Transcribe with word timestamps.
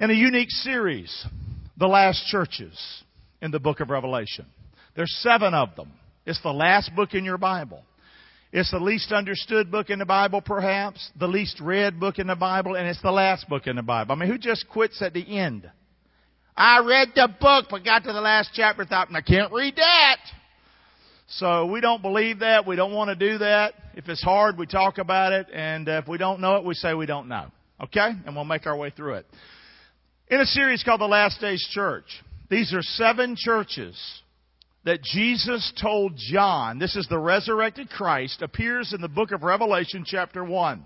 in 0.00 0.10
a 0.10 0.14
unique 0.14 0.50
series, 0.50 1.26
The 1.76 1.86
Last 1.86 2.26
Churches 2.26 3.04
in 3.42 3.50
the 3.50 3.60
book 3.60 3.80
of 3.80 3.90
Revelation. 3.90 4.46
There's 4.96 5.14
seven 5.20 5.52
of 5.52 5.76
them. 5.76 5.92
It's 6.24 6.42
the 6.42 6.52
last 6.52 6.96
book 6.96 7.12
in 7.12 7.24
your 7.24 7.36
Bible. 7.36 7.82
It's 8.50 8.70
the 8.70 8.80
least 8.80 9.12
understood 9.12 9.70
book 9.70 9.90
in 9.90 9.98
the 9.98 10.06
Bible, 10.06 10.40
perhaps, 10.40 11.10
the 11.18 11.28
least 11.28 11.60
read 11.60 12.00
book 12.00 12.18
in 12.18 12.26
the 12.26 12.34
Bible, 12.34 12.76
and 12.76 12.88
it's 12.88 13.02
the 13.02 13.12
last 13.12 13.46
book 13.48 13.66
in 13.66 13.76
the 13.76 13.82
Bible. 13.82 14.12
I 14.12 14.14
mean, 14.16 14.30
who 14.30 14.38
just 14.38 14.68
quits 14.70 15.02
at 15.02 15.12
the 15.12 15.38
end? 15.38 15.70
I 16.56 16.80
read 16.80 17.08
the 17.14 17.28
book, 17.38 17.66
but 17.70 17.84
got 17.84 18.02
to 18.04 18.12
the 18.12 18.20
last 18.20 18.50
chapter, 18.54 18.82
and 18.82 18.90
thought, 18.90 19.08
I 19.14 19.20
can't 19.20 19.52
read 19.52 19.76
that. 19.76 20.16
So 21.28 21.66
we 21.66 21.80
don't 21.80 22.02
believe 22.02 22.40
that. 22.40 22.66
We 22.66 22.74
don't 22.74 22.92
want 22.92 23.10
to 23.10 23.16
do 23.16 23.38
that. 23.38 23.74
If 23.94 24.08
it's 24.08 24.22
hard, 24.22 24.56
we 24.56 24.66
talk 24.66 24.96
about 24.96 25.32
it, 25.32 25.46
and 25.52 25.86
if 25.86 26.08
we 26.08 26.16
don't 26.16 26.40
know 26.40 26.56
it, 26.56 26.64
we 26.64 26.74
say 26.74 26.94
we 26.94 27.06
don't 27.06 27.28
know. 27.28 27.46
Okay? 27.82 28.10
And 28.26 28.34
we'll 28.34 28.44
make 28.44 28.66
our 28.66 28.76
way 28.76 28.90
through 28.90 29.14
it. 29.14 29.26
In 30.30 30.40
a 30.40 30.46
series 30.46 30.84
called 30.84 31.00
The 31.00 31.06
Last 31.06 31.40
Days 31.40 31.66
Church, 31.72 32.04
these 32.48 32.72
are 32.72 32.82
seven 32.82 33.34
churches 33.36 34.00
that 34.84 35.02
Jesus 35.02 35.72
told 35.82 36.12
John, 36.16 36.78
this 36.78 36.94
is 36.94 37.08
the 37.08 37.18
resurrected 37.18 37.90
Christ, 37.90 38.40
appears 38.40 38.92
in 38.92 39.00
the 39.00 39.08
book 39.08 39.32
of 39.32 39.42
Revelation 39.42 40.04
chapter 40.06 40.44
1. 40.44 40.84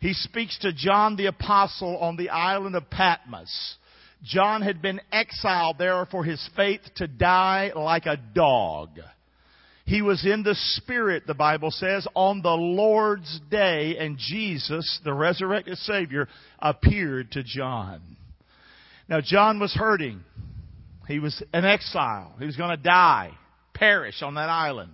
He 0.00 0.14
speaks 0.14 0.58
to 0.60 0.72
John 0.72 1.16
the 1.16 1.26
apostle 1.26 1.98
on 1.98 2.16
the 2.16 2.30
island 2.30 2.76
of 2.76 2.88
Patmos. 2.88 3.76
John 4.24 4.62
had 4.62 4.80
been 4.80 5.02
exiled 5.12 5.76
there 5.76 6.06
for 6.06 6.24
his 6.24 6.42
faith 6.56 6.80
to 6.96 7.06
die 7.06 7.72
like 7.76 8.06
a 8.06 8.16
dog. 8.34 8.88
He 9.84 10.00
was 10.00 10.24
in 10.24 10.42
the 10.42 10.54
Spirit, 10.54 11.26
the 11.26 11.34
Bible 11.34 11.70
says, 11.70 12.08
on 12.14 12.40
the 12.40 12.48
Lord's 12.48 13.38
day, 13.50 13.98
and 13.98 14.16
Jesus, 14.16 14.98
the 15.04 15.12
resurrected 15.12 15.76
Savior, 15.76 16.26
appeared 16.58 17.32
to 17.32 17.42
John. 17.42 18.15
Now, 19.08 19.20
John 19.20 19.60
was 19.60 19.72
hurting. 19.72 20.20
He 21.08 21.18
was 21.18 21.42
an 21.52 21.64
exile. 21.64 22.34
He 22.38 22.46
was 22.46 22.56
going 22.56 22.76
to 22.76 22.82
die, 22.82 23.32
perish 23.74 24.22
on 24.22 24.34
that 24.34 24.48
island 24.48 24.92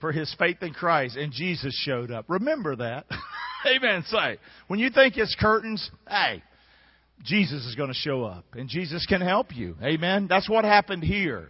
for 0.00 0.12
his 0.12 0.34
faith 0.38 0.58
in 0.62 0.72
Christ, 0.72 1.16
and 1.16 1.32
Jesus 1.32 1.74
showed 1.84 2.10
up. 2.10 2.26
Remember 2.28 2.76
that. 2.76 3.06
Amen. 3.66 4.04
Say, 4.06 4.38
when 4.68 4.78
you 4.78 4.90
think 4.90 5.16
it's 5.16 5.34
curtains, 5.38 5.90
hey, 6.08 6.42
Jesus 7.24 7.64
is 7.66 7.74
going 7.74 7.88
to 7.88 7.94
show 7.94 8.24
up, 8.24 8.44
and 8.52 8.68
Jesus 8.68 9.06
can 9.06 9.20
help 9.20 9.54
you. 9.54 9.76
Amen. 9.82 10.26
That's 10.28 10.48
what 10.48 10.64
happened 10.64 11.02
here. 11.02 11.48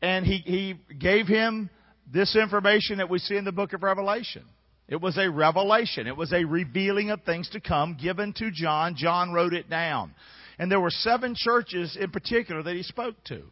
And 0.00 0.26
he, 0.26 0.38
he 0.38 0.74
gave 0.98 1.26
him 1.26 1.70
this 2.12 2.34
information 2.36 2.98
that 2.98 3.08
we 3.08 3.18
see 3.18 3.36
in 3.36 3.44
the 3.44 3.52
book 3.52 3.72
of 3.72 3.82
Revelation. 3.82 4.44
It 4.88 5.00
was 5.00 5.16
a 5.16 5.30
revelation. 5.30 6.06
It 6.06 6.16
was 6.16 6.32
a 6.32 6.44
revealing 6.44 7.10
of 7.10 7.22
things 7.22 7.48
to 7.50 7.60
come 7.60 7.96
given 8.00 8.32
to 8.38 8.50
John. 8.50 8.94
John 8.96 9.32
wrote 9.32 9.54
it 9.54 9.70
down. 9.70 10.14
And 10.58 10.70
there 10.70 10.80
were 10.80 10.90
seven 10.90 11.34
churches 11.36 11.96
in 11.98 12.10
particular 12.10 12.62
that 12.62 12.74
he 12.74 12.82
spoke 12.82 13.22
to. 13.24 13.42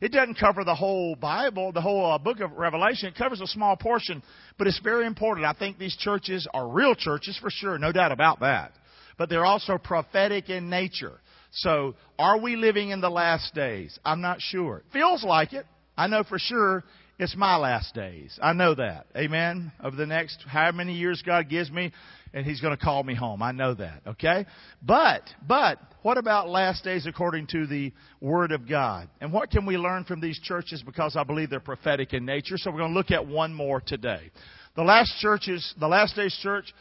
It 0.00 0.12
doesn't 0.12 0.38
cover 0.38 0.64
the 0.64 0.74
whole 0.74 1.16
Bible, 1.16 1.72
the 1.72 1.80
whole 1.80 2.12
uh, 2.12 2.18
book 2.18 2.40
of 2.40 2.52
Revelation. 2.52 3.08
It 3.08 3.16
covers 3.16 3.40
a 3.40 3.46
small 3.46 3.76
portion, 3.76 4.22
but 4.56 4.66
it's 4.66 4.80
very 4.80 5.06
important. 5.06 5.46
I 5.46 5.54
think 5.54 5.78
these 5.78 5.96
churches 5.96 6.46
are 6.54 6.68
real 6.68 6.94
churches 6.94 7.36
for 7.40 7.50
sure, 7.50 7.78
no 7.78 7.90
doubt 7.90 8.12
about 8.12 8.40
that. 8.40 8.72
But 9.16 9.28
they're 9.28 9.44
also 9.44 9.76
prophetic 9.78 10.50
in 10.50 10.70
nature. 10.70 11.20
So, 11.50 11.96
are 12.18 12.38
we 12.38 12.54
living 12.54 12.90
in 12.90 13.00
the 13.00 13.10
last 13.10 13.54
days? 13.54 13.98
I'm 14.04 14.20
not 14.20 14.40
sure. 14.40 14.82
Feels 14.92 15.24
like 15.24 15.52
it. 15.52 15.66
I 15.96 16.06
know 16.06 16.22
for 16.22 16.38
sure 16.38 16.84
it's 17.18 17.34
my 17.34 17.56
last 17.56 17.94
days. 17.94 18.38
I 18.40 18.52
know 18.52 18.76
that. 18.76 19.06
Amen. 19.16 19.72
Over 19.82 19.96
the 19.96 20.06
next 20.06 20.44
how 20.46 20.70
many 20.70 20.94
years 20.94 21.20
God 21.26 21.48
gives 21.48 21.70
me, 21.70 21.92
and 22.32 22.46
He's 22.46 22.60
going 22.60 22.76
to 22.76 22.82
call 22.82 23.02
me 23.02 23.14
home. 23.14 23.42
I 23.42 23.52
know 23.52 23.74
that. 23.74 24.02
Okay? 24.06 24.46
But, 24.82 25.22
but, 25.46 25.78
what 26.02 26.18
about 26.18 26.48
last 26.48 26.84
days 26.84 27.06
according 27.06 27.48
to 27.48 27.66
the 27.66 27.92
Word 28.20 28.52
of 28.52 28.68
God? 28.68 29.08
And 29.20 29.32
what 29.32 29.50
can 29.50 29.66
we 29.66 29.76
learn 29.76 30.04
from 30.04 30.20
these 30.20 30.38
churches 30.40 30.82
because 30.84 31.16
I 31.16 31.24
believe 31.24 31.50
they're 31.50 31.60
prophetic 31.60 32.12
in 32.12 32.24
nature? 32.24 32.56
So 32.56 32.70
we're 32.70 32.78
going 32.78 32.92
to 32.92 32.96
look 32.96 33.10
at 33.10 33.26
one 33.26 33.52
more 33.54 33.80
today. 33.80 34.30
The 34.76 34.82
last 34.82 35.12
churches, 35.20 35.74
the 35.78 35.88
last 35.88 36.14
days 36.16 36.38
church, 36.42 36.72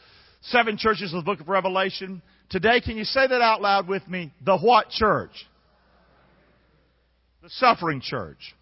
seven 0.42 0.78
churches 0.78 1.14
of 1.14 1.24
the 1.24 1.26
book 1.26 1.40
of 1.40 1.50
Revelation. 1.50 2.22
Today, 2.50 2.80
can 2.80 2.98
you 2.98 3.04
say 3.04 3.28
that 3.28 3.42
out 3.42 3.62
loud 3.62 3.88
with 3.88 4.08
me? 4.08 4.32
The 4.46 4.58
what 4.58 4.90
church? 4.90 5.32
The 7.42 7.50
suffering 7.50 8.02
church. 8.02 8.56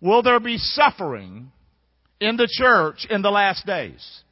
Will 0.00 0.22
there 0.22 0.40
be 0.40 0.58
suffering 0.58 1.52
in 2.20 2.36
the 2.36 2.48
church 2.50 3.06
in 3.08 3.22
the 3.22 3.30
last 3.30 3.66
days? 3.66 4.22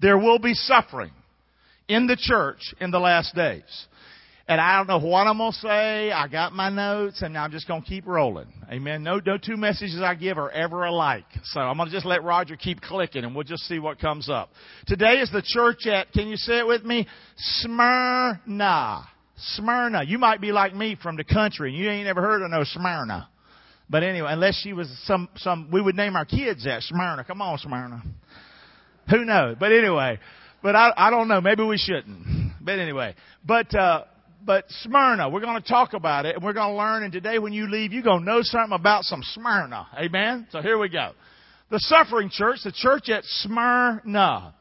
There 0.00 0.18
will 0.18 0.38
be 0.38 0.54
suffering 0.54 1.12
in 1.90 2.06
the 2.06 2.16
church 2.16 2.72
in 2.80 2.90
the 2.90 3.00
last 3.00 3.34
days. 3.34 3.86
And 4.46 4.60
I 4.60 4.78
don't 4.78 4.86
know 4.88 4.98
what 4.98 5.26
I'm 5.26 5.38
going 5.38 5.52
to 5.52 5.58
say. 5.58 6.10
I 6.10 6.26
got 6.26 6.52
my 6.52 6.70
notes 6.70 7.22
and 7.22 7.36
I'm 7.36 7.52
just 7.52 7.68
going 7.68 7.82
to 7.82 7.88
keep 7.88 8.06
rolling. 8.06 8.52
Amen. 8.70 9.02
No, 9.02 9.20
no 9.24 9.38
two 9.38 9.56
messages 9.56 10.00
I 10.02 10.14
give 10.14 10.38
are 10.38 10.50
ever 10.50 10.84
alike. 10.84 11.26
So 11.44 11.60
I'm 11.60 11.76
going 11.76 11.88
to 11.88 11.94
just 11.94 12.06
let 12.06 12.24
Roger 12.24 12.56
keep 12.56 12.80
clicking 12.80 13.24
and 13.24 13.34
we'll 13.34 13.44
just 13.44 13.62
see 13.64 13.78
what 13.78 14.00
comes 14.00 14.28
up. 14.28 14.50
Today 14.86 15.18
is 15.18 15.30
the 15.30 15.42
church 15.44 15.86
at, 15.86 16.12
can 16.12 16.26
you 16.26 16.36
say 16.36 16.58
it 16.58 16.66
with 16.66 16.84
me? 16.84 17.06
Smyrna. 17.36 19.08
Smyrna. 19.54 20.02
You 20.04 20.18
might 20.18 20.40
be 20.40 20.52
like 20.52 20.74
me 20.74 20.96
from 21.00 21.16
the 21.16 21.24
country 21.24 21.70
and 21.70 21.78
you 21.78 21.88
ain't 21.88 22.08
ever 22.08 22.20
heard 22.20 22.42
of 22.42 22.50
no 22.50 22.64
Smyrna. 22.64 23.28
But 23.88 24.02
anyway, 24.04 24.30
unless 24.32 24.60
she 24.62 24.72
was 24.72 24.88
some, 25.04 25.28
some, 25.36 25.68
we 25.72 25.80
would 25.80 25.96
name 25.96 26.16
our 26.16 26.24
kids 26.24 26.64
that 26.64 26.82
Smyrna. 26.82 27.24
Come 27.24 27.42
on, 27.42 27.58
Smyrna. 27.58 28.02
Who 29.10 29.24
knows? 29.24 29.56
But 29.58 29.72
anyway, 29.72 30.18
but 30.62 30.76
I, 30.76 30.92
I 30.96 31.10
don't 31.10 31.28
know. 31.28 31.40
Maybe 31.40 31.64
we 31.64 31.78
shouldn't. 31.78 32.52
But 32.62 32.78
anyway, 32.78 33.14
but, 33.44 33.74
uh, 33.74 34.04
but 34.44 34.64
Smyrna, 34.82 35.28
we're 35.30 35.40
going 35.40 35.60
to 35.60 35.68
talk 35.68 35.92
about 35.94 36.26
it 36.26 36.36
and 36.36 36.44
we're 36.44 36.52
going 36.52 36.72
to 36.72 36.76
learn. 36.76 37.02
And 37.02 37.12
today 37.12 37.38
when 37.38 37.52
you 37.52 37.68
leave, 37.68 37.92
you're 37.92 38.02
going 38.02 38.20
to 38.20 38.24
know 38.24 38.40
something 38.42 38.74
about 38.74 39.04
some 39.04 39.22
Smyrna. 39.34 39.86
Amen? 39.98 40.46
So 40.50 40.60
here 40.60 40.78
we 40.78 40.88
go. 40.88 41.12
The 41.70 41.78
suffering 41.80 42.30
church, 42.30 42.60
the 42.64 42.72
church 42.72 43.08
at 43.08 43.24
Smyrna. 43.24 44.54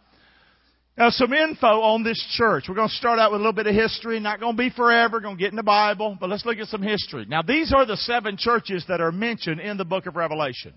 Now, 0.98 1.12
some 1.12 1.32
info 1.32 1.66
on 1.66 2.04
this 2.04 2.22
church. 2.36 2.66
We're 2.68 2.76
going 2.76 2.90
to 2.90 2.96
start 2.96 3.20
out 3.20 3.32
with 3.32 3.40
a 3.40 3.44
little 3.44 3.54
bit 3.54 3.68
of 3.68 3.74
history. 3.74 4.20
Not 4.20 4.42
going 4.42 4.58
to 4.58 4.58
be 4.58 4.70
forever. 4.70 5.22
Going 5.22 5.38
to 5.38 5.40
get 5.42 5.52
in 5.52 5.56
the 5.56 5.64
Bible, 5.64 6.18
but 6.20 6.30
let's 6.30 6.46
look 6.46 6.58
at 6.58 6.68
some 6.68 6.82
history. 6.82 7.26
Now, 7.26 7.42
these 7.42 7.74
are 7.74 7.86
the 7.86 7.96
seven 7.96 8.36
churches 8.38 8.84
that 8.90 9.00
are 9.00 9.12
mentioned 9.14 9.62
in 9.62 9.78
the 9.78 9.86
book 9.86 10.08
of 10.08 10.18
Revelation. 10.18 10.74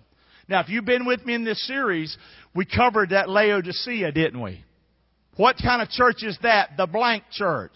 Now, 0.49 0.61
if 0.61 0.69
you've 0.69 0.85
been 0.85 1.07
with 1.07 1.27
me 1.27 1.35
in 1.35 1.45
this 1.45 1.67
series, 1.67 2.17
we 2.55 2.65
covered 2.65 3.11
that 3.11 3.29
Laodicea, 3.29 4.13
didn't 4.13 4.41
we? 4.41 4.65
What 5.37 5.57
kind 5.63 5.83
of 5.83 5.89
church 5.89 6.23
is 6.23 6.39
that? 6.43 6.71
The 6.77 6.87
blank 6.87 7.25
church. 7.31 7.75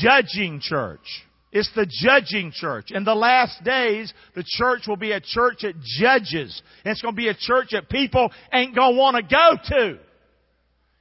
Judging 0.00 0.60
church. 0.60 1.24
It's 1.50 1.70
the 1.74 1.86
judging 1.86 2.52
church. 2.52 2.90
In 2.90 3.04
the 3.04 3.14
last 3.14 3.64
days, 3.64 4.12
the 4.34 4.44
church 4.46 4.82
will 4.86 4.96
be 4.96 5.12
a 5.12 5.20
church 5.20 5.58
that 5.62 5.80
judges. 5.80 6.60
It's 6.84 7.00
going 7.00 7.14
to 7.14 7.16
be 7.16 7.28
a 7.28 7.34
church 7.34 7.68
that 7.72 7.88
people 7.88 8.30
ain't 8.52 8.74
going 8.74 8.94
to 8.94 8.98
want 8.98 9.16
to 9.16 9.22
go 9.22 9.76
to. 9.76 9.98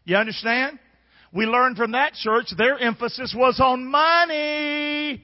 You 0.06 0.16
understand? 0.16 0.80
We 1.34 1.46
learned 1.46 1.76
from 1.76 1.92
that 1.92 2.14
church 2.14 2.46
their 2.58 2.80
emphasis 2.80 3.36
was 3.38 3.60
on 3.60 3.86
money. 3.86 5.22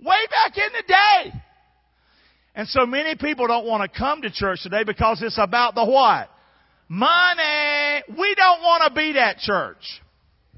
Way 0.00 0.16
back 0.30 0.56
in 0.56 0.72
the 0.72 0.82
day. 0.88 1.40
And 2.56 2.68
so 2.68 2.84
many 2.84 3.14
people 3.16 3.46
don't 3.46 3.66
want 3.66 3.90
to 3.90 3.98
come 3.98 4.22
to 4.22 4.30
church 4.30 4.62
today 4.62 4.82
because 4.84 5.22
it's 5.22 5.38
about 5.38 5.74
the 5.74 5.84
what? 5.84 6.28
Money. 6.88 8.02
We 8.18 8.34
don't 8.34 8.60
want 8.60 8.84
to 8.86 8.94
be 8.94 9.12
that 9.14 9.38
church. 9.38 9.82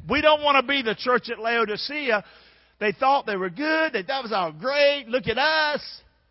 We 0.08 0.20
don't 0.20 0.42
want 0.42 0.56
to 0.56 0.66
be 0.66 0.82
the 0.82 0.94
church 0.94 1.28
at 1.30 1.38
Laodicea. 1.38 2.24
They 2.78 2.92
thought 2.92 3.26
they 3.26 3.36
were 3.36 3.50
good. 3.50 3.92
They 3.92 4.00
it 4.00 4.08
was 4.08 4.32
all 4.32 4.52
great. 4.52 5.06
Look 5.08 5.26
at 5.28 5.38
us. 5.38 5.80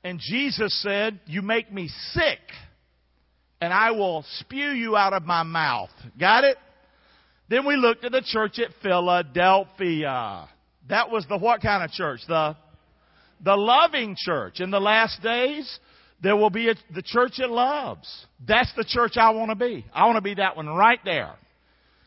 And 0.04 0.20
Jesus 0.20 0.80
said, 0.82 1.20
you 1.26 1.42
make 1.42 1.72
me 1.74 1.90
sick 2.12 2.40
and 3.62 3.74
I 3.74 3.92
will 3.92 4.24
spew 4.40 4.70
you 4.70 4.96
out 4.96 5.14
of 5.14 5.24
my 5.24 5.44
mouth. 5.44 5.90
Got 6.20 6.44
it? 6.44 6.58
Then 7.50 7.66
we 7.66 7.76
looked 7.76 8.06
at 8.06 8.12
the 8.12 8.22
church 8.22 8.60
at 8.60 8.70
Philadelphia. 8.82 10.48
That 10.90 11.10
was 11.10 11.26
the 11.28 11.38
what 11.38 11.62
kind 11.62 11.84
of 11.84 11.92
church? 11.92 12.20
The, 12.28 12.56
the 13.44 13.56
loving 13.56 14.16
church. 14.18 14.60
In 14.60 14.72
the 14.72 14.80
last 14.80 15.22
days, 15.22 15.80
there 16.22 16.36
will 16.36 16.50
be 16.50 16.70
a, 16.70 16.76
the 16.94 17.02
church 17.02 17.34
that 17.38 17.50
loves. 17.50 18.26
That's 18.48 18.72
the 18.76 18.86
church 18.88 19.14
I 19.18 19.32
want 19.32 19.50
to 19.50 19.56
be. 19.56 19.86
I 19.94 20.06
want 20.06 20.18
to 20.18 20.22
be 20.22 20.36
that 20.36 20.56
one 20.56 20.68
right 20.68 21.00
there. 21.04 21.34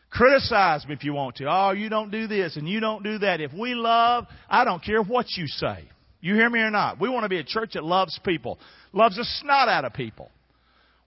Criticize 0.09 0.87
me 0.87 0.95
if 0.95 1.03
you 1.03 1.13
want 1.13 1.35
to. 1.35 1.45
Oh, 1.47 1.71
you 1.71 1.87
don't 1.89 2.09
do 2.09 2.27
this 2.27 2.57
and 2.57 2.67
you 2.67 2.79
don't 2.79 3.03
do 3.03 3.19
that. 3.19 3.41
If 3.41 3.53
we 3.53 3.75
love, 3.75 4.25
I 4.49 4.65
don't 4.65 4.83
care 4.83 5.03
what 5.03 5.27
you 5.37 5.45
say. 5.47 5.87
You 6.21 6.33
hear 6.35 6.49
me 6.49 6.59
or 6.59 6.71
not? 6.71 6.99
We 6.99 7.09
want 7.09 7.23
to 7.23 7.29
be 7.29 7.37
a 7.37 7.43
church 7.43 7.71
that 7.73 7.83
loves 7.83 8.19
people, 8.25 8.59
loves 8.91 9.15
the 9.15 9.23
snot 9.23 9.69
out 9.69 9.85
of 9.85 9.93
people. 9.93 10.31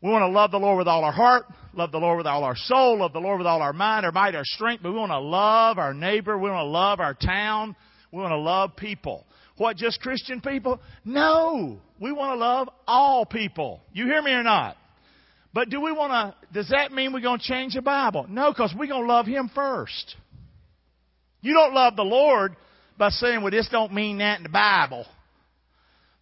We 0.00 0.10
want 0.10 0.22
to 0.22 0.28
love 0.28 0.50
the 0.50 0.58
Lord 0.58 0.78
with 0.78 0.88
all 0.88 1.04
our 1.04 1.12
heart, 1.12 1.44
love 1.74 1.92
the 1.92 1.98
Lord 1.98 2.18
with 2.18 2.26
all 2.26 2.42
our 2.44 2.56
soul, 2.56 2.98
love 2.98 3.12
the 3.12 3.20
Lord 3.20 3.38
with 3.38 3.46
all 3.46 3.62
our 3.62 3.72
mind, 3.72 4.04
our 4.04 4.12
might, 4.12 4.34
our 4.34 4.44
strength, 4.44 4.82
but 4.82 4.90
we 4.90 4.98
want 4.98 5.12
to 5.12 5.18
love 5.18 5.78
our 5.78 5.94
neighbor, 5.94 6.36
we 6.36 6.50
want 6.50 6.64
to 6.64 6.70
love 6.70 6.98
our 6.98 7.14
town, 7.14 7.76
we 8.10 8.18
want 8.18 8.32
to 8.32 8.38
love 8.38 8.74
people. 8.74 9.24
What, 9.58 9.76
just 9.76 10.00
Christian 10.00 10.40
people? 10.40 10.80
No! 11.04 11.78
We 12.02 12.10
want 12.10 12.32
to 12.32 12.44
love 12.44 12.68
all 12.84 13.24
people. 13.24 13.80
You 13.92 14.06
hear 14.06 14.20
me 14.20 14.32
or 14.32 14.42
not? 14.42 14.76
But 15.54 15.70
do 15.70 15.80
we 15.80 15.92
want 15.92 16.10
to, 16.10 16.52
does 16.52 16.68
that 16.70 16.90
mean 16.90 17.12
we're 17.12 17.20
going 17.20 17.38
to 17.38 17.44
change 17.44 17.74
the 17.74 17.82
Bible? 17.82 18.26
No, 18.28 18.50
because 18.50 18.74
we're 18.76 18.88
going 18.88 19.06
to 19.06 19.08
love 19.08 19.26
Him 19.26 19.48
first. 19.54 20.16
You 21.42 21.54
don't 21.54 21.72
love 21.72 21.94
the 21.94 22.02
Lord 22.02 22.56
by 22.98 23.10
saying, 23.10 23.42
well, 23.42 23.52
this 23.52 23.68
don't 23.70 23.92
mean 23.92 24.18
that 24.18 24.38
in 24.38 24.42
the 24.42 24.48
Bible. 24.48 25.06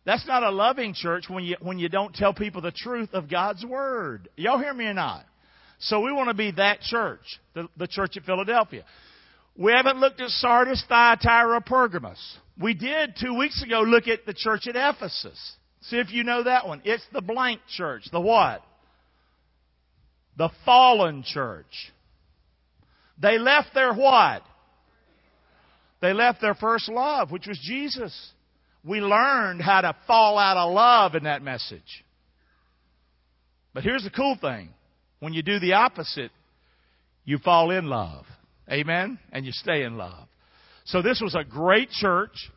That's 0.04 0.26
not 0.26 0.42
a 0.42 0.50
loving 0.50 0.92
church 0.92 1.24
when 1.30 1.44
you, 1.44 1.56
when 1.62 1.78
you 1.78 1.88
don't 1.88 2.14
tell 2.14 2.34
people 2.34 2.60
the 2.60 2.72
truth 2.72 3.10
of 3.14 3.30
God's 3.30 3.64
Word. 3.64 4.28
Y'all 4.36 4.58
hear 4.58 4.74
me 4.74 4.84
or 4.84 4.94
not? 4.94 5.24
So 5.78 6.00
we 6.00 6.12
want 6.12 6.28
to 6.28 6.34
be 6.34 6.50
that 6.52 6.80
church, 6.82 7.24
the, 7.54 7.68
the 7.78 7.86
church 7.86 8.18
at 8.18 8.24
Philadelphia. 8.24 8.84
We 9.56 9.72
haven't 9.72 9.98
looked 9.98 10.20
at 10.20 10.28
Sardis, 10.28 10.84
Thyatira, 10.86 11.62
Pergamos. 11.62 12.18
We 12.60 12.74
did 12.74 13.14
two 13.18 13.38
weeks 13.38 13.62
ago 13.62 13.80
look 13.80 14.08
at 14.08 14.26
the 14.26 14.34
church 14.34 14.66
at 14.66 14.76
Ephesus. 14.76 15.56
See 15.82 15.96
if 15.96 16.12
you 16.12 16.24
know 16.24 16.44
that 16.44 16.66
one. 16.66 16.82
It's 16.84 17.04
the 17.12 17.22
blank 17.22 17.60
church. 17.76 18.04
The 18.12 18.20
what? 18.20 18.62
The 20.36 20.50
fallen 20.64 21.22
church. 21.26 21.92
They 23.20 23.38
left 23.38 23.68
their 23.74 23.92
what? 23.92 24.42
They 26.00 26.12
left 26.12 26.40
their 26.40 26.54
first 26.54 26.88
love, 26.88 27.30
which 27.30 27.46
was 27.46 27.58
Jesus. 27.62 28.32
We 28.84 29.00
learned 29.00 29.60
how 29.60 29.82
to 29.82 29.94
fall 30.06 30.38
out 30.38 30.56
of 30.56 30.72
love 30.72 31.14
in 31.14 31.24
that 31.24 31.42
message. 31.42 32.04
But 33.74 33.84
here's 33.84 34.04
the 34.04 34.10
cool 34.10 34.36
thing. 34.40 34.70
When 35.20 35.34
you 35.34 35.42
do 35.42 35.58
the 35.58 35.74
opposite, 35.74 36.30
you 37.24 37.38
fall 37.38 37.70
in 37.70 37.86
love. 37.86 38.24
Amen? 38.70 39.18
And 39.32 39.44
you 39.44 39.52
stay 39.52 39.82
in 39.82 39.96
love. 39.98 40.28
So 40.84 41.02
this 41.02 41.20
was 41.20 41.34
a 41.34 41.44
great 41.44 41.90
church, 41.90 42.50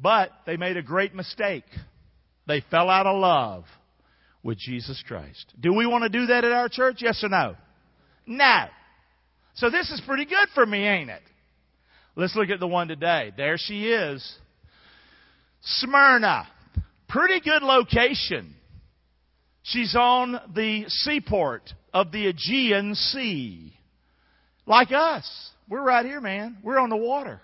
but 0.00 0.30
they 0.46 0.56
made 0.56 0.76
a 0.76 0.82
great 0.82 1.14
mistake. 1.14 1.64
They 2.46 2.62
fell 2.70 2.90
out 2.90 3.06
of 3.06 3.20
love 3.20 3.64
with 4.42 4.58
Jesus 4.58 5.02
Christ. 5.06 5.52
Do 5.60 5.72
we 5.72 5.86
want 5.86 6.02
to 6.02 6.08
do 6.08 6.26
that 6.26 6.44
at 6.44 6.52
our 6.52 6.68
church? 6.68 6.96
Yes 6.98 7.22
or 7.22 7.28
no? 7.28 7.54
No. 8.26 8.64
So 9.54 9.70
this 9.70 9.90
is 9.90 10.00
pretty 10.06 10.24
good 10.24 10.48
for 10.54 10.64
me, 10.66 10.86
ain't 10.86 11.10
it? 11.10 11.22
Let's 12.16 12.36
look 12.36 12.50
at 12.50 12.60
the 12.60 12.66
one 12.66 12.88
today. 12.88 13.32
There 13.36 13.56
she 13.58 13.88
is. 13.88 14.36
Smyrna. 15.62 16.48
Pretty 17.08 17.40
good 17.40 17.62
location. 17.62 18.54
She's 19.62 19.94
on 19.94 20.32
the 20.54 20.84
seaport 20.88 21.72
of 21.94 22.10
the 22.10 22.26
Aegean 22.28 22.94
Sea. 22.94 23.72
Like 24.66 24.92
us. 24.92 25.50
We're 25.68 25.82
right 25.82 26.04
here, 26.04 26.20
man. 26.20 26.58
We're 26.62 26.78
on 26.78 26.90
the 26.90 26.96
water. 26.96 27.40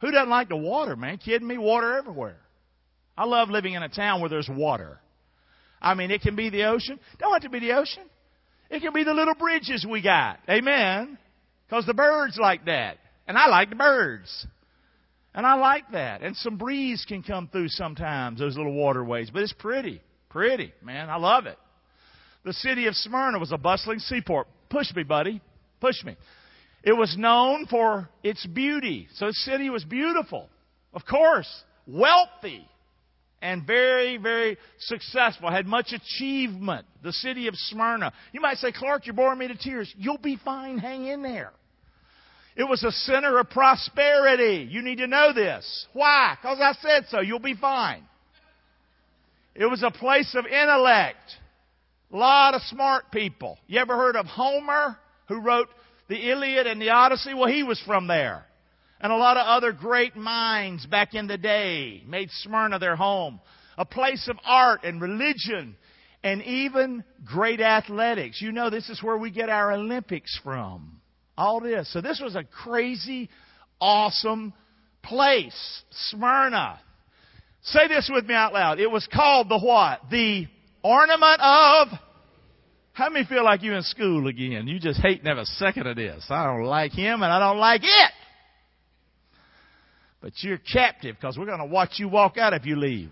Who 0.00 0.10
doesn't 0.10 0.30
like 0.30 0.48
the 0.48 0.56
water, 0.56 0.96
man? 0.96 1.18
Kidding 1.18 1.46
me? 1.46 1.58
Water 1.58 1.96
everywhere. 1.96 2.38
I 3.16 3.24
love 3.24 3.50
living 3.50 3.74
in 3.74 3.82
a 3.82 3.88
town 3.88 4.20
where 4.20 4.30
there's 4.30 4.48
water. 4.48 4.98
I 5.80 5.94
mean, 5.94 6.10
it 6.10 6.22
can 6.22 6.36
be 6.36 6.48
the 6.48 6.64
ocean. 6.64 6.98
Don't 7.18 7.32
have 7.32 7.42
to 7.42 7.50
be 7.50 7.60
the 7.60 7.72
ocean. 7.72 8.04
It 8.70 8.80
can 8.80 8.92
be 8.94 9.04
the 9.04 9.12
little 9.12 9.34
bridges 9.34 9.86
we 9.88 10.00
got. 10.00 10.38
Amen. 10.48 11.18
Because 11.66 11.84
the 11.84 11.94
birds 11.94 12.38
like 12.40 12.64
that. 12.66 12.98
And 13.26 13.36
I 13.36 13.48
like 13.48 13.70
the 13.70 13.76
birds. 13.76 14.46
And 15.34 15.46
I 15.46 15.54
like 15.54 15.90
that. 15.92 16.22
And 16.22 16.36
some 16.36 16.56
breeze 16.56 17.04
can 17.06 17.22
come 17.22 17.48
through 17.48 17.68
sometimes, 17.68 18.38
those 18.38 18.56
little 18.56 18.72
waterways. 18.72 19.30
But 19.30 19.42
it's 19.42 19.52
pretty. 19.52 20.00
Pretty, 20.30 20.72
man. 20.82 21.10
I 21.10 21.16
love 21.16 21.46
it. 21.46 21.58
The 22.44 22.52
city 22.54 22.86
of 22.86 22.94
Smyrna 22.94 23.38
was 23.38 23.52
a 23.52 23.58
bustling 23.58 23.98
seaport. 23.98 24.48
Push 24.70 24.94
me, 24.94 25.02
buddy. 25.02 25.40
Push 25.80 26.02
me. 26.04 26.16
It 26.82 26.92
was 26.92 27.16
known 27.16 27.66
for 27.66 28.08
its 28.22 28.44
beauty. 28.46 29.08
So 29.14 29.26
the 29.26 29.32
city 29.32 29.70
was 29.70 29.84
beautiful. 29.84 30.48
Of 30.94 31.04
course. 31.04 31.48
Wealthy 31.86 32.66
and 33.42 33.66
very, 33.66 34.16
very 34.16 34.56
successful, 34.78 35.50
had 35.50 35.66
much 35.66 35.92
achievement. 35.92 36.86
The 37.02 37.12
city 37.12 37.48
of 37.48 37.56
Smyrna. 37.56 38.12
You 38.32 38.40
might 38.40 38.58
say, 38.58 38.72
Clark, 38.72 39.04
you're 39.04 39.14
boring 39.14 39.40
me 39.40 39.48
to 39.48 39.56
tears. 39.56 39.92
You'll 39.98 40.16
be 40.16 40.38
fine. 40.42 40.78
Hang 40.78 41.06
in 41.06 41.22
there. 41.22 41.52
It 42.54 42.64
was 42.64 42.84
a 42.84 42.92
center 42.92 43.38
of 43.38 43.50
prosperity. 43.50 44.68
You 44.70 44.82
need 44.82 44.98
to 44.98 45.08
know 45.08 45.32
this. 45.32 45.86
Why? 45.92 46.36
Because 46.40 46.58
I 46.60 46.72
said 46.80 47.06
so. 47.08 47.20
You'll 47.20 47.40
be 47.40 47.54
fine. 47.54 48.04
It 49.54 49.66
was 49.66 49.82
a 49.82 49.90
place 49.90 50.34
of 50.38 50.46
intellect. 50.46 51.36
A 52.12 52.16
lot 52.16 52.54
of 52.54 52.62
smart 52.62 53.10
people. 53.10 53.58
You 53.66 53.80
ever 53.80 53.96
heard 53.96 54.16
of 54.16 54.26
Homer, 54.26 54.96
who 55.28 55.40
wrote 55.40 55.68
the 56.08 56.30
Iliad 56.30 56.66
and 56.66 56.80
the 56.80 56.90
Odyssey? 56.90 57.34
Well, 57.34 57.48
he 57.48 57.64
was 57.64 57.82
from 57.86 58.06
there 58.06 58.44
and 59.02 59.12
a 59.12 59.16
lot 59.16 59.36
of 59.36 59.46
other 59.46 59.72
great 59.72 60.14
minds 60.14 60.86
back 60.86 61.12
in 61.12 61.26
the 61.26 61.36
day 61.36 62.02
made 62.06 62.30
Smyrna 62.30 62.78
their 62.78 62.94
home. 62.94 63.40
A 63.76 63.84
place 63.84 64.28
of 64.28 64.38
art 64.44 64.84
and 64.84 65.00
religion 65.00 65.76
and 66.22 66.40
even 66.44 67.02
great 67.24 67.60
athletics. 67.60 68.40
You 68.40 68.52
know, 68.52 68.70
this 68.70 68.88
is 68.88 69.02
where 69.02 69.18
we 69.18 69.32
get 69.32 69.48
our 69.48 69.72
Olympics 69.72 70.38
from. 70.44 71.00
All 71.36 71.60
this. 71.60 71.92
So 71.92 72.00
this 72.00 72.20
was 72.22 72.36
a 72.36 72.44
crazy, 72.44 73.28
awesome 73.80 74.54
place. 75.02 75.82
Smyrna. 75.90 76.78
Say 77.62 77.88
this 77.88 78.08
with 78.12 78.26
me 78.26 78.34
out 78.34 78.52
loud. 78.52 78.78
It 78.78 78.90
was 78.90 79.08
called 79.12 79.48
the 79.48 79.58
what? 79.58 80.00
The 80.10 80.46
ornament 80.84 81.40
of 81.40 81.88
how 82.92 83.08
many 83.08 83.24
feel 83.24 83.42
like 83.42 83.62
you're 83.62 83.74
in 83.74 83.82
school 83.82 84.28
again? 84.28 84.68
You 84.68 84.78
just 84.78 85.00
hate 85.00 85.24
never 85.24 85.44
second 85.44 85.88
of 85.88 85.96
this. 85.96 86.24
I 86.28 86.44
don't 86.44 86.64
like 86.64 86.92
him 86.92 87.22
and 87.22 87.32
I 87.32 87.40
don't 87.40 87.58
like 87.58 87.82
it. 87.82 88.12
But 90.22 90.32
you're 90.36 90.58
captive 90.58 91.16
because 91.20 91.36
we're 91.36 91.46
going 91.46 91.58
to 91.58 91.66
watch 91.66 91.94
you 91.96 92.08
walk 92.08 92.38
out 92.38 92.54
if 92.54 92.64
you 92.64 92.76
leave. 92.76 93.10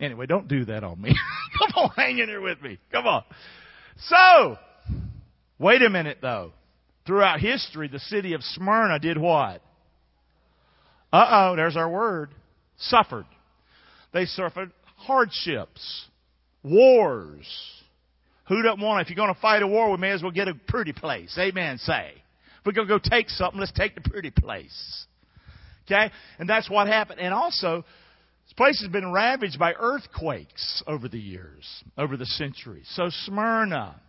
Anyway, 0.00 0.26
don't 0.26 0.46
do 0.46 0.64
that 0.66 0.84
on 0.84 1.00
me. 1.00 1.14
Come 1.58 1.84
on, 1.84 1.90
hang 1.96 2.18
in 2.18 2.26
there 2.26 2.40
with 2.40 2.62
me. 2.62 2.78
Come 2.92 3.06
on. 3.06 3.24
So, 3.98 4.56
wait 5.58 5.82
a 5.82 5.90
minute 5.90 6.18
though. 6.22 6.52
Throughout 7.06 7.40
history, 7.40 7.88
the 7.88 7.98
city 7.98 8.32
of 8.32 8.42
Smyrna 8.42 8.98
did 8.98 9.18
what? 9.18 9.60
Uh 11.12 11.26
oh, 11.30 11.56
there's 11.56 11.76
our 11.76 11.88
word. 11.88 12.30
Suffered. 12.78 13.26
They 14.12 14.26
suffered 14.26 14.70
hardships, 14.96 16.06
wars. 16.62 17.46
Who 18.48 18.62
doesn't 18.62 18.80
want, 18.80 19.02
if 19.02 19.10
you're 19.10 19.16
going 19.16 19.34
to 19.34 19.40
fight 19.40 19.62
a 19.62 19.66
war, 19.66 19.90
we 19.90 19.96
may 19.96 20.10
as 20.10 20.22
well 20.22 20.32
get 20.32 20.48
a 20.48 20.54
pretty 20.54 20.92
place. 20.92 21.36
Amen, 21.38 21.78
say. 21.78 22.12
If 22.14 22.66
we're 22.66 22.72
going 22.72 22.88
to 22.88 22.98
go 22.98 23.00
take 23.02 23.30
something, 23.30 23.58
let's 23.58 23.72
take 23.72 23.94
the 23.94 24.08
pretty 24.08 24.30
place. 24.30 25.06
Okay? 25.86 26.10
And 26.38 26.48
that's 26.48 26.70
what 26.70 26.86
happened. 26.86 27.20
And 27.20 27.34
also, 27.34 27.84
this 28.46 28.52
place 28.56 28.80
has 28.80 28.90
been 28.90 29.12
ravaged 29.12 29.58
by 29.58 29.72
earthquakes 29.72 30.82
over 30.86 31.08
the 31.08 31.18
years, 31.18 31.84
over 31.96 32.16
the 32.16 32.26
centuries. 32.26 32.86
So 32.94 33.08
Smyrna. 33.24 34.00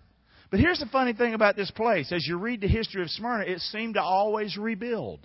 But 0.51 0.59
here's 0.59 0.79
the 0.79 0.85
funny 0.85 1.13
thing 1.13 1.33
about 1.33 1.55
this 1.55 1.71
place. 1.71 2.11
As 2.11 2.25
you 2.27 2.37
read 2.37 2.61
the 2.61 2.67
history 2.67 3.01
of 3.01 3.09
Smyrna, 3.09 3.45
it 3.45 3.59
seemed 3.59 3.95
to 3.95 4.01
always 4.01 4.57
rebuild. 4.57 5.19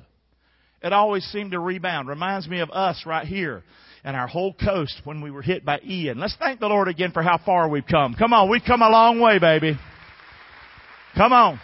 It 0.83 0.93
always 0.93 1.25
seemed 1.25 1.53
to 1.53 1.61
rebound. 1.61 2.09
Reminds 2.09 2.49
me 2.49 2.61
of 2.61 2.71
us 2.71 3.05
right 3.05 3.27
here 3.27 3.63
and 4.03 4.17
our 4.17 4.27
whole 4.27 4.55
coast 4.55 5.01
when 5.05 5.21
we 5.21 5.31
were 5.31 5.43
hit 5.43 5.65
by 5.65 5.79
Ian. 5.87 6.19
Let's 6.19 6.37
thank 6.39 6.59
the 6.59 6.69
Lord 6.69 6.89
again 6.89 7.13
for 7.13 7.23
how 7.23 7.39
far 7.45 7.69
we've 7.69 7.87
come. 7.87 8.15
Come 8.15 8.33
on, 8.33 8.49
we've 8.49 8.65
come 8.67 8.83
a 8.83 8.89
long 8.89 9.21
way, 9.21 9.39
baby. 9.39 9.79
Come 11.17 11.33
on. 11.33 11.61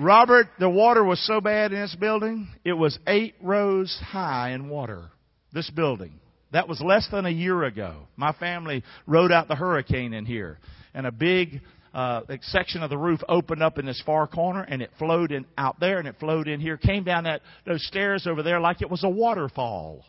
Robert, 0.00 0.48
the 0.58 0.70
water 0.70 1.04
was 1.04 1.24
so 1.26 1.42
bad 1.42 1.72
in 1.72 1.80
this 1.80 1.94
building, 1.94 2.48
it 2.64 2.72
was 2.72 2.98
eight 3.06 3.34
rows 3.42 3.96
high 4.02 4.52
in 4.52 4.70
water. 4.70 5.10
This 5.52 5.68
building. 5.68 6.14
That 6.52 6.68
was 6.68 6.80
less 6.80 7.06
than 7.12 7.26
a 7.26 7.30
year 7.30 7.64
ago. 7.64 8.08
My 8.16 8.32
family 8.32 8.82
rode 9.06 9.30
out 9.30 9.46
the 9.46 9.54
hurricane 9.54 10.14
in 10.14 10.24
here, 10.24 10.58
and 10.94 11.06
a 11.06 11.12
big 11.12 11.60
uh, 11.92 12.22
section 12.42 12.82
of 12.82 12.88
the 12.88 12.96
roof 12.96 13.20
opened 13.28 13.62
up 13.62 13.78
in 13.78 13.84
this 13.84 14.02
far 14.06 14.26
corner, 14.26 14.62
and 14.62 14.80
it 14.80 14.90
flowed 14.98 15.32
in 15.32 15.44
out 15.58 15.78
there, 15.80 15.98
and 15.98 16.08
it 16.08 16.16
flowed 16.18 16.48
in 16.48 16.60
here, 16.60 16.78
came 16.78 17.04
down 17.04 17.24
that 17.24 17.42
those 17.66 17.86
stairs 17.86 18.26
over 18.26 18.42
there 18.42 18.58
like 18.58 18.80
it 18.80 18.90
was 18.90 19.04
a 19.04 19.08
waterfall. 19.08 20.04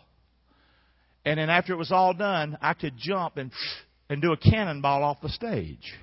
And 1.25 1.37
then 1.37 1.49
after 1.49 1.73
it 1.73 1.77
was 1.77 1.91
all 1.91 2.13
done, 2.13 2.57
I 2.61 2.75
could 2.75 2.93
jump 2.97 3.37
and 3.37 3.51
and 4.09 4.21
do 4.21 4.31
a 4.31 4.37
cannonball 4.37 5.03
off 5.03 5.21
the 5.21 5.29
stage. 5.29 5.93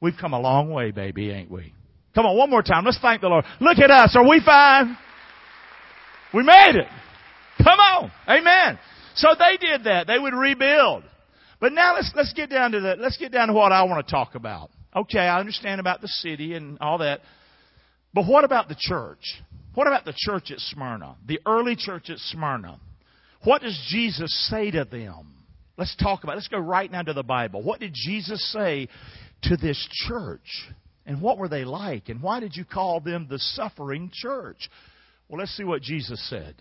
We've 0.00 0.16
come 0.18 0.32
a 0.32 0.40
long 0.40 0.70
way, 0.70 0.92
baby, 0.92 1.30
ain't 1.30 1.50
we? 1.50 1.74
Come 2.14 2.26
on, 2.26 2.36
one 2.36 2.50
more 2.50 2.62
time. 2.62 2.84
Let's 2.84 2.98
thank 3.00 3.20
the 3.20 3.28
Lord. 3.28 3.44
Look 3.60 3.78
at 3.78 3.90
us. 3.90 4.16
Are 4.16 4.28
we 4.28 4.40
fine? 4.44 4.96
We 6.34 6.42
made 6.42 6.76
it. 6.76 6.88
Come 7.58 7.78
on. 7.78 8.10
Amen. 8.28 8.78
So 9.14 9.28
they 9.38 9.56
did 9.56 9.84
that. 9.84 10.06
They 10.06 10.18
would 10.18 10.34
rebuild. 10.34 11.04
But 11.60 11.72
now 11.72 11.94
let's, 11.94 12.10
let's 12.14 12.32
get 12.32 12.50
down 12.50 12.72
to 12.72 12.80
the, 12.80 12.96
let's 12.98 13.18
get 13.18 13.32
down 13.32 13.48
to 13.48 13.54
what 13.54 13.70
I 13.70 13.82
want 13.84 14.06
to 14.06 14.10
talk 14.10 14.34
about. 14.34 14.70
Okay, 14.96 15.18
I 15.18 15.38
understand 15.38 15.80
about 15.80 16.00
the 16.00 16.08
city 16.08 16.54
and 16.54 16.78
all 16.80 16.98
that. 16.98 17.20
But 18.12 18.26
what 18.26 18.44
about 18.44 18.68
the 18.68 18.76
church? 18.78 19.42
What 19.74 19.86
about 19.86 20.04
the 20.04 20.14
church 20.16 20.50
at 20.50 20.58
Smyrna? 20.58 21.16
The 21.26 21.40
early 21.46 21.76
church 21.76 22.10
at 22.10 22.18
Smyrna. 22.18 22.80
What 23.44 23.62
does 23.62 23.78
Jesus 23.88 24.48
say 24.50 24.70
to 24.72 24.84
them? 24.84 25.34
Let's 25.76 25.94
talk 25.96 26.24
about 26.24 26.32
it. 26.32 26.36
Let's 26.36 26.48
go 26.48 26.58
right 26.58 26.90
now 26.90 27.02
to 27.02 27.12
the 27.12 27.22
Bible. 27.22 27.62
What 27.62 27.80
did 27.80 27.92
Jesus 27.94 28.52
say 28.52 28.88
to 29.42 29.56
this 29.56 29.88
church? 30.08 30.68
And 31.10 31.20
what 31.20 31.38
were 31.38 31.48
they 31.48 31.64
like? 31.64 32.08
And 32.08 32.22
why 32.22 32.38
did 32.38 32.54
you 32.54 32.64
call 32.64 33.00
them 33.00 33.26
the 33.28 33.40
suffering 33.40 34.12
church? 34.14 34.70
Well, 35.28 35.40
let's 35.40 35.50
see 35.56 35.64
what 35.64 35.82
Jesus 35.82 36.24
said. 36.30 36.54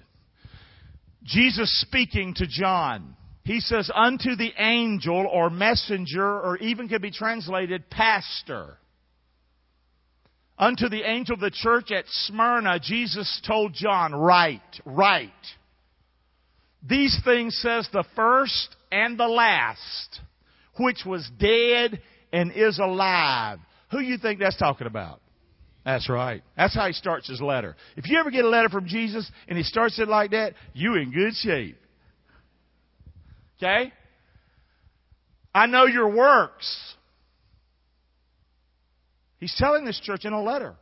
Jesus 1.23 1.69
speaking 1.81 2.33
to 2.33 2.47
John. 2.47 3.15
He 3.43 3.59
says, 3.59 3.91
unto 3.93 4.35
the 4.35 4.51
angel 4.57 5.29
or 5.31 5.51
messenger, 5.51 6.25
or 6.25 6.57
even 6.57 6.89
could 6.89 7.03
be 7.03 7.11
translated 7.11 7.91
pastor 7.91 8.79
Unto 10.57 10.89
the 10.89 11.07
angel 11.07 11.35
of 11.35 11.41
the 11.41 11.51
church 11.51 11.91
at 11.91 12.05
Smyrna, 12.07 12.79
Jesus 12.79 13.41
told 13.45 13.75
John, 13.75 14.15
write, 14.15 14.81
write. 14.83 15.29
These 16.81 17.21
things 17.23 17.55
says 17.61 17.87
the 17.93 18.03
first 18.15 18.75
and 18.91 19.15
the 19.15 19.27
last, 19.27 20.21
which 20.79 21.05
was 21.05 21.29
dead 21.39 22.01
and 22.33 22.51
is 22.51 22.79
alive. 22.79 23.59
Who 23.91 23.99
you 23.99 24.17
think 24.17 24.39
that's 24.39 24.57
talking 24.57 24.87
about? 24.87 25.21
That's 25.85 26.09
right. 26.09 26.43
That's 26.55 26.75
how 26.75 26.87
he 26.87 26.93
starts 26.93 27.27
his 27.27 27.41
letter. 27.41 27.75
If 27.95 28.07
you 28.09 28.19
ever 28.19 28.29
get 28.29 28.45
a 28.45 28.49
letter 28.49 28.69
from 28.69 28.87
Jesus 28.87 29.29
and 29.47 29.57
he 29.57 29.63
starts 29.63 29.97
it 29.99 30.07
like 30.07 30.31
that, 30.31 30.53
you 30.73 30.95
in 30.95 31.11
good 31.11 31.33
shape. 31.33 31.77
Okay? 33.57 33.91
I 35.53 35.65
know 35.65 35.85
your 35.85 36.09
works. 36.09 36.95
He's 39.39 39.55
telling 39.57 39.85
this 39.85 39.99
church 40.03 40.25
in 40.25 40.33
a 40.33 40.41
letter. 40.41 40.75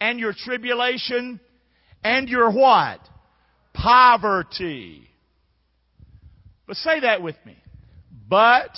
And 0.00 0.18
your 0.18 0.32
tribulation 0.32 1.40
and 2.02 2.28
your 2.28 2.50
what? 2.50 3.00
Poverty. 3.74 5.02
But 6.66 6.76
say 6.76 7.00
that 7.00 7.22
with 7.22 7.36
me. 7.44 7.56
But 8.28 8.70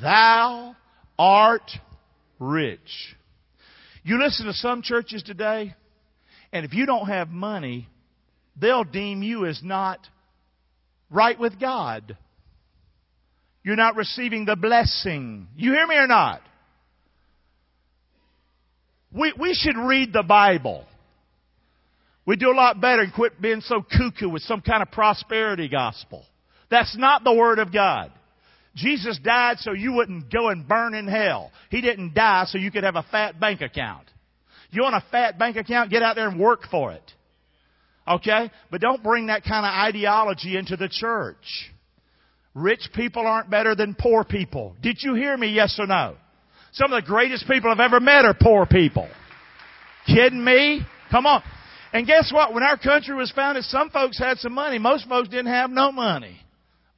thou 0.00 0.76
art 1.18 1.70
rich. 2.40 3.14
You 4.02 4.18
listen 4.18 4.46
to 4.46 4.52
some 4.54 4.82
churches 4.82 5.22
today, 5.22 5.74
and 6.52 6.64
if 6.64 6.74
you 6.74 6.86
don't 6.86 7.06
have 7.06 7.28
money, 7.28 7.86
they'll 8.60 8.84
deem 8.84 9.22
you 9.22 9.46
as 9.46 9.60
not 9.62 10.00
right 11.10 11.38
with 11.38 11.60
God. 11.60 12.16
You're 13.62 13.76
not 13.76 13.94
receiving 13.94 14.46
the 14.46 14.56
blessing. 14.56 15.48
You 15.54 15.72
hear 15.72 15.86
me 15.86 15.96
or 15.96 16.06
not? 16.06 16.40
We, 19.12 19.34
we 19.38 19.54
should 19.54 19.76
read 19.76 20.12
the 20.12 20.22
Bible. 20.22 20.86
We 22.24 22.36
do 22.36 22.50
a 22.50 22.54
lot 22.54 22.80
better 22.80 23.02
and 23.02 23.12
quit 23.12 23.40
being 23.40 23.60
so 23.60 23.82
cuckoo 23.82 24.30
with 24.30 24.42
some 24.42 24.60
kind 24.60 24.82
of 24.82 24.90
prosperity 24.92 25.68
gospel. 25.68 26.24
That's 26.70 26.96
not 26.96 27.24
the 27.24 27.34
Word 27.34 27.58
of 27.58 27.72
God. 27.72 28.12
Jesus 28.76 29.18
died 29.22 29.58
so 29.58 29.72
you 29.72 29.92
wouldn't 29.92 30.32
go 30.32 30.48
and 30.48 30.66
burn 30.66 30.94
in 30.94 31.08
hell. 31.08 31.50
He 31.70 31.80
didn't 31.80 32.14
die 32.14 32.44
so 32.46 32.58
you 32.58 32.70
could 32.70 32.84
have 32.84 32.96
a 32.96 33.04
fat 33.10 33.40
bank 33.40 33.60
account. 33.60 34.06
You 34.70 34.82
want 34.82 34.94
a 34.94 35.04
fat 35.10 35.38
bank 35.38 35.56
account? 35.56 35.90
Get 35.90 36.02
out 36.02 36.16
there 36.16 36.28
and 36.28 36.38
work 36.38 36.62
for 36.70 36.92
it. 36.92 37.02
Okay? 38.06 38.50
But 38.70 38.80
don't 38.80 39.02
bring 39.02 39.26
that 39.26 39.42
kind 39.42 39.66
of 39.66 39.72
ideology 39.72 40.56
into 40.56 40.76
the 40.76 40.88
church. 40.88 41.70
Rich 42.54 42.90
people 42.94 43.26
aren't 43.26 43.50
better 43.50 43.74
than 43.74 43.94
poor 43.98 44.24
people. 44.24 44.74
Did 44.80 44.98
you 45.00 45.14
hear 45.14 45.36
me? 45.36 45.48
Yes 45.48 45.76
or 45.78 45.86
no? 45.86 46.16
Some 46.72 46.92
of 46.92 47.02
the 47.02 47.06
greatest 47.06 47.48
people 47.48 47.70
I've 47.70 47.80
ever 47.80 48.00
met 48.00 48.24
are 48.24 48.36
poor 48.40 48.66
people. 48.66 49.08
Kidding 50.06 50.44
me? 50.44 50.82
Come 51.10 51.26
on. 51.26 51.42
And 51.92 52.06
guess 52.06 52.32
what? 52.32 52.54
When 52.54 52.62
our 52.62 52.78
country 52.78 53.14
was 53.14 53.32
founded, 53.32 53.64
some 53.64 53.90
folks 53.90 54.18
had 54.18 54.38
some 54.38 54.52
money. 54.52 54.78
Most 54.78 55.08
folks 55.08 55.28
didn't 55.28 55.46
have 55.46 55.70
no 55.70 55.90
money. 55.90 56.40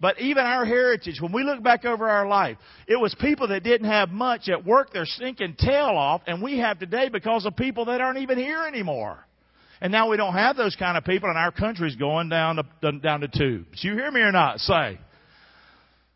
But 0.02 0.20
even 0.20 0.44
our 0.44 0.64
heritage, 0.64 1.20
when 1.20 1.32
we 1.32 1.44
look 1.44 1.62
back 1.62 1.84
over 1.84 2.08
our 2.08 2.26
life, 2.26 2.58
it 2.88 2.96
was 2.96 3.14
people 3.20 3.46
that 3.48 3.62
didn't 3.62 3.88
have 3.88 4.08
much 4.08 4.46
that 4.48 4.66
worked 4.66 4.92
their 4.92 5.06
stinking 5.06 5.54
tail 5.56 5.90
off, 5.96 6.22
and 6.26 6.42
we 6.42 6.58
have 6.58 6.80
today 6.80 7.08
because 7.08 7.46
of 7.46 7.54
people 7.54 7.84
that 7.84 8.00
aren't 8.00 8.18
even 8.18 8.36
here 8.36 8.64
anymore. 8.64 9.24
And 9.80 9.92
now 9.92 10.10
we 10.10 10.16
don't 10.16 10.32
have 10.32 10.56
those 10.56 10.74
kind 10.74 10.98
of 10.98 11.04
people, 11.04 11.28
and 11.28 11.38
our 11.38 11.52
country's 11.52 11.94
going 11.94 12.28
down 12.28 12.56
to, 12.56 12.92
down 12.98 13.20
the 13.20 13.28
tubes. 13.28 13.84
You 13.84 13.92
hear 13.92 14.10
me 14.10 14.22
or 14.22 14.32
not? 14.32 14.58
Say. 14.58 14.98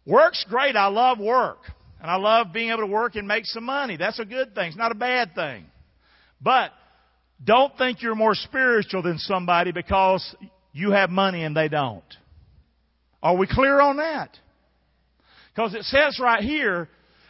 Work's 0.04 0.44
great. 0.48 0.74
I 0.74 0.88
love 0.88 1.20
work. 1.20 1.58
And 2.00 2.10
I 2.10 2.16
love 2.16 2.48
being 2.52 2.70
able 2.70 2.80
to 2.80 2.86
work 2.86 3.14
and 3.14 3.28
make 3.28 3.44
some 3.46 3.64
money. 3.64 3.96
That's 3.96 4.18
a 4.18 4.24
good 4.24 4.52
thing. 4.52 4.70
It's 4.70 4.76
not 4.76 4.90
a 4.90 4.96
bad 4.96 5.36
thing. 5.36 5.64
But 6.40 6.72
don't 7.44 7.76
think 7.78 8.02
you're 8.02 8.16
more 8.16 8.34
spiritual 8.34 9.02
than 9.02 9.18
somebody 9.18 9.70
because 9.70 10.34
you 10.72 10.90
have 10.90 11.08
money 11.08 11.44
and 11.44 11.56
they 11.56 11.68
don't. 11.68 12.02
Are 13.22 13.36
we 13.36 13.46
clear 13.46 13.80
on 13.80 13.96
that? 13.96 14.36
Because 15.54 15.74
it 15.74 15.84
says 15.84 16.18
right 16.20 16.42
here, 16.42 16.88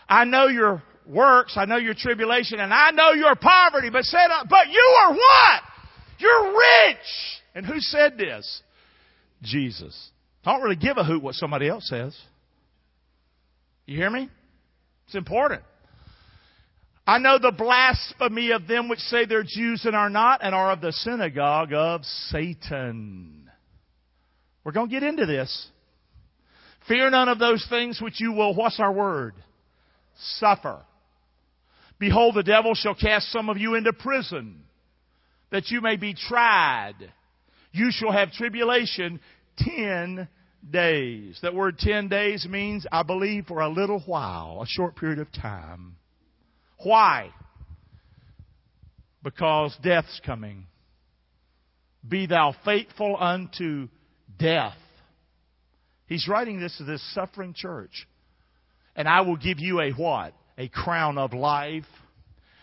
I 0.09 0.25
know 0.25 0.47
your 0.47 0.83
works, 1.07 1.55
I 1.57 1.65
know 1.65 1.77
your 1.77 1.95
tribulation, 1.95 2.59
and 2.61 2.73
I 2.73 2.91
know 2.91 3.13
your 3.13 3.37
poverty, 3.37 3.91
but 3.91 4.05
said, 4.05 4.29
but 4.49 4.69
you 4.71 4.97
are 5.01 5.13
what? 5.13 5.63
You're 6.19 6.53
rich! 6.53 7.07
And 7.55 7.65
who 7.65 7.79
said 7.79 8.19
this? 8.19 8.63
Jesus. 9.43 10.11
I 10.45 10.53
don't 10.53 10.63
really 10.63 10.77
give 10.77 10.97
a 10.97 11.05
hoot 11.05 11.23
what 11.23 11.35
somebody 11.35 11.69
else 11.69 11.89
says. 11.89 12.17
You 13.87 13.97
hear 13.97 14.11
me? 14.11 14.29
It's 15.07 15.15
important. 15.15 15.63
I 17.07 17.19
know 17.19 17.39
the 17.39 17.53
blasphemy 17.53 18.51
of 18.51 18.67
them 18.67 18.89
which 18.89 18.99
say 18.99 19.27
they're 19.27 19.45
Jews 19.45 19.85
and 19.85 19.95
are 19.95 20.11
not, 20.11 20.41
and 20.43 20.55
are 20.55 20.73
of 20.73 20.81
the 20.81 20.93
synagogue 20.93 21.73
of 21.73 22.05
Satan. 22.05 23.49
We're 24.65 24.73
going 24.73 24.89
to 24.89 24.93
get 24.93 25.05
into 25.05 25.27
this. 25.27 25.69
Fear 26.89 27.11
none 27.11 27.29
of 27.29 27.39
those 27.39 27.67
things 27.69 28.01
which 28.01 28.21
you 28.21 28.33
will, 28.33 28.55
what's 28.55 28.79
our 28.81 28.93
word? 28.93 29.35
Suffer. 30.39 30.81
Behold, 31.99 32.35
the 32.35 32.43
devil 32.43 32.75
shall 32.75 32.95
cast 32.95 33.31
some 33.33 33.49
of 33.49 33.57
you 33.57 33.75
into 33.75 33.93
prison, 33.93 34.63
that 35.51 35.71
you 35.71 35.81
may 35.81 35.97
be 35.97 36.15
tried. 36.15 36.95
You 37.73 37.91
shall 37.91 38.13
have 38.13 38.33
tribulation 38.33 39.21
ten 39.59 40.29
days. 40.71 41.39
That 41.43 41.55
word 41.55 41.79
ten 41.79 42.09
days 42.09 42.47
means, 42.49 42.87
I 42.93 43.03
believe, 43.03 43.47
for 43.47 43.61
a 43.61 43.69
little 43.69 44.01
while, 44.01 44.61
a 44.63 44.67
short 44.67 44.97
period 44.97 45.19
of 45.19 45.33
time. 45.33 45.97
Why? 46.83 47.31
Because 49.23 49.77
death's 49.83 50.21
coming. 50.25 50.67
Be 52.07 52.27
thou 52.27 52.55
faithful 52.65 53.17
unto 53.19 53.89
death 54.39 54.77
He's 56.07 56.29
writing 56.29 56.61
this 56.61 56.77
to 56.79 56.85
this 56.85 57.03
suffering 57.15 57.55
church. 57.55 58.07
And 58.95 59.09
I 59.09 59.23
will 59.23 59.37
give 59.37 59.59
you 59.59 59.81
a 59.81 59.91
what? 59.93 60.35
A 60.57 60.69
crown 60.69 61.19
of 61.19 61.33
life. 61.33 61.85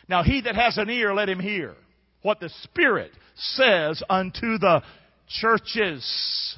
Now 0.08 0.24
he 0.24 0.42
that 0.42 0.56
has 0.56 0.78
an 0.78 0.90
ear, 0.90 1.14
let 1.14 1.30
him 1.30 1.40
hear 1.40 1.76
what 2.22 2.40
the 2.40 2.50
Spirit 2.64 3.12
says 3.36 4.02
unto 4.10 4.58
the 4.58 4.82
churches. 5.28 6.58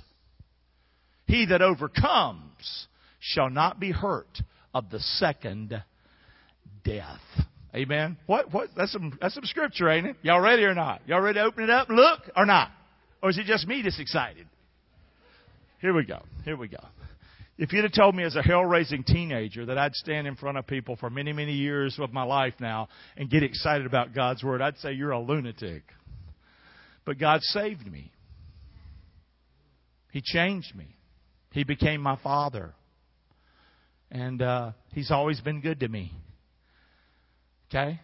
He 1.27 1.48
that 1.48 1.62
overcomes 1.62 2.88
shall 3.20 3.50
not 3.50 3.80
be 3.80 3.92
hurt 3.92 4.42
of 4.74 4.89
the 4.89 5.00
second 5.00 5.84
death. 6.84 7.20
Amen. 7.75 8.18
What? 8.25 8.54
What? 8.54 8.70
That's 8.77 8.94
some. 8.94 9.18
That's 9.20 9.34
some 9.34 9.44
scripture, 9.44 9.89
ain't 9.89 10.08
it? 10.08 10.15
Y'all 10.22 10.39
ready 10.39 10.63
or 10.63 10.74
not? 10.74 11.01
Y'all 11.08 11.20
ready 11.20 11.39
to 11.39 11.46
open 11.46 11.65
it 11.65 11.70
up? 11.70 11.89
Look 11.89 12.22
or 12.38 12.46
not? 12.46 12.72
Or 13.22 13.30
is 13.30 13.38
it 13.38 13.46
just 13.46 13.68
me 13.68 13.82
that's 13.82 14.00
excited? 14.00 14.48
Here 15.86 15.94
we 15.94 16.04
go. 16.04 16.24
Here 16.44 16.58
we 16.58 16.68
go. 16.68 16.80
If 17.60 17.72
you'd 17.72 17.84
have 17.84 17.94
told 17.94 18.15
me 18.15 18.24
as 18.24 18.36
a 18.36 18.42
hell 18.42 18.65
raising 18.65 19.04
teenager 19.04 19.68
that 19.68 19.77
I'd 19.77 19.94
stand 19.94 20.25
in 20.25 20.36
front 20.36 20.58
of 20.58 20.65
people 20.65 20.96
for 20.96 21.12
many, 21.12 21.32
many 21.32 21.54
years 21.54 22.00
of 22.00 22.12
my 22.12 22.24
life 22.24 22.56
now 22.60 22.88
and 23.15 23.30
get 23.30 23.44
excited 23.44 23.86
about 23.86 24.15
God's 24.15 24.44
Word, 24.44 24.63
I'd 24.63 24.80
say 24.80 24.94
you're 24.94 25.12
a 25.12 25.20
lunatic. 25.20 25.84
But 27.06 27.20
God 27.20 27.39
saved 27.44 27.86
me. 27.86 28.12
He 30.12 30.24
changed 30.24 30.75
me. 30.75 30.88
He 31.51 31.63
became 31.63 32.01
my 32.01 32.18
father. 32.24 32.74
And 34.10 34.42
uh, 34.42 34.72
He's 34.92 35.12
always 35.12 35.39
been 35.39 35.62
good 35.62 35.82
to 35.82 35.88
me. 35.88 36.12
Okay? 37.70 38.00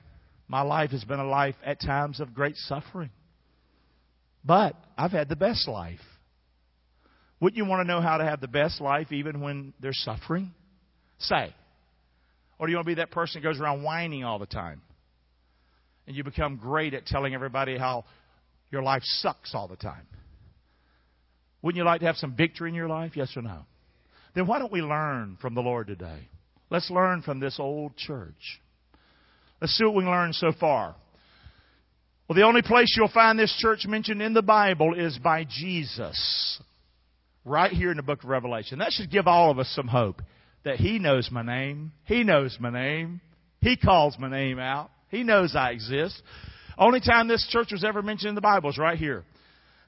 My 0.47 0.61
life 0.61 0.91
has 0.91 1.03
been 1.03 1.19
a 1.19 1.27
life 1.27 1.55
at 1.65 1.81
times 1.81 2.19
of 2.19 2.35
great 2.35 2.57
suffering. 2.57 3.09
But 4.45 4.75
I've 4.95 5.13
had 5.13 5.29
the 5.29 5.35
best 5.35 5.67
life. 5.67 5.97
Wouldn't 7.41 7.57
you 7.57 7.65
want 7.65 7.81
to 7.81 7.87
know 7.87 8.01
how 8.01 8.17
to 8.17 8.23
have 8.23 8.39
the 8.39 8.47
best 8.47 8.79
life 8.79 9.11
even 9.11 9.41
when 9.41 9.73
they're 9.81 9.93
suffering? 9.93 10.51
Say. 11.17 11.53
Or 12.59 12.67
do 12.67 12.71
you 12.71 12.77
want 12.77 12.85
to 12.85 12.91
be 12.91 12.95
that 12.95 13.09
person 13.09 13.41
that 13.41 13.47
goes 13.47 13.59
around 13.59 13.81
whining 13.81 14.23
all 14.23 14.37
the 14.37 14.45
time? 14.45 14.81
And 16.05 16.15
you 16.15 16.23
become 16.23 16.57
great 16.57 16.93
at 16.93 17.07
telling 17.07 17.33
everybody 17.33 17.77
how 17.77 18.05
your 18.69 18.83
life 18.83 19.01
sucks 19.03 19.55
all 19.55 19.67
the 19.67 19.75
time. 19.75 20.05
Wouldn't 21.63 21.77
you 21.77 21.83
like 21.83 22.01
to 22.01 22.05
have 22.05 22.15
some 22.17 22.35
victory 22.35 22.69
in 22.69 22.75
your 22.75 22.87
life? 22.87 23.13
Yes 23.15 23.33
or 23.35 23.41
no? 23.41 23.65
Then 24.35 24.45
why 24.45 24.59
don't 24.59 24.71
we 24.71 24.81
learn 24.81 25.37
from 25.41 25.55
the 25.55 25.61
Lord 25.61 25.87
today? 25.87 26.27
Let's 26.69 26.91
learn 26.91 27.23
from 27.23 27.39
this 27.39 27.57
old 27.59 27.97
church. 27.97 28.61
Let's 29.59 29.73
see 29.73 29.83
what 29.83 29.95
we 29.95 30.03
learned 30.03 30.35
so 30.35 30.51
far. 30.59 30.95
Well, 32.27 32.35
the 32.35 32.45
only 32.45 32.61
place 32.61 32.93
you'll 32.95 33.09
find 33.09 33.37
this 33.37 33.53
church 33.59 33.85
mentioned 33.87 34.21
in 34.21 34.33
the 34.33 34.41
Bible 34.41 34.93
is 34.93 35.17
by 35.17 35.45
Jesus 35.49 36.61
right 37.45 37.71
here 37.71 37.91
in 37.91 37.97
the 37.97 38.03
book 38.03 38.23
of 38.23 38.29
Revelation. 38.29 38.79
That 38.79 38.91
should 38.91 39.11
give 39.11 39.27
all 39.27 39.51
of 39.51 39.59
us 39.59 39.71
some 39.75 39.87
hope 39.87 40.21
that 40.63 40.77
He 40.77 40.99
knows 40.99 41.29
my 41.31 41.41
name. 41.41 41.91
He 42.05 42.23
knows 42.23 42.57
my 42.59 42.69
name. 42.69 43.21
He 43.61 43.77
calls 43.77 44.17
my 44.19 44.29
name 44.29 44.59
out. 44.59 44.91
He 45.09 45.23
knows 45.23 45.55
I 45.55 45.71
exist. 45.71 46.21
Only 46.77 46.99
time 46.99 47.27
this 47.27 47.47
church 47.49 47.71
was 47.71 47.83
ever 47.83 48.01
mentioned 48.01 48.29
in 48.29 48.35
the 48.35 48.41
Bible 48.41 48.69
is 48.69 48.77
right 48.77 48.97
here. 48.97 49.23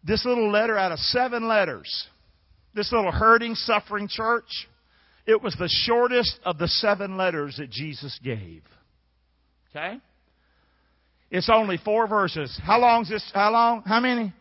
This 0.04 0.26
little 0.26 0.52
letter 0.52 0.78
out 0.78 0.92
of 0.92 1.00
seven 1.00 1.48
letters, 1.48 2.08
this 2.76 2.92
little 2.92 3.12
hurting, 3.12 3.56
suffering 3.56 4.08
church, 4.10 4.68
it 5.26 5.42
was 5.42 5.56
the 5.58 5.70
shortest 5.70 6.38
of 6.44 6.58
the 6.58 6.68
seven 6.68 7.16
letters 7.18 7.56
that 7.58 7.70
Jesus 7.70 8.20
gave. 8.22 8.64
Okay? 9.70 9.98
It's 11.32 11.50
only 11.52 11.78
four 11.84 12.08
verses. 12.08 12.60
How 12.64 12.80
long 12.80 13.04
is 13.04 13.10
this? 13.10 13.32
How 13.34 13.52
long? 13.52 13.84
How 13.86 14.00
many? 14.00 14.34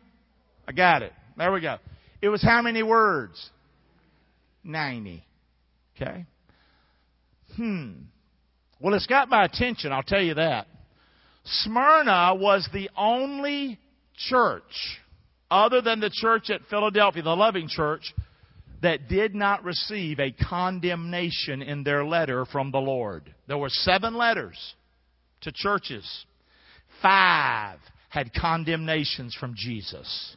I 0.66 0.72
got 0.72 1.02
it. 1.02 1.12
There 1.38 1.52
we 1.52 1.60
go. 1.60 1.78
It 2.22 2.28
was 2.28 2.42
how 2.42 2.62
many 2.62 2.82
words? 2.84 3.50
90. 4.64 5.24
Okay? 5.96 6.24
Hmm. 7.56 7.92
Well, 8.80 8.94
it's 8.94 9.06
got 9.06 9.28
my 9.28 9.44
attention, 9.44 9.92
I'll 9.92 10.02
tell 10.02 10.22
you 10.22 10.34
that. 10.34 10.66
Smyrna 11.44 12.34
was 12.36 12.68
the 12.72 12.88
only 12.96 13.78
church, 14.16 14.62
other 15.50 15.80
than 15.80 16.00
the 16.00 16.10
church 16.12 16.50
at 16.50 16.60
Philadelphia, 16.70 17.22
the 17.22 17.36
loving 17.36 17.68
church, 17.68 18.14
that 18.82 19.08
did 19.08 19.34
not 19.34 19.64
receive 19.64 20.18
a 20.18 20.32
condemnation 20.32 21.62
in 21.62 21.84
their 21.84 22.04
letter 22.04 22.44
from 22.46 22.70
the 22.70 22.78
Lord. 22.78 23.32
There 23.46 23.58
were 23.58 23.68
seven 23.68 24.14
letters 24.14 24.74
to 25.42 25.52
churches. 25.52 26.04
Five 27.00 27.78
had 28.08 28.32
condemnations 28.34 29.36
from 29.38 29.54
Jesus. 29.56 30.36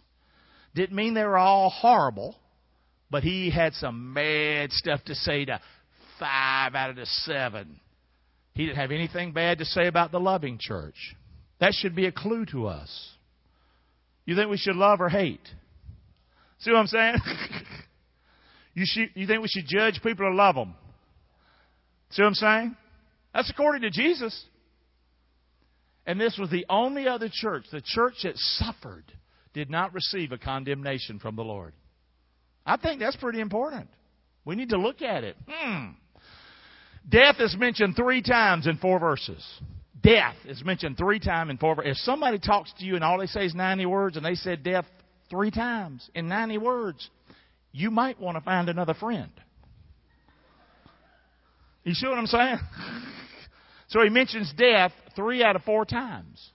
Didn't 0.75 0.95
mean 0.95 1.13
they 1.13 1.23
were 1.23 1.37
all 1.37 1.69
horrible, 1.69 2.35
but 3.09 3.23
he 3.23 3.49
had 3.49 3.73
some 3.73 4.13
mad 4.13 4.71
stuff 4.71 5.03
to 5.05 5.15
say 5.15 5.45
to 5.45 5.59
five 6.19 6.75
out 6.75 6.89
of 6.89 6.97
the 6.97 7.05
seven. 7.05 7.79
He 8.53 8.65
didn't 8.65 8.77
have 8.77 8.91
anything 8.91 9.31
bad 9.31 9.57
to 9.59 9.65
say 9.65 9.87
about 9.87 10.11
the 10.11 10.19
loving 10.19 10.57
church. 10.59 11.15
That 11.59 11.73
should 11.73 11.95
be 11.95 12.05
a 12.05 12.11
clue 12.11 12.45
to 12.47 12.67
us. 12.67 13.09
You 14.25 14.35
think 14.35 14.49
we 14.49 14.57
should 14.57 14.75
love 14.75 15.01
or 15.01 15.09
hate? 15.09 15.47
See 16.59 16.71
what 16.71 16.79
I'm 16.79 16.87
saying? 16.87 17.15
you, 18.73 18.83
should, 18.85 19.09
you 19.13 19.27
think 19.27 19.41
we 19.41 19.47
should 19.47 19.67
judge 19.67 20.01
people 20.03 20.25
or 20.25 20.33
love 20.33 20.55
them? 20.55 20.75
See 22.11 22.21
what 22.21 22.29
I'm 22.29 22.33
saying? 22.33 22.75
That's 23.33 23.49
according 23.49 23.81
to 23.83 23.89
Jesus. 23.89 24.45
And 26.05 26.19
this 26.19 26.37
was 26.39 26.49
the 26.49 26.65
only 26.69 27.07
other 27.07 27.29
church, 27.31 27.65
the 27.71 27.81
church 27.81 28.15
that 28.23 28.37
suffered, 28.37 29.05
did 29.55 29.69
not 29.71 29.93
receive 29.93 30.33
a 30.33 30.37
condemnation 30.37 31.17
from 31.17 31.37
the 31.37 31.41
Lord. 31.41 31.73
I 32.65 32.75
think 32.77 32.99
that's 32.99 33.15
pretty 33.15 33.39
important. 33.39 33.89
We 34.43 34.55
need 34.55 34.69
to 34.69 34.77
look 34.77 35.01
at 35.01 35.23
it. 35.23 35.37
Hmm. 35.47 35.91
Death 37.07 37.37
is 37.39 37.55
mentioned 37.57 37.95
three 37.95 38.21
times 38.21 38.67
in 38.67 38.77
four 38.77 38.99
verses. 38.99 39.43
Death 40.03 40.35
is 40.45 40.63
mentioned 40.63 40.97
three 40.97 41.19
times 41.19 41.49
in 41.49 41.57
four 41.57 41.75
verses. 41.75 41.91
If 41.91 41.97
somebody 41.99 42.37
talks 42.37 42.71
to 42.79 42.85
you 42.85 42.95
and 42.95 43.03
all 43.03 43.17
they 43.17 43.27
say 43.27 43.45
is 43.45 43.55
90 43.55 43.85
words 43.85 44.17
and 44.17 44.25
they 44.25 44.35
said 44.35 44.61
death 44.61 44.85
three 45.29 45.51
times 45.51 46.07
in 46.13 46.27
90 46.27 46.57
words, 46.57 47.09
you 47.71 47.89
might 47.89 48.19
want 48.19 48.37
to 48.37 48.41
find 48.41 48.67
another 48.67 48.93
friend. 48.93 49.31
You 51.83 51.93
see 51.93 52.07
what 52.07 52.17
I'm 52.17 52.27
saying? 52.27 52.57
So 53.87 54.01
he 54.01 54.09
mentions 54.09 54.51
death 54.57 54.91
three 55.15 55.43
out 55.43 55.55
of 55.55 55.61
four 55.61 55.85
times. 55.85 56.49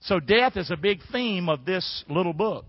So 0.00 0.18
death 0.20 0.56
is 0.56 0.70
a 0.70 0.76
big 0.76 1.00
theme 1.12 1.48
of 1.48 1.64
this 1.64 2.04
little 2.08 2.32
book. 2.32 2.64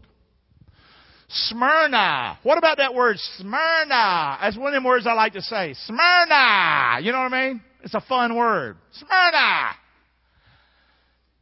Smyrna. 1.29 2.39
What 2.43 2.57
about 2.57 2.77
that 2.77 2.93
word 2.93 3.17
Smyrna? 3.37 4.37
That's 4.41 4.57
one 4.57 4.67
of 4.67 4.73
them 4.73 4.83
words 4.83 5.07
I 5.07 5.13
like 5.13 5.31
to 5.33 5.41
say. 5.41 5.73
Smyrna. 5.85 6.99
You 7.01 7.13
know 7.13 7.19
what 7.19 7.33
I 7.33 7.47
mean? 7.47 7.61
It's 7.83 7.93
a 7.93 8.01
fun 8.01 8.35
word. 8.35 8.75
Smyrna. 8.91 9.71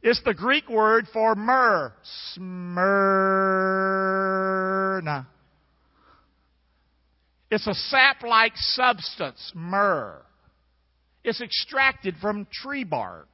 It's 0.02 0.22
the 0.24 0.32
Greek 0.32 0.68
word 0.68 1.08
for 1.12 1.34
myrrh. 1.34 1.92
Smyrna. 2.34 2.86
It's 7.50 7.66
a 7.66 7.74
sap-like 7.74 8.52
substance, 8.56 9.50
myrrh. 9.54 10.22
It's 11.24 11.40
extracted 11.40 12.14
from 12.20 12.46
tree 12.52 12.84
bark. 12.84 13.28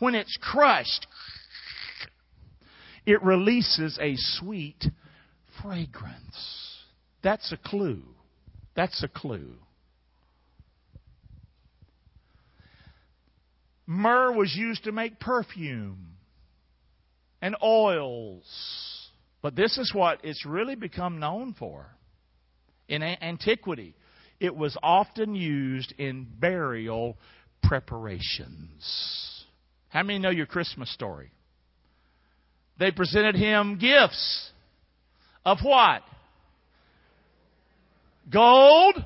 When 0.00 0.16
it's 0.16 0.36
crushed, 0.40 1.06
it 3.06 3.22
releases 3.22 3.96
a 4.00 4.16
sweet 4.16 4.84
fragrance. 5.62 6.78
That's 7.22 7.52
a 7.52 7.56
clue. 7.56 8.02
That's 8.74 9.04
a 9.04 9.08
clue. 9.08 9.52
Myrrh 13.86 14.32
was 14.32 14.54
used 14.56 14.84
to 14.84 14.92
make 14.92 15.20
perfume 15.20 16.14
and 17.42 17.54
oils. 17.62 19.10
But 19.42 19.56
this 19.56 19.78
is 19.78 19.92
what 19.94 20.20
it's 20.24 20.46
really 20.46 20.76
become 20.76 21.18
known 21.18 21.54
for. 21.58 21.86
In 22.88 23.02
antiquity, 23.02 23.94
it 24.38 24.54
was 24.54 24.76
often 24.82 25.34
used 25.34 25.92
in 25.98 26.26
burial 26.38 27.18
preparations. 27.62 29.39
How 29.90 30.04
many 30.04 30.18
know 30.18 30.30
your 30.30 30.46
Christmas 30.46 30.92
story? 30.92 31.30
They 32.78 32.92
presented 32.92 33.34
him 33.34 33.78
gifts 33.78 34.50
of 35.44 35.58
what? 35.62 36.02
Gold, 38.32 39.04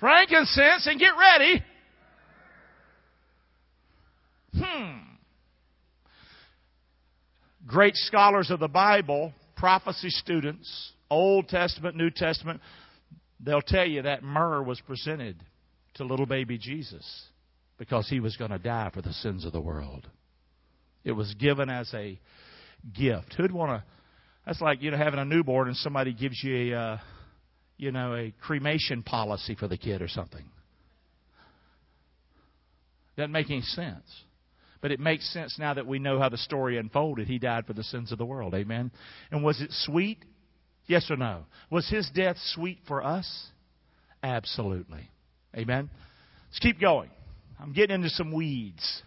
frankincense, 0.00 0.86
and 0.86 0.98
get 0.98 1.12
ready. 1.18 1.64
Hmm. 4.54 4.98
Great 7.66 7.94
scholars 7.94 8.50
of 8.50 8.60
the 8.60 8.68
Bible, 8.68 9.34
prophecy 9.56 10.08
students, 10.08 10.92
Old 11.10 11.48
Testament, 11.48 11.96
New 11.96 12.10
Testament, 12.10 12.62
they'll 13.40 13.60
tell 13.60 13.86
you 13.86 14.02
that 14.02 14.22
myrrh 14.22 14.62
was 14.62 14.80
presented 14.80 15.36
to 15.94 16.04
little 16.04 16.26
baby 16.26 16.56
Jesus 16.56 17.04
because 17.78 18.08
he 18.08 18.20
was 18.20 18.36
going 18.36 18.50
to 18.50 18.58
die 18.58 18.90
for 18.92 19.02
the 19.02 19.12
sins 19.12 19.44
of 19.44 19.52
the 19.52 19.60
world. 19.60 20.06
It 21.04 21.12
was 21.12 21.32
given 21.34 21.70
as 21.70 21.92
a 21.94 22.18
gift. 22.96 23.34
Who'd 23.36 23.52
want 23.52 23.80
to? 23.80 23.84
That's 24.44 24.60
like 24.60 24.82
you 24.82 24.90
know 24.90 24.96
having 24.96 25.20
a 25.20 25.24
newborn 25.24 25.68
and 25.68 25.76
somebody 25.76 26.12
gives 26.12 26.42
you 26.42 26.72
a, 26.72 26.78
uh, 26.78 26.98
you 27.76 27.92
know, 27.92 28.14
a 28.14 28.34
cremation 28.40 29.02
policy 29.02 29.54
for 29.54 29.68
the 29.68 29.76
kid 29.76 30.02
or 30.02 30.08
something. 30.08 30.44
Doesn't 33.16 33.32
make 33.32 33.50
any 33.50 33.62
sense. 33.62 34.04
But 34.80 34.92
it 34.92 35.00
makes 35.00 35.32
sense 35.32 35.58
now 35.58 35.74
that 35.74 35.86
we 35.86 35.98
know 35.98 36.20
how 36.20 36.28
the 36.28 36.38
story 36.38 36.78
unfolded. 36.78 37.26
He 37.26 37.38
died 37.38 37.66
for 37.66 37.72
the 37.72 37.82
sins 37.82 38.12
of 38.12 38.18
the 38.18 38.24
world. 38.24 38.54
Amen. 38.54 38.92
And 39.32 39.42
was 39.42 39.60
it 39.60 39.70
sweet? 39.72 40.24
Yes 40.86 41.10
or 41.10 41.16
no? 41.16 41.44
Was 41.70 41.88
his 41.88 42.08
death 42.14 42.36
sweet 42.54 42.78
for 42.86 43.04
us? 43.04 43.48
Absolutely. 44.22 45.10
Amen. 45.56 45.90
Let's 46.48 46.60
keep 46.60 46.80
going. 46.80 47.10
I'm 47.60 47.72
getting 47.72 47.96
into 47.96 48.10
some 48.10 48.32
weeds. 48.32 49.02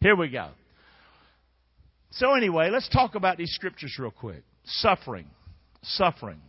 Here 0.00 0.16
we 0.16 0.28
go. 0.28 0.50
So, 2.10 2.34
anyway, 2.34 2.70
let's 2.70 2.88
talk 2.88 3.14
about 3.14 3.36
these 3.36 3.52
scriptures 3.52 3.96
real 3.98 4.10
quick. 4.10 4.42
Suffering. 4.64 5.26
Suffering. 5.82 6.40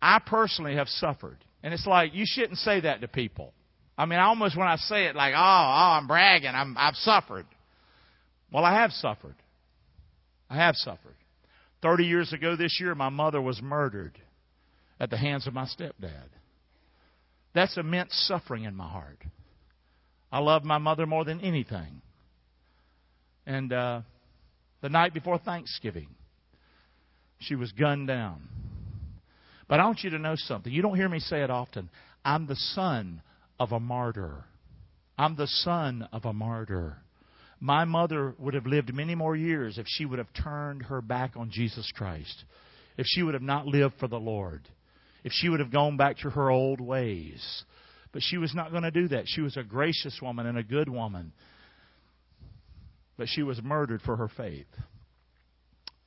I 0.00 0.20
personally 0.24 0.76
have 0.76 0.88
suffered. 0.88 1.38
And 1.62 1.72
it's 1.72 1.86
like, 1.86 2.14
you 2.14 2.24
shouldn't 2.26 2.58
say 2.58 2.80
that 2.80 3.00
to 3.00 3.08
people. 3.08 3.52
I 3.98 4.04
mean, 4.04 4.18
I 4.18 4.24
almost, 4.24 4.56
when 4.56 4.68
I 4.68 4.76
say 4.76 5.06
it, 5.06 5.16
like, 5.16 5.34
oh, 5.34 5.38
oh 5.38 5.98
I'm 5.98 6.06
bragging, 6.06 6.50
I'm, 6.50 6.76
I've 6.78 6.96
suffered. 6.96 7.46
Well, 8.52 8.64
I 8.64 8.80
have 8.80 8.92
suffered. 8.92 9.34
I 10.48 10.56
have 10.56 10.76
suffered. 10.76 11.16
Thirty 11.82 12.04
years 12.04 12.32
ago 12.32 12.56
this 12.56 12.78
year, 12.80 12.94
my 12.94 13.08
mother 13.08 13.40
was 13.40 13.60
murdered 13.60 14.18
at 15.00 15.10
the 15.10 15.16
hands 15.16 15.46
of 15.46 15.54
my 15.54 15.64
stepdad. 15.64 16.28
That's 17.54 17.76
immense 17.76 18.12
suffering 18.28 18.64
in 18.64 18.74
my 18.74 18.88
heart. 18.88 19.18
I 20.30 20.40
love 20.40 20.64
my 20.64 20.78
mother 20.78 21.06
more 21.06 21.24
than 21.24 21.40
anything. 21.40 22.02
And 23.46 23.72
uh, 23.72 24.00
the 24.82 24.88
night 24.88 25.14
before 25.14 25.38
Thanksgiving. 25.38 26.08
She 27.40 27.54
was 27.54 27.72
gunned 27.72 28.08
down. 28.08 28.40
But 29.68 29.80
I 29.80 29.84
want 29.84 30.04
you 30.04 30.10
to 30.10 30.18
know 30.18 30.34
something. 30.36 30.72
You 30.72 30.82
don't 30.82 30.96
hear 30.96 31.08
me 31.08 31.18
say 31.18 31.42
it 31.42 31.50
often. 31.50 31.90
I'm 32.24 32.46
the 32.46 32.56
son 32.56 33.20
of 33.58 33.72
a 33.72 33.80
martyr. 33.80 34.44
I'm 35.18 35.36
the 35.36 35.46
son 35.46 36.08
of 36.12 36.24
a 36.24 36.32
martyr. 36.32 36.98
My 37.58 37.84
mother 37.84 38.34
would 38.38 38.54
have 38.54 38.66
lived 38.66 38.94
many 38.94 39.14
more 39.14 39.34
years 39.34 39.78
if 39.78 39.86
she 39.88 40.04
would 40.04 40.18
have 40.18 40.32
turned 40.40 40.82
her 40.82 41.00
back 41.00 41.32
on 41.36 41.50
Jesus 41.50 41.90
Christ, 41.96 42.44
if 42.96 43.06
she 43.06 43.22
would 43.22 43.34
have 43.34 43.42
not 43.42 43.66
lived 43.66 43.94
for 43.98 44.08
the 44.08 44.20
Lord, 44.20 44.68
if 45.24 45.32
she 45.32 45.48
would 45.48 45.60
have 45.60 45.72
gone 45.72 45.96
back 45.96 46.18
to 46.18 46.30
her 46.30 46.50
old 46.50 46.80
ways. 46.80 47.64
But 48.12 48.22
she 48.22 48.38
was 48.38 48.54
not 48.54 48.70
going 48.70 48.84
to 48.84 48.90
do 48.90 49.08
that. 49.08 49.24
She 49.26 49.40
was 49.40 49.56
a 49.56 49.62
gracious 49.62 50.18
woman 50.22 50.46
and 50.46 50.56
a 50.56 50.62
good 50.62 50.88
woman 50.88 51.32
but 53.16 53.28
she 53.28 53.42
was 53.42 53.62
murdered 53.62 54.02
for 54.02 54.16
her 54.16 54.28
faith. 54.28 54.66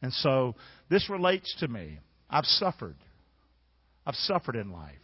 And 0.01 0.13
so 0.13 0.55
this 0.89 1.09
relates 1.09 1.53
to 1.59 1.67
me. 1.67 1.99
I've 2.29 2.45
suffered. 2.45 2.95
I've 4.05 4.15
suffered 4.15 4.55
in 4.55 4.71
life. 4.71 4.95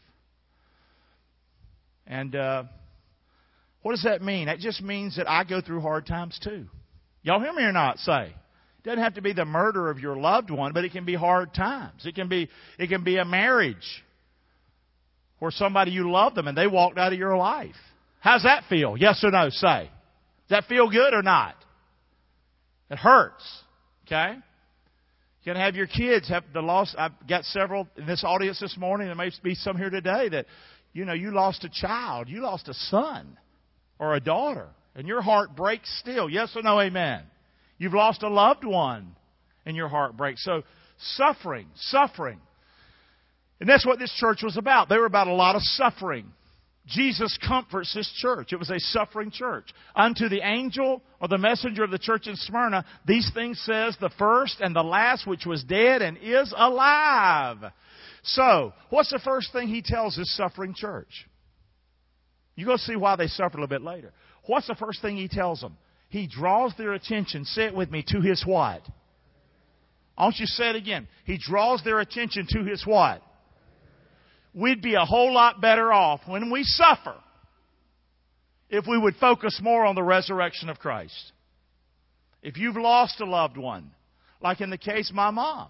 And 2.07 2.35
uh, 2.35 2.63
what 3.81 3.91
does 3.93 4.03
that 4.03 4.21
mean? 4.21 4.45
That 4.45 4.59
just 4.59 4.81
means 4.81 5.17
that 5.17 5.29
I 5.29 5.43
go 5.43 5.59
through 5.59 5.81
hard 5.81 6.05
times 6.05 6.39
too. 6.43 6.67
Y'all 7.23 7.41
hear 7.41 7.53
me 7.53 7.63
or 7.63 7.71
not? 7.71 7.97
Say. 7.99 8.27
It 8.27 8.87
doesn't 8.87 9.03
have 9.03 9.15
to 9.15 9.21
be 9.21 9.33
the 9.33 9.45
murder 9.45 9.89
of 9.89 9.97
your 9.99 10.15
loved 10.15 10.51
one, 10.51 10.71
but 10.71 10.85
it 10.85 10.91
can 10.91 11.05
be 11.05 11.15
hard 11.15 11.53
times. 11.55 12.05
It 12.05 12.13
can 12.13 12.29
be 12.29 12.47
it 12.77 12.87
can 12.87 13.03
be 13.03 13.17
a 13.17 13.25
marriage 13.25 14.03
where 15.39 15.51
somebody 15.51 15.91
you 15.91 16.11
love 16.11 16.35
them 16.35 16.47
and 16.47 16.57
they 16.57 16.67
walked 16.67 16.97
out 16.97 17.13
of 17.13 17.19
your 17.19 17.37
life. 17.37 17.75
How's 18.19 18.43
that 18.43 18.63
feel? 18.69 18.97
Yes 18.97 19.23
or 19.23 19.31
no? 19.31 19.49
Say. 19.49 19.89
Does 20.47 20.49
that 20.49 20.65
feel 20.65 20.89
good 20.89 21.13
or 21.13 21.21
not? 21.21 21.55
It 22.89 22.97
hurts. 22.97 23.43
Okay? 24.05 24.33
You 24.35 25.53
can 25.53 25.61
have 25.61 25.75
your 25.75 25.87
kids 25.87 26.29
have 26.29 26.43
the 26.53 26.61
loss. 26.61 26.95
I've 26.97 27.11
got 27.27 27.43
several 27.45 27.87
in 27.97 28.05
this 28.05 28.23
audience 28.23 28.59
this 28.59 28.75
morning. 28.77 29.07
There 29.07 29.15
may 29.15 29.31
be 29.43 29.55
some 29.55 29.77
here 29.77 29.89
today 29.89 30.29
that, 30.29 30.45
you 30.93 31.05
know, 31.05 31.13
you 31.13 31.31
lost 31.31 31.63
a 31.63 31.69
child. 31.69 32.29
You 32.29 32.41
lost 32.41 32.67
a 32.67 32.73
son 32.73 33.37
or 33.99 34.15
a 34.15 34.19
daughter. 34.19 34.67
And 34.95 35.07
your 35.07 35.21
heart 35.21 35.55
breaks 35.55 35.89
still. 35.99 36.29
Yes 36.29 36.53
or 36.55 36.61
no, 36.61 36.79
amen. 36.79 37.23
You've 37.77 37.93
lost 37.93 38.23
a 38.23 38.29
loved 38.29 38.63
one 38.63 39.15
and 39.65 39.75
your 39.75 39.87
heart 39.87 40.15
breaks. 40.15 40.43
So 40.43 40.63
suffering, 40.97 41.67
suffering. 41.75 42.39
And 43.59 43.69
that's 43.69 43.85
what 43.85 43.99
this 43.99 44.13
church 44.17 44.43
was 44.43 44.57
about. 44.57 44.89
They 44.89 44.97
were 44.97 45.05
about 45.05 45.27
a 45.27 45.33
lot 45.33 45.55
of 45.55 45.61
suffering. 45.61 46.31
Jesus 46.87 47.37
comforts 47.47 47.93
this 47.95 48.11
church. 48.17 48.53
It 48.53 48.59
was 48.59 48.69
a 48.69 48.79
suffering 48.79 49.31
church. 49.31 49.65
Unto 49.95 50.29
the 50.29 50.41
angel 50.45 51.01
or 51.19 51.27
the 51.27 51.37
messenger 51.37 51.83
of 51.83 51.89
the 51.89 51.97
church 51.97 52.27
in 52.27 52.35
Smyrna, 52.35 52.85
these 53.07 53.29
things 53.33 53.59
says 53.65 53.97
the 53.99 54.11
first 54.19 54.57
and 54.59 54.75
the 54.75 54.83
last, 54.83 55.25
which 55.25 55.45
was 55.45 55.63
dead 55.63 56.01
and 56.01 56.17
is 56.21 56.53
alive. 56.55 57.57
So, 58.23 58.73
what's 58.89 59.09
the 59.09 59.21
first 59.23 59.51
thing 59.51 59.67
he 59.67 59.81
tells 59.81 60.15
this 60.15 60.35
suffering 60.35 60.75
church? 60.75 61.27
You're 62.55 62.67
going 62.67 62.77
to 62.77 62.83
see 62.83 62.95
why 62.95 63.15
they 63.15 63.27
suffer 63.27 63.57
a 63.57 63.61
little 63.61 63.67
bit 63.67 63.81
later. 63.81 64.13
What's 64.45 64.67
the 64.67 64.75
first 64.75 65.01
thing 65.01 65.17
he 65.17 65.27
tells 65.27 65.61
them? 65.61 65.77
He 66.09 66.27
draws 66.27 66.73
their 66.77 66.93
attention, 66.93 67.45
say 67.45 67.65
it 67.65 67.75
with 67.75 67.89
me, 67.89 68.03
to 68.09 68.21
his 68.21 68.43
what? 68.45 68.81
I 70.17 70.23
want 70.23 70.37
you 70.37 70.45
to 70.45 70.51
say 70.51 70.69
it 70.69 70.75
again. 70.75 71.07
He 71.25 71.37
draws 71.37 71.83
their 71.83 71.99
attention 71.99 72.45
to 72.51 72.63
his 72.63 72.85
what? 72.85 73.21
We'd 74.55 74.81
be 74.81 74.95
a 74.95 75.05
whole 75.05 75.33
lot 75.33 75.61
better 75.61 75.91
off 75.91 76.21
when 76.25 76.49
we 76.49 76.63
suffer 76.63 77.15
if 78.69 78.85
we 78.87 78.97
would 78.97 79.15
focus 79.17 79.59
more 79.61 79.85
on 79.85 79.95
the 79.95 80.03
resurrection 80.03 80.69
of 80.69 80.79
Christ. 80.79 81.33
If 82.41 82.57
you've 82.57 82.77
lost 82.77 83.19
a 83.19 83.25
loved 83.25 83.57
one, 83.57 83.91
like 84.41 84.61
in 84.61 84.69
the 84.69 84.77
case 84.77 85.09
of 85.09 85.15
my 85.15 85.29
mom, 85.29 85.67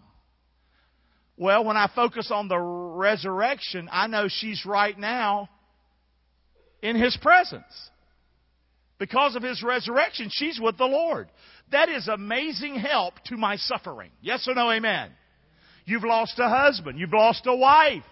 well, 1.36 1.66
when 1.66 1.76
I 1.76 1.90
focus 1.94 2.30
on 2.32 2.48
the 2.48 2.58
resurrection, 2.58 3.90
I 3.92 4.08
know 4.08 4.28
she's 4.30 4.66
right 4.66 4.98
now 4.98 5.50
in 6.82 6.96
His 6.96 7.18
presence. 7.22 7.64
Because 9.00 9.36
of 9.36 9.44
His 9.44 9.62
resurrection, 9.62 10.30
she's 10.32 10.60
with 10.62 10.78
the 10.78 10.86
Lord. 10.86 11.28
That 11.72 11.90
is 11.90 12.08
amazing 12.08 12.76
help 12.76 13.16
to 13.26 13.36
my 13.36 13.58
suffering. 13.58 14.12
Yes 14.22 14.48
or 14.48 14.56
no, 14.56 14.72
amen? 14.72 15.12
You've 15.86 16.06
lost 16.06 16.40
a 16.40 16.48
husband. 16.48 17.00
You've 17.00 17.12
lost 17.12 17.46
a 17.46 17.56
wife 17.56 18.04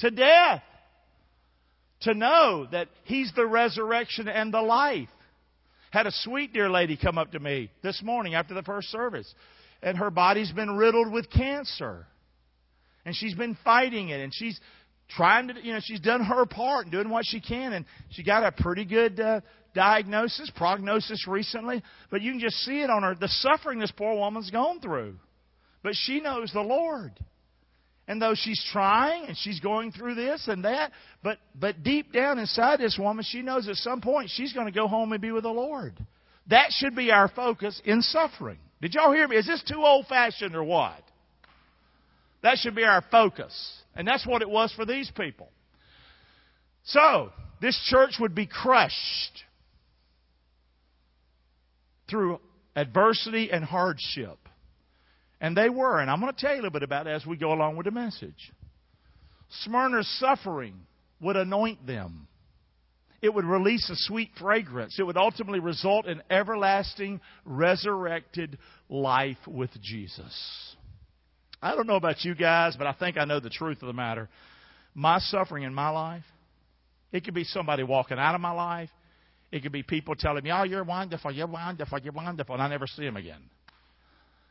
to 0.00 0.10
death. 0.10 0.62
To 2.02 2.14
know 2.14 2.66
that 2.72 2.88
He's 3.04 3.32
the 3.34 3.46
resurrection 3.46 4.28
and 4.28 4.52
the 4.52 4.60
life. 4.60 5.08
Had 5.90 6.06
a 6.06 6.12
sweet 6.12 6.52
dear 6.52 6.68
lady 6.68 6.96
come 6.96 7.16
up 7.16 7.32
to 7.32 7.40
me 7.40 7.70
this 7.82 8.02
morning 8.02 8.34
after 8.34 8.54
the 8.54 8.62
first 8.62 8.88
service, 8.88 9.32
and 9.82 9.96
her 9.96 10.10
body's 10.10 10.52
been 10.52 10.76
riddled 10.76 11.10
with 11.10 11.30
cancer. 11.30 12.06
And 13.04 13.14
she's 13.14 13.34
been 13.34 13.56
fighting 13.64 14.10
it, 14.10 14.20
and 14.20 14.32
she's 14.34 14.60
trying 15.10 15.48
to, 15.48 15.54
you 15.62 15.72
know, 15.72 15.78
she's 15.82 16.00
done 16.00 16.22
her 16.24 16.44
part 16.44 16.84
and 16.84 16.92
doing 16.92 17.08
what 17.08 17.24
she 17.26 17.40
can, 17.40 17.72
and 17.72 17.86
she 18.10 18.22
got 18.22 18.42
a 18.42 18.52
pretty 18.62 18.84
good 18.84 19.18
uh, 19.20 19.40
diagnosis, 19.74 20.50
prognosis 20.56 21.26
recently. 21.28 21.82
But 22.10 22.22
you 22.22 22.32
can 22.32 22.40
just 22.40 22.56
see 22.56 22.80
it 22.80 22.90
on 22.90 23.02
her, 23.02 23.14
the 23.14 23.28
suffering 23.28 23.78
this 23.78 23.92
poor 23.92 24.14
woman's 24.16 24.50
gone 24.50 24.80
through. 24.80 25.14
But 25.82 25.94
she 25.94 26.20
knows 26.20 26.50
the 26.52 26.62
Lord. 26.62 27.12
And 28.08 28.22
though 28.22 28.34
she's 28.34 28.64
trying 28.72 29.24
and 29.26 29.36
she's 29.36 29.58
going 29.58 29.90
through 29.90 30.14
this 30.14 30.46
and 30.46 30.64
that, 30.64 30.92
but, 31.22 31.38
but 31.58 31.82
deep 31.82 32.12
down 32.12 32.38
inside 32.38 32.78
this 32.78 32.96
woman, 32.98 33.24
she 33.28 33.42
knows 33.42 33.68
at 33.68 33.76
some 33.76 34.00
point 34.00 34.30
she's 34.32 34.52
going 34.52 34.66
to 34.66 34.72
go 34.72 34.86
home 34.86 35.12
and 35.12 35.20
be 35.20 35.32
with 35.32 35.42
the 35.42 35.50
Lord. 35.50 35.94
That 36.48 36.68
should 36.70 36.94
be 36.94 37.10
our 37.10 37.28
focus 37.28 37.80
in 37.84 38.02
suffering. 38.02 38.58
Did 38.80 38.94
y'all 38.94 39.12
hear 39.12 39.26
me? 39.26 39.36
Is 39.36 39.46
this 39.46 39.62
too 39.68 39.80
old 39.80 40.06
fashioned 40.06 40.54
or 40.54 40.62
what? 40.62 41.02
That 42.42 42.58
should 42.58 42.76
be 42.76 42.84
our 42.84 43.02
focus. 43.10 43.52
And 43.96 44.06
that's 44.06 44.26
what 44.26 44.42
it 44.42 44.48
was 44.48 44.72
for 44.74 44.84
these 44.84 45.10
people. 45.16 45.48
So, 46.84 47.32
this 47.60 47.76
church 47.88 48.14
would 48.20 48.34
be 48.34 48.46
crushed 48.46 49.42
through 52.08 52.38
adversity 52.76 53.50
and 53.50 53.64
hardship. 53.64 54.38
And 55.40 55.56
they 55.56 55.68
were. 55.68 56.00
And 56.00 56.10
I'm 56.10 56.20
going 56.20 56.32
to 56.32 56.38
tell 56.38 56.50
you 56.50 56.56
a 56.56 56.62
little 56.62 56.70
bit 56.70 56.82
about 56.82 57.06
it 57.06 57.10
as 57.10 57.26
we 57.26 57.36
go 57.36 57.52
along 57.52 57.76
with 57.76 57.84
the 57.84 57.90
message. 57.90 58.52
Smyrna's 59.64 60.08
suffering 60.18 60.74
would 61.20 61.36
anoint 61.36 61.86
them. 61.86 62.28
It 63.22 63.32
would 63.32 63.44
release 63.44 63.88
a 63.90 63.96
sweet 63.96 64.30
fragrance. 64.38 64.98
It 64.98 65.02
would 65.02 65.16
ultimately 65.16 65.60
result 65.60 66.06
in 66.06 66.22
everlasting, 66.30 67.20
resurrected 67.44 68.58
life 68.88 69.38
with 69.46 69.70
Jesus. 69.82 70.76
I 71.62 71.74
don't 71.74 71.86
know 71.86 71.96
about 71.96 72.24
you 72.24 72.34
guys, 72.34 72.76
but 72.76 72.86
I 72.86 72.92
think 72.92 73.16
I 73.16 73.24
know 73.24 73.40
the 73.40 73.50
truth 73.50 73.82
of 73.82 73.86
the 73.86 73.94
matter. 73.94 74.28
My 74.94 75.18
suffering 75.18 75.64
in 75.64 75.72
my 75.74 75.88
life, 75.88 76.24
it 77.12 77.24
could 77.24 77.34
be 77.34 77.44
somebody 77.44 77.82
walking 77.82 78.18
out 78.18 78.34
of 78.34 78.40
my 78.40 78.52
life. 78.52 78.90
It 79.50 79.62
could 79.62 79.72
be 79.72 79.82
people 79.82 80.14
telling 80.14 80.44
me, 80.44 80.50
oh, 80.52 80.64
you're 80.64 80.84
wonderful, 80.84 81.32
you're 81.32 81.46
wonderful, 81.46 81.98
you're 82.00 82.12
wonderful, 82.12 82.54
and 82.54 82.62
I 82.62 82.68
never 82.68 82.86
see 82.86 83.04
them 83.04 83.16
again. 83.16 83.42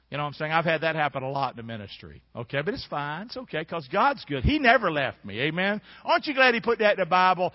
You 0.09 0.17
know 0.17 0.23
what 0.23 0.27
I'm 0.27 0.33
saying? 0.35 0.51
I've 0.51 0.65
had 0.65 0.81
that 0.81 0.95
happen 0.95 1.23
a 1.23 1.29
lot 1.29 1.51
in 1.51 1.57
the 1.57 1.63
ministry. 1.63 2.21
Okay, 2.35 2.61
but 2.63 2.73
it's 2.73 2.85
fine. 2.85 3.25
It's 3.25 3.37
okay 3.37 3.59
because 3.59 3.87
God's 3.91 4.23
good. 4.25 4.43
He 4.43 4.59
never 4.59 4.91
left 4.91 5.23
me. 5.25 5.39
Amen. 5.41 5.81
Aren't 6.03 6.27
you 6.27 6.33
glad 6.33 6.53
He 6.53 6.61
put 6.61 6.79
that 6.79 6.93
in 6.93 6.99
the 6.99 7.05
Bible? 7.07 7.51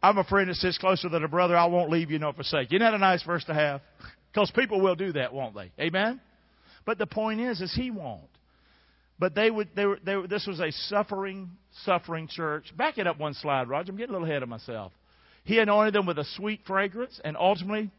I'm 0.00 0.16
a 0.16 0.24
friend 0.24 0.48
that 0.48 0.54
sits 0.54 0.78
closer 0.78 1.08
than 1.08 1.24
a 1.24 1.28
brother. 1.28 1.56
I 1.56 1.66
won't 1.66 1.90
leave 1.90 2.10
you 2.10 2.20
nor 2.20 2.32
forsake. 2.32 2.68
Isn't 2.68 2.80
that 2.80 2.94
a 2.94 2.98
nice 2.98 3.22
verse 3.24 3.44
to 3.46 3.54
have? 3.54 3.80
Because 4.32 4.50
people 4.52 4.80
will 4.80 4.94
do 4.94 5.12
that, 5.12 5.34
won't 5.34 5.56
they? 5.56 5.72
Amen. 5.80 6.20
But 6.86 6.98
the 6.98 7.06
point 7.06 7.40
is, 7.40 7.60
is 7.60 7.74
He 7.74 7.90
won't. 7.90 8.22
But 9.18 9.34
they 9.34 9.50
would. 9.50 9.70
They 9.74 9.84
were. 9.84 9.98
They 10.04 10.14
were 10.14 10.28
this 10.28 10.46
was 10.46 10.60
a 10.60 10.70
suffering, 10.70 11.50
suffering 11.84 12.28
church. 12.28 12.72
Back 12.76 12.98
it 12.98 13.08
up 13.08 13.18
one 13.18 13.34
slide, 13.34 13.68
Roger. 13.68 13.90
I'm 13.90 13.98
getting 13.98 14.14
a 14.14 14.18
little 14.18 14.28
ahead 14.28 14.44
of 14.44 14.48
myself. 14.48 14.92
He 15.42 15.58
anointed 15.58 15.94
them 15.94 16.06
with 16.06 16.18
a 16.18 16.24
sweet 16.36 16.60
fragrance, 16.66 17.20
and 17.24 17.36
ultimately 17.36 17.90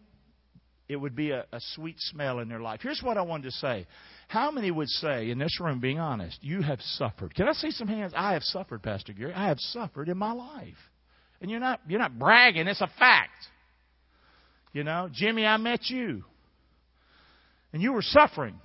it 0.90 0.96
would 0.96 1.16
be 1.16 1.30
a, 1.30 1.46
a 1.52 1.60
sweet 1.76 1.96
smell 2.00 2.40
in 2.40 2.50
their 2.50 2.60
life. 2.60 2.80
Here's 2.82 3.02
what 3.04 3.16
I 3.16 3.22
wanted 3.22 3.44
to 3.44 3.52
say. 3.52 3.86
How 4.28 4.50
many 4.50 4.72
would 4.72 4.90
say 4.90 5.30
in 5.30 5.38
this 5.38 5.62
room, 5.62 5.80
being 5.80 6.00
honest, 6.00 6.40
you 6.42 6.64
have 6.64 6.82
suffered? 6.82 7.36
Can 7.36 7.48
I 7.48 7.54
see 7.54 7.70
some 7.70 7.88
hands? 7.88 8.12
I 8.16 8.34
have 8.34 8.44
suffered, 8.44 8.82
Pastor 8.82 9.14
Garry. 9.14 9.34
I 9.34 9.50
have 9.50 9.60
suffered 9.60 10.10
in 10.10 10.18
my 10.18 10.34
life. 10.34 10.78
And 11.42 11.50
you're 11.50 11.60
not 11.60 11.80
you're 11.88 12.00
not 12.00 12.18
bragging, 12.18 12.68
it's 12.68 12.82
a 12.82 12.90
fact. 12.98 13.32
You 14.74 14.84
know, 14.84 15.10
Jimmy, 15.14 15.46
I 15.46 15.58
met 15.58 15.82
you. 15.90 16.24
And 17.72 17.82
you 17.82 17.94
were 17.94 18.02
suffering. 18.02 18.60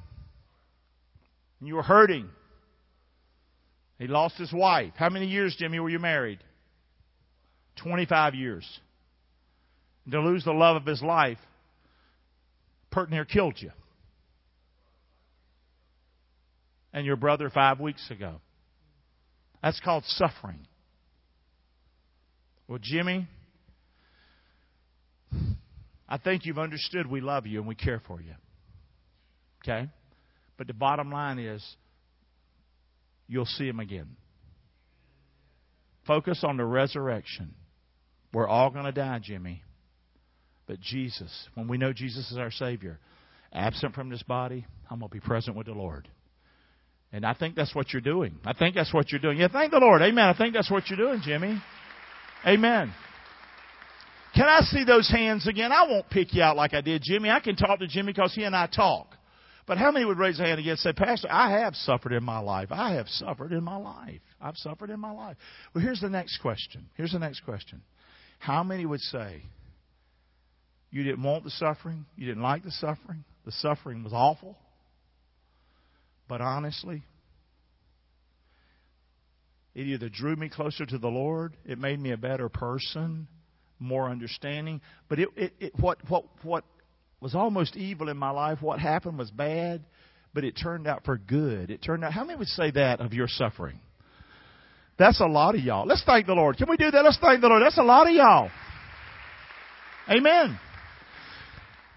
And 1.61 1.69
you 1.69 1.77
were 1.77 1.83
hurting. 1.83 2.29
He 3.99 4.07
lost 4.07 4.37
his 4.39 4.53
wife. 4.53 4.93
How 4.97 5.11
many 5.11 5.27
years, 5.27 5.55
Jimmy, 5.59 5.79
were 5.79 5.91
you 5.91 5.99
married? 5.99 6.41
25 7.83 8.35
years. 8.35 8.67
And 10.05 10.13
to 10.13 10.21
lose 10.21 10.45
the 10.45 10.53
love 10.53 10.77
of 10.77 10.87
his 10.87 11.03
life 11.03 11.39
Pert 12.95 13.11
near 13.11 13.25
killed 13.25 13.57
you. 13.59 13.73
And 16.93 17.05
your 17.05 17.17
brother 17.17 17.51
five 17.51 17.81
weeks 17.81 18.09
ago. 18.09 18.37
That's 19.61 19.81
called 19.81 20.05
suffering. 20.07 20.61
Well, 22.69 22.79
Jimmy, 22.81 23.27
I 26.09 26.19
think 26.19 26.47
you've 26.47 26.59
understood 26.59 27.11
we 27.11 27.21
love 27.21 27.47
you 27.47 27.59
and 27.59 27.67
we 27.67 27.75
care 27.75 28.01
for 28.07 28.21
you. 28.21 28.35
Okay? 29.65 29.89
But 30.57 30.69
the 30.69 30.75
bottom 30.75 31.11
line 31.11 31.41
is 31.41 31.65
you'll 33.27 33.45
see 33.45 33.67
him 33.67 33.81
again. 33.81 34.15
Focus 36.07 36.45
on 36.45 36.59
the 36.59 36.65
resurrection. 36.65 37.55
We're 38.33 38.47
all 38.47 38.71
going 38.71 38.85
to 38.85 38.93
die, 38.93 39.19
Jimmy. 39.21 39.64
But 40.67 40.81
Jesus, 40.81 41.49
when 41.55 41.69
we 41.69 41.79
know 41.79 41.93
Jesus 41.93 42.31
is 42.31 42.39
our 42.39 42.51
Savior, 42.51 42.99
absent 43.53 43.95
from 43.95 44.09
this 44.09 44.23
body, 44.23 44.67
I'm 44.91 44.99
going 44.99 45.11
to 45.11 45.15
be 45.15 45.21
present 45.21 45.57
with 45.57 45.67
the 45.67 45.73
Lord. 45.73 46.09
And 47.13 47.25
I 47.25 47.35
think 47.35 47.55
that's 47.55 47.75
what 47.75 47.93
you're 47.93 48.03
doing. 48.03 48.39
I 48.45 48.55
think 48.55 48.75
that's 48.75 48.93
what 48.93 49.13
you're 49.13 49.21
doing. 49.21 49.39
Yeah, 49.39 49.49
thank 49.49 49.71
the 49.71 49.79
Lord. 49.79 50.03
Amen. 50.03 50.25
I 50.25 50.37
think 50.37 50.55
that's 50.55 50.71
what 50.71 50.89
you're 50.89 50.97
doing, 50.97 51.21
Jimmy. 51.25 51.63
Amen. 52.47 52.93
Can 54.35 54.47
I 54.47 54.61
see 54.63 54.85
those 54.85 55.09
hands 55.09 55.47
again? 55.47 55.71
I 55.71 55.87
won't 55.89 56.11
pick 56.11 56.35
you 56.35 56.43
out 56.43 56.57
like 56.57 56.75
I 56.75 56.81
did 56.81 57.03
Jimmy. 57.05 57.31
I 57.31 57.39
can 57.39 57.55
talk 57.55 57.79
to 57.79 57.87
Jimmy 57.87 58.13
because 58.13 58.35
he 58.35 58.43
and 58.43 58.57
I 58.57 58.67
talk. 58.67 59.15
But 59.67 59.79
how 59.79 59.93
many 59.93 60.05
would 60.05 60.19
raise 60.19 60.39
their 60.39 60.47
hand 60.47 60.59
again 60.59 60.73
and 60.73 60.79
say, 60.81 60.93
Pastor, 60.93 61.29
I 61.31 61.61
have 61.61 61.75
suffered 61.75 62.13
in 62.13 62.23
my 62.25 62.39
life. 62.41 62.69
I 62.71 62.95
have 62.95 63.09
suffered 63.09 63.53
in 63.53 63.63
my 63.63 63.77
life. 63.77 64.21
I've 64.41 64.57
suffered 64.57 64.91
in 64.91 65.01
my 65.01 65.13
life. 65.13 65.37
Well, 65.73 65.83
here's 65.83 66.01
the 66.01 66.11
next 66.11 66.39
question. 66.39 66.87
Here's 66.97 67.13
the 67.13 67.19
next 67.19 67.41
question. 67.45 67.81
How 68.41 68.63
many 68.63 68.85
would 68.85 69.01
say, 69.01 69.43
you 70.95 71.03
didn't 71.03 71.25
want 71.25 71.43
the 71.43 71.51
suffering. 71.51 72.07
You 72.15 72.25
didn't 72.29 72.45
like 72.45 72.63
the 72.63 72.71
suffering. 72.71 73.25
The 73.45 73.51
suffering 73.51 74.05
was 74.05 74.13
awful. 74.13 74.57
But 76.29 76.41
honestly, 76.41 77.03
it 79.75 79.89
either 79.89 80.09
drew 80.09 80.37
me 80.37 80.49
closer 80.49 80.87
to 80.87 80.97
the 80.97 81.09
Lord, 81.09 81.57
it 81.67 81.81
made 81.81 81.99
me 81.99 82.13
a 82.13 82.17
better 82.17 82.49
person, 82.49 83.27
more 83.81 84.09
understanding. 84.09 84.81
But 85.09 85.19
it, 85.19 85.29
it, 85.35 85.53
it, 85.59 85.73
what, 85.81 85.99
what, 86.09 86.27
what 86.45 86.65
was 87.21 87.35
almost 87.35 87.75
evil 87.75 88.09
in 88.09 88.17
my 88.17 88.31
life. 88.31 88.63
What 88.63 88.79
happened 88.79 89.19
was 89.19 89.33
bad, 89.33 89.83
but 90.33 90.45
it 90.45 90.53
turned 90.53 90.87
out 90.87 91.05
for 91.05 91.19
good. 91.19 91.73
It 91.73 91.83
turned 91.83 92.05
out, 92.05 92.13
how 92.13 92.23
many 92.23 92.39
would 92.39 92.47
say 92.47 92.71
that 92.71 93.01
of 93.01 93.13
your 93.13 93.27
suffering? 93.27 93.81
That's 94.97 95.21
a 95.21 95.27
lot 95.27 95.57
of 95.57 95.61
y'all. 95.61 95.87
Let's 95.87 96.05
thank 96.07 96.29
the 96.29 96.35
Lord. 96.35 96.57
Can 96.57 96.69
we 96.71 96.77
do 96.77 96.89
that? 96.89 97.03
Let's 97.05 97.19
thank 97.21 97.41
the 97.41 97.49
Lord. 97.49 97.65
That's 97.65 97.79
a 97.79 97.83
lot 97.83 98.07
of 98.07 98.13
y'all. 98.13 98.49
Amen. 100.09 100.57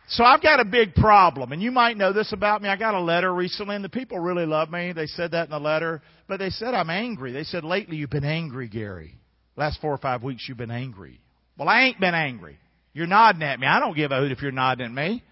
So 0.09 0.23
I've 0.23 0.41
got 0.41 0.61
a 0.61 0.65
big 0.65 0.95
problem, 0.95 1.51
and 1.51 1.61
you 1.61 1.69
might 1.69 1.97
know 1.97 2.13
this 2.13 2.31
about 2.31 2.61
me. 2.61 2.69
I 2.69 2.77
got 2.77 2.93
a 2.93 3.01
letter 3.01 3.33
recently, 3.33 3.75
and 3.75 3.83
the 3.83 3.89
people 3.89 4.19
really 4.19 4.45
love 4.45 4.71
me. 4.71 4.93
They 4.93 5.07
said 5.07 5.31
that 5.31 5.45
in 5.45 5.51
the 5.51 5.59
letter, 5.59 6.01
but 6.29 6.39
they 6.39 6.49
said 6.49 6.73
I'm 6.73 6.89
angry. 6.89 7.33
They 7.33 7.43
said 7.43 7.65
lately 7.65 7.97
you've 7.97 8.09
been 8.09 8.23
angry, 8.23 8.69
Garry. 8.69 9.15
Last 9.57 9.81
four 9.81 9.91
or 9.91 9.97
five 9.97 10.23
weeks 10.23 10.45
you've 10.47 10.57
been 10.57 10.71
angry. 10.71 11.19
Well, 11.57 11.67
I 11.67 11.83
ain't 11.83 11.99
been 11.99 12.13
angry. 12.13 12.57
You're 12.93 13.07
nodding 13.07 13.43
at 13.43 13.59
me. 13.59 13.67
I 13.67 13.79
don't 13.81 13.95
give 13.95 14.11
a 14.11 14.19
hoot 14.19 14.31
if 14.31 14.41
you're 14.41 14.51
nodding 14.51 14.85
at 14.85 14.91
me. 14.93 15.23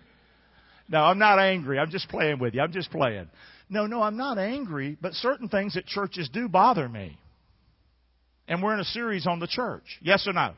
No, 0.90 1.00
I'm 1.00 1.20
not 1.20 1.40
angry. 1.40 1.80
I'm 1.80 1.90
just 1.90 2.10
playing 2.10 2.40
with 2.40 2.54
you. 2.54 2.62
I'm 2.62 2.74
just 2.74 2.92
playing. 2.92 3.30
No, 3.70 3.88
no, 3.88 4.02
I'm 4.02 4.18
not 4.18 4.38
angry, 4.38 4.98
but 5.02 5.14
certain 5.14 5.48
things 5.48 5.78
at 5.78 5.86
churches 5.86 6.30
do 6.32 6.50
bother 6.50 6.90
me. 6.90 7.18
And 8.48 8.62
we're 8.62 8.74
in 8.74 8.82
a 8.82 8.86
series 8.86 9.26
on 9.26 9.40
the 9.40 9.48
church. 9.48 9.84
Yes 10.02 10.28
or 10.28 10.34
no? 10.34 10.54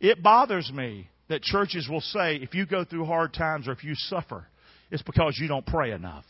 It 0.00 0.22
bothers 0.22 0.70
me 0.72 1.08
that 1.28 1.42
churches 1.42 1.88
will 1.88 2.00
say 2.00 2.36
if 2.36 2.54
you 2.54 2.66
go 2.66 2.84
through 2.84 3.04
hard 3.06 3.32
times 3.32 3.68
or 3.68 3.72
if 3.72 3.84
you 3.84 3.94
suffer, 3.94 4.46
it's 4.90 5.02
because 5.02 5.38
you 5.40 5.48
don't 5.48 5.66
pray 5.66 5.92
enough. 5.92 6.24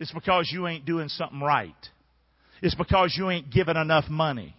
It's 0.00 0.12
because 0.12 0.50
you 0.52 0.66
ain't 0.66 0.84
doing 0.84 1.08
something 1.08 1.40
right. 1.40 1.74
It's 2.60 2.74
because 2.74 3.14
you 3.16 3.30
ain't 3.30 3.50
giving 3.52 3.76
enough 3.76 4.08
money. 4.08 4.54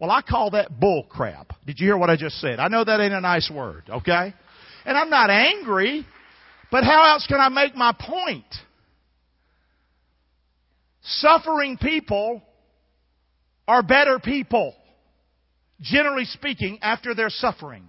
Well, 0.00 0.10
I 0.10 0.22
call 0.22 0.52
that 0.52 0.78
bull 0.78 1.04
crap. 1.08 1.52
Did 1.66 1.80
you 1.80 1.86
hear 1.86 1.96
what 1.96 2.10
I 2.10 2.16
just 2.16 2.40
said? 2.40 2.60
I 2.60 2.68
know 2.68 2.84
that 2.84 3.00
ain't 3.00 3.12
a 3.12 3.20
nice 3.20 3.50
word, 3.52 3.82
okay? 3.90 4.32
And 4.84 4.96
I'm 4.96 5.10
not 5.10 5.30
angry, 5.30 6.06
but 6.70 6.84
how 6.84 7.12
else 7.12 7.26
can 7.26 7.40
I 7.40 7.48
make 7.48 7.74
my 7.74 7.92
point? 7.98 8.46
Suffering 11.02 11.76
people 11.76 12.42
are 13.66 13.82
better 13.82 14.20
people 14.20 14.74
generally 15.80 16.24
speaking, 16.24 16.78
after 16.82 17.14
their 17.14 17.30
suffering. 17.30 17.84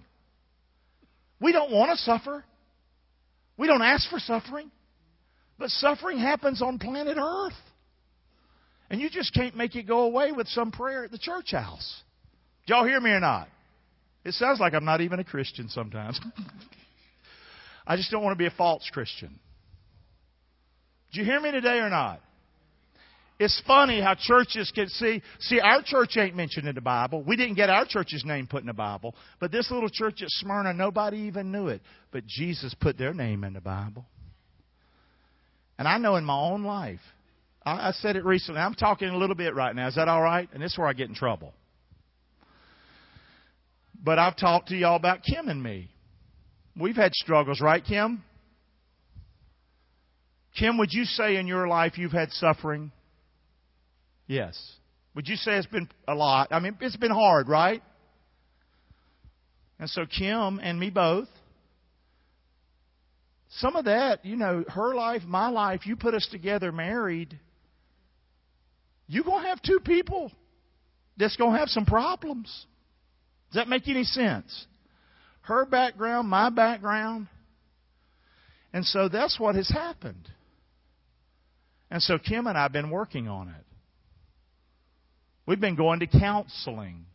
We 1.40 1.52
don't 1.52 1.72
want 1.72 1.90
to 1.90 1.96
suffer. 1.96 2.44
We 3.56 3.66
don't 3.66 3.82
ask 3.82 4.08
for 4.10 4.18
suffering. 4.18 4.70
But 5.58 5.70
suffering 5.70 6.18
happens 6.18 6.62
on 6.62 6.78
planet 6.78 7.16
Earth. 7.20 7.52
And 8.90 9.00
you 9.00 9.08
just 9.08 9.32
can't 9.34 9.56
make 9.56 9.76
it 9.76 9.86
go 9.86 10.02
away 10.02 10.32
with 10.32 10.48
some 10.48 10.72
prayer 10.72 11.04
at 11.04 11.10
the 11.10 11.18
church 11.18 11.52
house. 11.52 12.02
Do 12.66 12.74
y'all 12.74 12.86
hear 12.86 13.00
me 13.00 13.10
or 13.10 13.20
not? 13.20 13.48
It 14.24 14.34
sounds 14.34 14.60
like 14.60 14.74
I'm 14.74 14.84
not 14.84 15.00
even 15.00 15.20
a 15.20 15.24
Christian 15.24 15.68
sometimes. 15.68 16.20
I 17.86 17.96
just 17.96 18.10
don't 18.10 18.22
want 18.22 18.36
to 18.36 18.38
be 18.38 18.46
a 18.46 18.56
false 18.56 18.88
Christian. 18.92 19.38
Do 21.12 21.20
you 21.20 21.24
hear 21.24 21.40
me 21.40 21.50
today 21.50 21.78
or 21.78 21.88
not? 21.88 22.20
It's 23.40 23.58
funny 23.66 24.02
how 24.02 24.16
churches 24.16 24.70
can 24.74 24.90
see. 24.90 25.22
See, 25.38 25.60
our 25.60 25.80
church 25.82 26.18
ain't 26.18 26.36
mentioned 26.36 26.68
in 26.68 26.74
the 26.74 26.82
Bible. 26.82 27.22
We 27.22 27.36
didn't 27.36 27.54
get 27.54 27.70
our 27.70 27.86
church's 27.86 28.22
name 28.22 28.46
put 28.46 28.60
in 28.60 28.66
the 28.66 28.74
Bible. 28.74 29.14
But 29.40 29.50
this 29.50 29.70
little 29.70 29.88
church 29.88 30.20
at 30.20 30.28
Smyrna, 30.28 30.74
nobody 30.74 31.20
even 31.20 31.50
knew 31.50 31.68
it. 31.68 31.80
But 32.12 32.26
Jesus 32.26 32.74
put 32.78 32.98
their 32.98 33.14
name 33.14 33.42
in 33.44 33.54
the 33.54 33.60
Bible. 33.62 34.04
And 35.78 35.88
I 35.88 35.96
know 35.96 36.16
in 36.16 36.24
my 36.24 36.38
own 36.38 36.64
life, 36.64 37.00
I, 37.64 37.88
I 37.88 37.92
said 37.92 38.16
it 38.16 38.26
recently. 38.26 38.60
I'm 38.60 38.74
talking 38.74 39.08
a 39.08 39.16
little 39.16 39.34
bit 39.34 39.54
right 39.54 39.74
now. 39.74 39.88
Is 39.88 39.94
that 39.94 40.06
all 40.06 40.20
right? 40.20 40.46
And 40.52 40.62
this 40.62 40.72
is 40.72 40.78
where 40.78 40.88
I 40.88 40.92
get 40.92 41.08
in 41.08 41.14
trouble. 41.14 41.54
But 44.04 44.18
I've 44.18 44.36
talked 44.36 44.68
to 44.68 44.76
y'all 44.76 44.96
about 44.96 45.22
Kim 45.22 45.48
and 45.48 45.62
me. 45.62 45.88
We've 46.78 46.94
had 46.94 47.14
struggles, 47.14 47.62
right, 47.62 47.82
Kim? 47.82 48.22
Kim, 50.58 50.76
would 50.76 50.92
you 50.92 51.04
say 51.04 51.36
in 51.36 51.46
your 51.46 51.68
life 51.68 51.96
you've 51.96 52.12
had 52.12 52.30
suffering? 52.32 52.92
Yes. 54.30 54.56
Would 55.16 55.26
you 55.26 55.34
say 55.34 55.56
it's 55.56 55.66
been 55.66 55.88
a 56.06 56.14
lot? 56.14 56.52
I 56.52 56.60
mean, 56.60 56.78
it's 56.80 56.94
been 56.94 57.10
hard, 57.10 57.48
right? 57.48 57.82
And 59.80 59.90
so 59.90 60.06
Kim 60.06 60.60
and 60.62 60.78
me 60.78 60.88
both. 60.88 61.26
Some 63.48 63.74
of 63.74 63.86
that, 63.86 64.24
you 64.24 64.36
know, 64.36 64.64
her 64.68 64.94
life, 64.94 65.22
my 65.26 65.48
life, 65.48 65.84
you 65.84 65.96
put 65.96 66.14
us 66.14 66.28
together 66.30 66.70
married, 66.70 67.40
you're 69.08 69.24
going 69.24 69.42
to 69.42 69.48
have 69.48 69.60
two 69.62 69.80
people 69.80 70.30
that's 71.16 71.34
going 71.34 71.54
to 71.54 71.58
have 71.58 71.68
some 71.68 71.84
problems. 71.84 72.46
Does 73.50 73.56
that 73.56 73.66
make 73.66 73.88
any 73.88 74.04
sense? 74.04 74.66
Her 75.40 75.66
background, 75.66 76.28
my 76.28 76.50
background. 76.50 77.26
And 78.72 78.84
so 78.84 79.08
that's 79.08 79.40
what 79.40 79.56
has 79.56 79.68
happened. 79.68 80.28
And 81.90 82.00
so 82.00 82.16
Kim 82.16 82.46
and 82.46 82.56
I 82.56 82.62
have 82.62 82.72
been 82.72 82.90
working 82.90 83.26
on 83.26 83.48
it. 83.48 83.64
We've 85.46 85.60
been 85.60 85.76
going 85.76 86.00
to 86.00 86.06
counseling. 86.06 87.06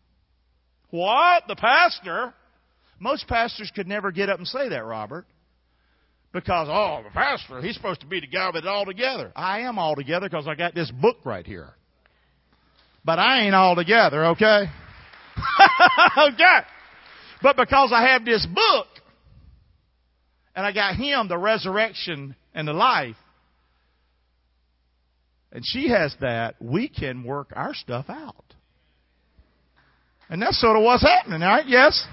What? 0.89 1.43
The 1.47 1.55
pastor? 1.55 2.33
Most 2.99 3.27
pastors 3.27 3.71
could 3.75 3.87
never 3.87 4.11
get 4.11 4.29
up 4.29 4.37
and 4.37 4.47
say 4.47 4.69
that, 4.69 4.85
Robert. 4.85 5.25
Because, 6.33 6.67
oh, 6.69 7.01
the 7.03 7.11
pastor, 7.11 7.61
he's 7.61 7.75
supposed 7.75 8.01
to 8.01 8.07
be 8.07 8.19
the 8.19 8.27
guy 8.27 8.47
with 8.47 8.63
it 8.63 8.67
all 8.67 8.85
together. 8.85 9.31
I 9.35 9.61
am 9.61 9.79
all 9.79 9.95
together 9.95 10.27
because 10.29 10.47
I 10.47 10.55
got 10.55 10.75
this 10.75 10.91
book 10.91 11.17
right 11.23 11.45
here. 11.45 11.73
But 13.05 13.19
I 13.19 13.45
ain't 13.45 13.55
all 13.55 13.75
together, 13.75 14.25
okay? 14.27 14.65
okay. 16.17 16.59
But 17.41 17.55
because 17.55 17.91
I 17.93 18.07
have 18.07 18.25
this 18.25 18.45
book, 18.45 18.87
and 20.55 20.65
I 20.65 20.71
got 20.71 20.95
him, 20.95 21.27
the 21.27 21.37
resurrection 21.37 22.35
and 22.53 22.67
the 22.67 22.73
life, 22.73 23.15
and 25.55 25.63
she 25.65 25.87
has 25.87 26.13
that, 26.19 26.55
we 26.59 26.89
can 26.89 27.23
work 27.23 27.53
our 27.55 27.73
stuff 27.73 28.07
out. 28.09 28.35
And 30.29 30.41
that's 30.41 30.59
sort 30.59 30.75
of 30.75 30.83
what's 30.83 31.01
happening, 31.01 31.39
right? 31.39 31.65
Yes? 31.65 32.05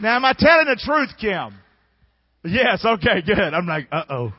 Now, 0.00 0.14
am 0.14 0.24
I 0.24 0.34
telling 0.38 0.66
the 0.66 0.80
truth, 0.80 1.10
Kim? 1.20 1.58
Yes, 2.44 2.84
okay, 2.84 3.22
good. 3.26 3.38
I'm 3.38 3.66
like, 3.66 3.88
uh 3.90 4.04
oh. 4.08 4.32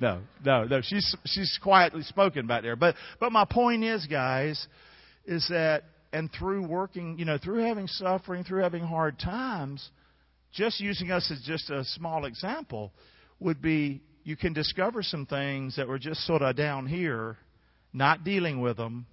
No, 0.00 0.20
no, 0.44 0.64
no. 0.64 0.80
She's 0.82 1.16
she's 1.24 1.58
quietly 1.62 2.02
spoken 2.02 2.46
back 2.46 2.62
there. 2.62 2.76
But 2.76 2.94
but 3.18 3.32
my 3.32 3.44
point 3.44 3.82
is, 3.82 4.06
guys, 4.06 4.66
is 5.24 5.46
that 5.48 5.82
and 6.12 6.30
through 6.38 6.66
working, 6.66 7.18
you 7.18 7.24
know, 7.24 7.38
through 7.38 7.64
having 7.64 7.88
suffering, 7.88 8.44
through 8.44 8.62
having 8.62 8.84
hard 8.84 9.18
times, 9.18 9.88
just 10.52 10.80
using 10.80 11.10
us 11.10 11.28
as 11.32 11.40
just 11.44 11.70
a 11.70 11.84
small 11.84 12.24
example 12.24 12.92
would 13.40 13.60
be 13.60 14.00
you 14.24 14.36
can 14.36 14.52
discover 14.52 15.02
some 15.02 15.26
things 15.26 15.76
that 15.76 15.88
were 15.88 15.98
just 15.98 16.26
sort 16.26 16.42
of 16.42 16.56
down 16.56 16.86
here, 16.86 17.36
not 17.92 18.24
dealing 18.24 18.60
with 18.60 18.76
them, 18.76 19.06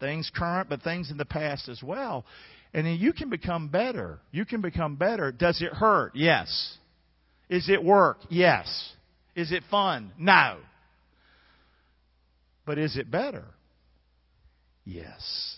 things 0.00 0.30
current, 0.34 0.68
but 0.68 0.82
things 0.82 1.10
in 1.10 1.16
the 1.16 1.24
past 1.24 1.68
as 1.68 1.82
well. 1.82 2.24
And 2.72 2.86
then 2.86 2.96
you 2.96 3.12
can 3.12 3.30
become 3.30 3.68
better. 3.68 4.18
You 4.32 4.44
can 4.44 4.60
become 4.60 4.96
better. 4.96 5.30
Does 5.32 5.62
it 5.62 5.72
hurt? 5.72 6.12
Yes. 6.14 6.76
Is 7.48 7.68
it 7.68 7.82
work? 7.82 8.18
Yes. 8.30 8.92
Is 9.36 9.52
it 9.52 9.62
fun? 9.70 10.12
No. 10.18 10.58
But 12.66 12.78
is 12.78 12.96
it 12.96 13.10
better? 13.10 13.44
Yes. 14.84 15.56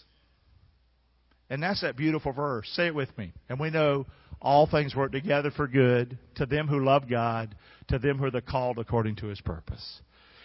And 1.49 1.63
that's 1.63 1.83
that 1.83 1.97
beautiful 1.97 2.33
verse. 2.33 2.69
Say 2.75 2.87
it 2.87 2.95
with 2.95 3.17
me. 3.17 3.33
And 3.49 3.61
we 3.61 3.71
know 3.71 4.07
all 4.41 4.67
things 4.67 4.95
work 4.95 5.13
together 5.13 5.51
for 5.51 5.67
good 5.67 6.19
to 6.37 6.47
them 6.47 6.69
who 6.69 6.85
love 6.85 7.09
God, 7.09 7.55
to 7.89 7.99
them 7.99 8.19
who 8.19 8.25
are 8.25 8.31
the 8.31 8.41
called 8.41 8.79
according 8.79 9.17
to 9.17 9.27
his 9.27 9.41
purpose. 9.41 10.01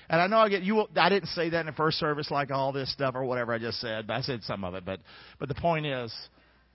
And 0.09 0.19
I 0.19 0.27
know 0.27 0.37
I 0.37 0.49
get 0.49 0.63
you. 0.63 0.85
I 0.95 1.09
didn't 1.09 1.29
say 1.29 1.49
that 1.49 1.59
in 1.61 1.65
the 1.67 1.71
first 1.71 1.97
service, 1.97 2.29
like 2.29 2.51
all 2.51 2.73
this 2.73 2.91
stuff 2.91 3.15
or 3.15 3.23
whatever 3.23 3.53
I 3.53 3.59
just 3.59 3.79
said. 3.79 4.07
But 4.07 4.13
I 4.15 4.21
said 4.21 4.43
some 4.43 4.63
of 4.63 4.75
it. 4.75 4.83
But 4.85 4.99
but 5.39 5.47
the 5.47 5.55
point 5.55 5.85
is, 5.85 6.13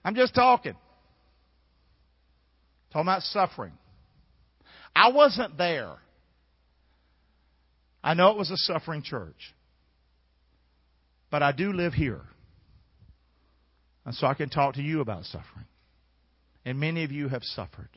I'm 0.03 0.15
just 0.15 0.33
talking. 0.33 0.75
Talking 2.91 3.07
about 3.07 3.21
suffering. 3.21 3.73
I 4.95 5.11
wasn't 5.11 5.57
there. 5.57 5.93
I 8.03 8.13
know 8.15 8.31
it 8.31 8.37
was 8.37 8.49
a 8.49 8.57
suffering 8.57 9.03
church. 9.03 9.53
But 11.29 11.43
I 11.43 11.51
do 11.51 11.73
live 11.73 11.93
here. 11.93 12.21
And 14.05 14.15
so 14.15 14.25
I 14.25 14.33
can 14.33 14.49
talk 14.49 14.75
to 14.75 14.81
you 14.81 15.01
about 15.01 15.25
suffering. 15.25 15.65
And 16.65 16.79
many 16.79 17.03
of 17.03 17.11
you 17.11 17.27
have 17.27 17.43
suffered. 17.43 17.89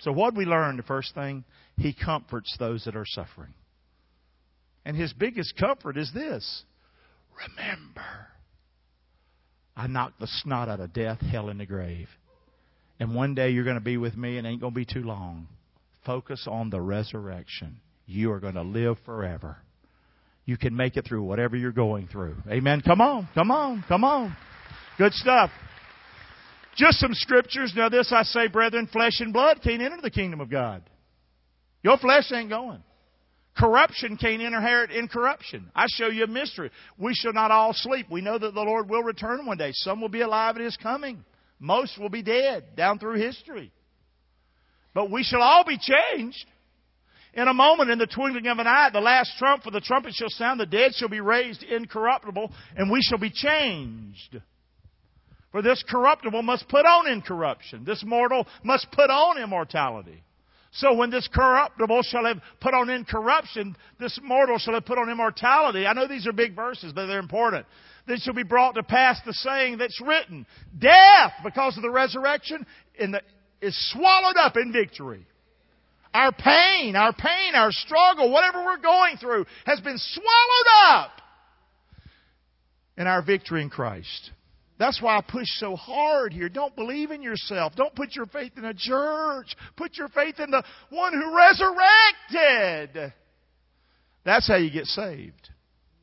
So, 0.00 0.12
what 0.12 0.34
we 0.34 0.44
learn, 0.44 0.76
the 0.76 0.82
first 0.82 1.14
thing, 1.14 1.44
He 1.76 1.94
comforts 1.94 2.54
those 2.58 2.84
that 2.84 2.96
are 2.96 3.06
suffering. 3.06 3.54
And 4.84 4.96
His 4.96 5.12
biggest 5.12 5.56
comfort 5.56 5.96
is 5.96 6.10
this 6.14 6.64
remember, 7.36 8.28
I 9.76 9.86
knocked 9.86 10.20
the 10.20 10.26
snot 10.26 10.68
out 10.68 10.80
of 10.80 10.92
death, 10.92 11.20
hell, 11.20 11.48
and 11.48 11.60
the 11.60 11.66
grave. 11.66 12.08
And 12.98 13.14
one 13.14 13.34
day 13.34 13.50
you're 13.50 13.64
going 13.64 13.76
to 13.76 13.80
be 13.80 13.96
with 13.96 14.16
me, 14.16 14.36
and 14.36 14.46
it 14.46 14.50
ain't 14.50 14.60
going 14.60 14.74
to 14.74 14.78
be 14.78 14.84
too 14.84 15.02
long. 15.02 15.48
Focus 16.04 16.46
on 16.50 16.70
the 16.70 16.80
resurrection. 16.80 17.80
You 18.06 18.32
are 18.32 18.40
going 18.40 18.54
to 18.54 18.62
live 18.62 18.98
forever. 19.06 19.56
You 20.44 20.56
can 20.56 20.74
make 20.74 20.96
it 20.96 21.06
through 21.06 21.22
whatever 21.22 21.56
you're 21.56 21.72
going 21.72 22.08
through. 22.08 22.36
Amen. 22.50 22.82
Come 22.84 23.00
on, 23.00 23.28
come 23.34 23.50
on, 23.50 23.84
come 23.86 24.04
on. 24.04 24.36
Good 24.98 25.12
stuff. 25.14 25.50
Just 26.76 26.98
some 27.00 27.14
scriptures. 27.14 27.72
Now 27.74 27.88
this 27.88 28.12
I 28.12 28.22
say, 28.22 28.48
brethren, 28.48 28.88
flesh 28.92 29.20
and 29.20 29.32
blood 29.32 29.60
can't 29.62 29.82
enter 29.82 30.00
the 30.00 30.10
kingdom 30.10 30.40
of 30.40 30.50
God. 30.50 30.82
Your 31.82 31.98
flesh 31.98 32.30
ain't 32.32 32.50
going. 32.50 32.82
Corruption 33.56 34.16
can't 34.16 34.40
inherit 34.40 34.90
incorruption. 34.90 35.70
I 35.74 35.86
show 35.88 36.06
you 36.06 36.24
a 36.24 36.28
mystery. 36.28 36.70
We 36.98 37.14
shall 37.14 37.32
not 37.32 37.50
all 37.50 37.72
sleep. 37.74 38.06
We 38.10 38.20
know 38.20 38.38
that 38.38 38.54
the 38.54 38.60
Lord 38.60 38.88
will 38.88 39.02
return 39.02 39.44
one 39.44 39.58
day. 39.58 39.70
Some 39.74 40.00
will 40.00 40.08
be 40.08 40.20
alive 40.20 40.56
at 40.56 40.62
His 40.62 40.76
coming. 40.76 41.24
Most 41.58 41.98
will 41.98 42.08
be 42.08 42.22
dead 42.22 42.76
down 42.76 42.98
through 42.98 43.20
history. 43.20 43.72
But 44.94 45.10
we 45.10 45.22
shall 45.24 45.42
all 45.42 45.64
be 45.64 45.78
changed. 45.78 46.46
In 47.34 47.46
a 47.46 47.54
moment, 47.54 47.90
in 47.90 47.98
the 47.98 48.06
twinkling 48.06 48.46
of 48.46 48.58
an 48.58 48.66
eye, 48.66 48.90
the 48.92 49.00
last 49.00 49.32
trump 49.38 49.62
for 49.62 49.70
the 49.70 49.80
trumpet 49.80 50.14
shall 50.14 50.30
sound, 50.30 50.58
the 50.58 50.66
dead 50.66 50.92
shall 50.94 51.08
be 51.08 51.20
raised 51.20 51.62
incorruptible, 51.62 52.50
and 52.76 52.90
we 52.90 53.00
shall 53.02 53.18
be 53.18 53.30
changed. 53.30 54.40
For 55.52 55.62
this 55.62 55.82
corruptible 55.88 56.42
must 56.42 56.68
put 56.68 56.86
on 56.86 57.08
incorruption. 57.08 57.84
This 57.84 58.04
mortal 58.06 58.46
must 58.62 58.90
put 58.92 59.10
on 59.10 59.42
immortality. 59.42 60.22
So 60.72 60.94
when 60.94 61.10
this 61.10 61.28
corruptible 61.32 62.02
shall 62.04 62.24
have 62.26 62.40
put 62.60 62.74
on 62.74 62.88
incorruption, 62.88 63.76
this 63.98 64.18
mortal 64.22 64.58
shall 64.58 64.74
have 64.74 64.86
put 64.86 64.98
on 64.98 65.10
immortality. 65.10 65.86
I 65.86 65.92
know 65.94 66.06
these 66.06 66.28
are 66.28 66.32
big 66.32 66.54
verses, 66.54 66.92
but 66.92 67.06
they're 67.06 67.18
important. 67.18 67.66
Then 68.06 68.18
shall 68.18 68.34
be 68.34 68.44
brought 68.44 68.76
to 68.76 68.84
pass 68.84 69.20
the 69.26 69.32
saying 69.32 69.78
that's 69.78 70.00
written. 70.00 70.46
Death, 70.78 71.32
because 71.42 71.76
of 71.76 71.82
the 71.82 71.90
resurrection, 71.90 72.64
the, 72.96 73.20
is 73.60 73.76
swallowed 73.92 74.36
up 74.36 74.56
in 74.56 74.72
victory. 74.72 75.26
Our 76.14 76.32
pain, 76.32 76.94
our 76.94 77.12
pain, 77.12 77.54
our 77.54 77.72
struggle, 77.72 78.30
whatever 78.32 78.64
we're 78.64 78.78
going 78.78 79.16
through, 79.16 79.46
has 79.66 79.80
been 79.80 79.98
swallowed 79.98 80.96
up 81.00 81.10
in 82.96 83.08
our 83.08 83.22
victory 83.22 83.62
in 83.62 83.70
Christ. 83.70 84.30
That's 84.80 85.02
why 85.02 85.18
I 85.18 85.20
push 85.20 85.46
so 85.58 85.76
hard 85.76 86.32
here. 86.32 86.48
Don't 86.48 86.74
believe 86.74 87.10
in 87.10 87.20
yourself. 87.20 87.74
Don't 87.76 87.94
put 87.94 88.16
your 88.16 88.24
faith 88.24 88.52
in 88.56 88.64
a 88.64 88.72
church. 88.72 89.54
Put 89.76 89.98
your 89.98 90.08
faith 90.08 90.40
in 90.40 90.50
the 90.50 90.64
one 90.88 91.12
who 91.12 91.36
resurrected. 91.36 93.12
That's 94.24 94.48
how 94.48 94.56
you 94.56 94.70
get 94.70 94.86
saved. 94.86 95.50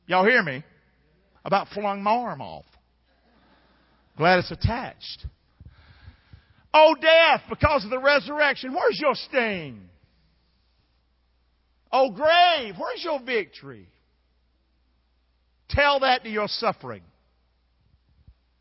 Y'all 0.06 0.26
hear 0.26 0.44
me? 0.44 0.64
About 1.44 1.70
flung 1.70 2.04
my 2.04 2.12
arm 2.12 2.40
off. 2.40 2.66
Glad 4.16 4.40
it's 4.40 4.52
attached. 4.52 5.26
Oh, 6.72 6.94
death, 7.02 7.42
because 7.50 7.84
of 7.84 7.90
the 7.90 7.98
resurrection, 7.98 8.76
where's 8.76 9.00
your 9.02 9.16
sting? 9.16 9.90
Oh, 11.92 12.12
grave, 12.12 12.76
where's 12.78 13.04
your 13.04 13.20
victory? 13.24 13.88
Tell 15.68 16.02
that 16.02 16.24
to 16.26 16.30
your 16.30 16.48
suffering. 16.48 17.02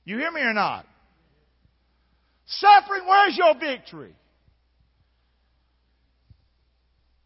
You 0.07 0.19
hear 0.19 0.31
me 0.31 0.40
or 0.40 0.55
not? 0.55 0.87
Suffering, 2.47 3.03
where's 3.07 3.37
your 3.37 3.59
victory? 3.59 4.14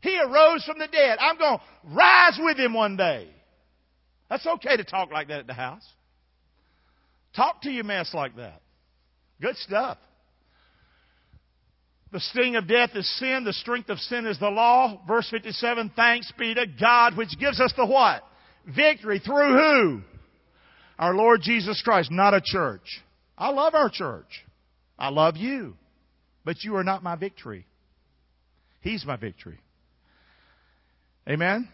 He 0.00 0.18
arose 0.18 0.64
from 0.64 0.78
the 0.78 0.88
dead. 0.88 1.18
I'm 1.20 1.36
going 1.36 1.58
to 1.58 1.94
rise 1.94 2.38
with 2.40 2.56
him 2.56 2.72
one 2.72 2.96
day. 2.96 3.28
That's 4.30 4.46
okay 4.46 4.78
to 4.78 4.84
talk 4.84 5.12
like 5.12 5.28
that 5.28 5.40
at 5.40 5.46
the 5.46 5.52
house. 5.52 5.86
Talk 7.36 7.60
to 7.62 7.70
your 7.70 7.84
mess 7.84 8.14
like 8.14 8.36
that. 8.36 8.62
Good 9.42 9.56
stuff. 9.56 9.98
The 12.12 12.20
sting 12.20 12.56
of 12.56 12.66
death 12.66 12.90
is 12.94 13.08
sin. 13.18 13.44
The 13.44 13.52
strength 13.52 13.90
of 13.90 13.98
sin 13.98 14.26
is 14.26 14.38
the 14.38 14.48
law. 14.48 15.02
Verse 15.06 15.28
57, 15.30 15.92
thanks 15.94 16.32
be 16.38 16.54
to 16.54 16.64
God 16.80 17.16
which 17.16 17.38
gives 17.38 17.60
us 17.60 17.72
the 17.76 17.86
what? 17.86 18.22
Victory 18.66 19.20
through 19.20 19.52
who? 19.52 20.02
Our 21.00 21.14
Lord 21.14 21.40
Jesus 21.40 21.80
Christ, 21.82 22.10
not 22.12 22.34
a 22.34 22.42
church. 22.44 23.02
I 23.38 23.48
love 23.48 23.74
our 23.74 23.88
church. 23.88 24.44
I 24.98 25.08
love 25.08 25.38
you. 25.38 25.74
But 26.44 26.62
you 26.62 26.76
are 26.76 26.84
not 26.84 27.02
my 27.02 27.16
victory. 27.16 27.66
He's 28.82 29.06
my 29.06 29.16
victory. 29.16 29.58
Amen? 31.26 31.68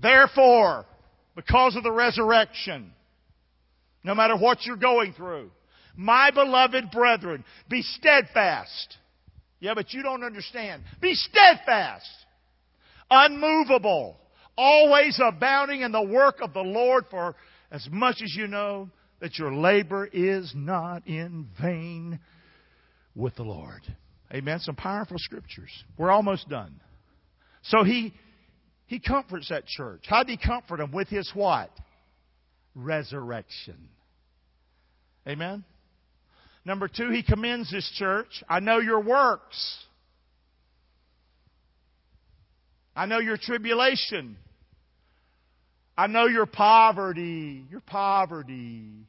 Therefore, 0.00 0.86
because 1.36 1.76
of 1.76 1.82
the 1.82 1.92
resurrection, 1.92 2.92
no 4.02 4.14
matter 4.14 4.36
what 4.36 4.64
you're 4.64 4.76
going 4.76 5.12
through, 5.12 5.50
my 5.96 6.30
beloved 6.30 6.90
brethren, 6.90 7.44
be 7.68 7.82
steadfast. 7.82 8.96
Yeah, 9.60 9.74
but 9.74 9.92
you 9.92 10.02
don't 10.02 10.24
understand. 10.24 10.82
Be 11.02 11.14
steadfast, 11.14 12.08
unmovable, 13.10 14.16
always 14.56 15.18
abounding 15.22 15.82
in 15.82 15.92
the 15.92 16.02
work 16.02 16.40
of 16.40 16.52
the 16.52 16.60
Lord, 16.60 17.04
for 17.10 17.34
as 17.70 17.86
much 17.90 18.16
as 18.22 18.34
you 18.34 18.46
know 18.46 18.90
that 19.20 19.38
your 19.38 19.54
labor 19.54 20.08
is 20.12 20.52
not 20.54 21.06
in 21.06 21.46
vain 21.60 22.18
with 23.14 23.36
the 23.36 23.44
Lord. 23.44 23.82
Amen. 24.32 24.58
Some 24.60 24.76
powerful 24.76 25.16
scriptures. 25.18 25.70
We're 25.96 26.10
almost 26.10 26.48
done. 26.48 26.80
So 27.64 27.84
he 27.84 28.12
he 28.86 28.98
comforts 28.98 29.48
that 29.48 29.66
church. 29.66 30.04
How 30.06 30.22
did 30.22 30.38
he 30.38 30.46
comfort 30.46 30.78
them? 30.78 30.92
With 30.92 31.08
his 31.08 31.30
what? 31.34 31.70
Resurrection. 32.74 33.88
Amen. 35.26 35.64
Number 36.64 36.88
two, 36.88 37.10
he 37.10 37.22
commends 37.22 37.70
his 37.70 37.88
church. 37.96 38.42
I 38.48 38.60
know 38.60 38.78
your 38.78 39.00
works. 39.00 39.78
I 42.94 43.06
know 43.06 43.18
your 43.18 43.36
tribulation. 43.36 44.36
I 45.96 46.06
know 46.06 46.26
your 46.26 46.46
poverty. 46.46 47.64
Your 47.70 47.80
poverty. 47.80 49.06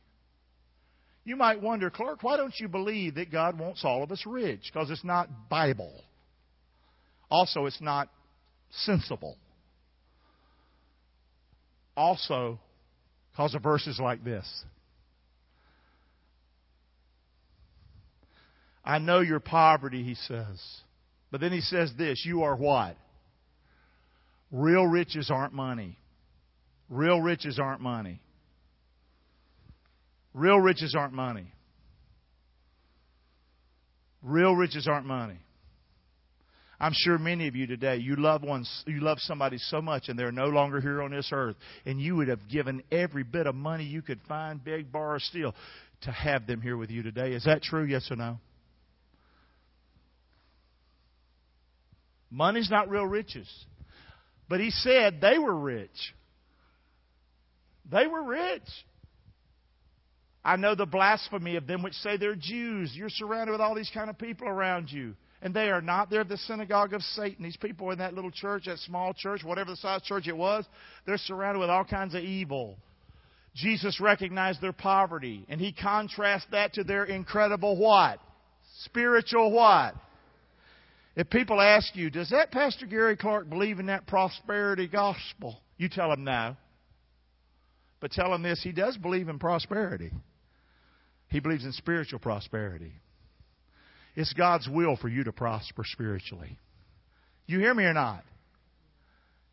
You 1.25 1.35
might 1.37 1.61
wonder, 1.61 1.89
Clark, 1.89 2.21
why 2.21 2.35
don't 2.35 2.53
you 2.59 2.67
believe 2.67 3.15
that 3.15 3.31
God 3.31 3.57
wants 3.57 3.85
all 3.85 4.03
of 4.03 4.11
us 4.11 4.23
rich? 4.25 4.69
Because 4.71 4.89
it's 4.89 5.05
not 5.05 5.49
Bible. 5.49 6.03
Also, 7.29 7.65
it's 7.65 7.81
not 7.81 8.09
sensible. 8.71 9.37
Also, 11.95 12.59
because 13.31 13.55
of 13.55 13.63
verses 13.63 13.99
like 13.99 14.23
this. 14.23 14.45
I 18.83 18.99
know 18.99 19.21
your 19.21 19.39
poverty, 19.39 20.03
he 20.03 20.15
says. 20.15 20.61
But 21.31 21.39
then 21.39 21.53
he 21.53 21.61
says 21.61 21.91
this 21.97 22.25
You 22.25 22.43
are 22.43 22.55
what? 22.55 22.97
Real 24.51 24.85
riches 24.85 25.31
aren't 25.31 25.53
money. 25.53 25.97
Real 26.89 27.21
riches 27.21 27.59
aren't 27.59 27.81
money. 27.81 28.21
Real 30.33 30.59
riches 30.59 30.95
aren't 30.97 31.13
money. 31.13 31.51
Real 34.21 34.55
riches 34.55 34.87
aren't 34.87 35.05
money. 35.05 35.37
I'm 36.79 36.93
sure 36.93 37.17
many 37.17 37.47
of 37.47 37.55
you 37.55 37.65
today, 37.65 37.97
you 37.97 38.15
love 38.17 38.41
ones, 38.41 38.83
you 38.85 38.99
love 38.99 39.17
somebody 39.21 39.57
so 39.57 39.81
much 39.81 40.09
and 40.09 40.19
they're 40.19 40.33
no 40.33 40.47
longer 40.47 40.81
here 40.81 41.01
on 41.01 41.11
this 41.11 41.29
earth, 41.31 41.55
and 41.85 42.01
you 42.01 42.17
would 42.17 42.27
have 42.27 42.49
given 42.49 42.83
every 42.91 43.23
bit 43.23 43.47
of 43.47 43.55
money 43.55 43.85
you 43.85 44.01
could 44.01 44.19
find, 44.27 44.61
beg, 44.61 44.91
borrow, 44.91 45.17
steal, 45.17 45.55
to 46.01 46.11
have 46.11 46.45
them 46.45 46.61
here 46.61 46.75
with 46.75 46.89
you 46.89 47.01
today. 47.01 47.31
Is 47.33 47.45
that 47.45 47.61
true? 47.61 47.85
Yes 47.85 48.09
or 48.11 48.17
no? 48.17 48.39
Money's 52.29 52.69
not 52.69 52.89
real 52.89 53.05
riches. 53.05 53.47
But 54.49 54.59
he 54.59 54.71
said 54.71 55.21
they 55.21 55.37
were 55.37 55.55
rich. 55.55 56.13
They 57.91 58.07
were 58.07 58.23
rich. 58.23 58.61
I 60.45 60.57
know 60.57 60.75
the 60.75 60.85
blasphemy 60.85 61.55
of 61.55 61.67
them 61.67 61.83
which 61.83 61.93
say 61.95 62.17
they're 62.17 62.35
Jews. 62.35 62.91
You're 62.93 63.09
surrounded 63.09 63.51
with 63.51 63.61
all 63.61 63.75
these 63.75 63.91
kind 63.93 64.09
of 64.09 64.17
people 64.17 64.47
around 64.47 64.91
you. 64.91 65.15
And 65.41 65.53
they 65.53 65.69
are 65.69 65.81
not. 65.81 66.09
They're 66.09 66.23
the 66.23 66.37
synagogue 66.37 66.93
of 66.93 67.01
Satan. 67.01 67.43
These 67.43 67.57
people 67.57 67.91
in 67.91 67.99
that 67.99 68.13
little 68.13 68.31
church, 68.31 68.65
that 68.65 68.79
small 68.79 69.13
church, 69.13 69.43
whatever 69.43 69.71
the 69.71 69.77
size 69.77 70.01
church 70.03 70.27
it 70.27 70.35
was, 70.35 70.65
they're 71.05 71.17
surrounded 71.17 71.59
with 71.59 71.69
all 71.69 71.83
kinds 71.83 72.15
of 72.15 72.23
evil. 72.23 72.77
Jesus 73.55 73.99
recognized 73.99 74.61
their 74.61 74.73
poverty, 74.73 75.45
and 75.47 75.61
he 75.61 75.73
contrasts 75.73 76.47
that 76.51 76.73
to 76.73 76.83
their 76.83 77.03
incredible 77.03 77.77
what? 77.77 78.19
Spiritual 78.85 79.51
what? 79.51 79.95
If 81.15 81.29
people 81.29 81.61
ask 81.61 81.95
you, 81.95 82.09
does 82.09 82.31
that 82.31 82.51
Pastor 82.51 82.87
Garry 82.87 83.15
Clark 83.15 83.49
believe 83.49 83.79
in 83.79 83.85
that 83.87 84.07
prosperity 84.07 84.87
gospel? 84.87 85.59
You 85.77 85.89
tell 85.89 86.09
them 86.09 86.23
no. 86.23 86.55
But 88.03 88.11
tell 88.11 88.33
him 88.35 88.43
this, 88.43 88.61
he 88.61 88.73
does 88.73 88.97
believe 88.97 89.29
in 89.29 89.39
prosperity. 89.39 90.11
He 91.29 91.39
believes 91.39 91.63
in 91.63 91.71
spiritual 91.71 92.19
prosperity. 92.19 92.91
It's 94.13 94.33
God's 94.33 94.67
will 94.67 94.97
for 94.97 95.07
you 95.07 95.23
to 95.23 95.31
prosper 95.31 95.85
spiritually. 95.85 96.57
You 97.45 97.59
hear 97.59 97.73
me 97.73 97.85
or 97.85 97.93
not? 97.93 98.25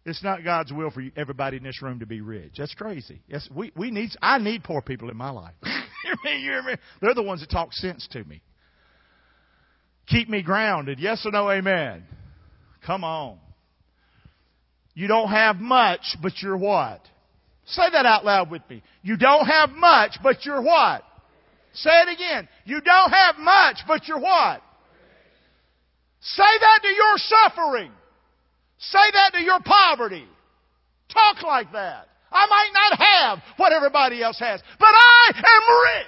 It's 0.04 0.24
not 0.24 0.42
God's 0.42 0.72
will 0.72 0.90
for 0.90 1.00
everybody 1.16 1.58
in 1.58 1.62
this 1.62 1.80
room 1.80 2.00
to 2.00 2.06
be 2.06 2.22
rich. 2.22 2.54
That's 2.58 2.74
crazy. 2.74 3.22
Yes, 3.28 3.48
we, 3.54 3.70
we 3.76 3.92
need, 3.92 4.10
I 4.20 4.38
need 4.38 4.64
poor 4.64 4.82
people 4.82 5.10
in 5.10 5.16
my 5.16 5.30
life. 5.30 5.54
you 5.62 5.70
hear 6.02 6.16
me? 6.24 6.42
You 6.42 6.50
hear 6.50 6.62
me? 6.64 6.74
They're 7.00 7.14
the 7.14 7.22
ones 7.22 7.42
that 7.42 7.50
talk 7.50 7.72
sense 7.72 8.08
to 8.10 8.24
me. 8.24 8.42
Keep 10.08 10.28
me 10.28 10.42
grounded. 10.42 10.98
Yes 10.98 11.24
or 11.24 11.30
no, 11.30 11.48
amen? 11.48 12.02
Come 12.84 13.04
on. 13.04 13.38
You 14.94 15.06
don't 15.06 15.28
have 15.28 15.58
much, 15.58 16.16
but 16.20 16.32
you're 16.42 16.56
what? 16.56 17.06
Say 17.70 17.82
that 17.92 18.06
out 18.06 18.24
loud 18.24 18.50
with 18.50 18.62
me. 18.68 18.82
You 19.02 19.16
don't 19.16 19.46
have 19.46 19.70
much, 19.70 20.18
but 20.22 20.44
you're 20.44 20.62
what? 20.62 21.02
Say 21.72 21.90
it 21.90 22.08
again. 22.08 22.48
You 22.64 22.80
don't 22.80 23.10
have 23.10 23.36
much, 23.38 23.78
but 23.86 24.08
you're 24.08 24.18
what? 24.18 24.62
Say 26.20 26.42
that 26.42 26.80
to 26.82 26.88
your 26.88 27.16
suffering. 27.16 27.92
Say 28.78 29.10
that 29.12 29.32
to 29.34 29.42
your 29.42 29.60
poverty. 29.60 30.26
Talk 31.12 31.42
like 31.44 31.72
that. 31.72 32.08
I 32.32 32.46
might 32.46 32.70
not 32.72 32.98
have 33.00 33.38
what 33.56 33.72
everybody 33.72 34.22
else 34.22 34.38
has, 34.38 34.60
but 34.78 34.88
I 34.88 35.32
am 35.36 35.98
rich. 35.98 36.06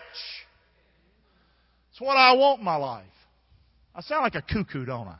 It's 1.91 2.01
what 2.01 2.17
I 2.17 2.35
want 2.35 2.61
in 2.61 2.65
my 2.65 2.77
life. 2.77 3.05
I 3.95 4.01
sound 4.03 4.23
like 4.23 4.35
a 4.35 4.43
cuckoo, 4.43 4.85
don't 4.85 5.09
I? 5.09 5.17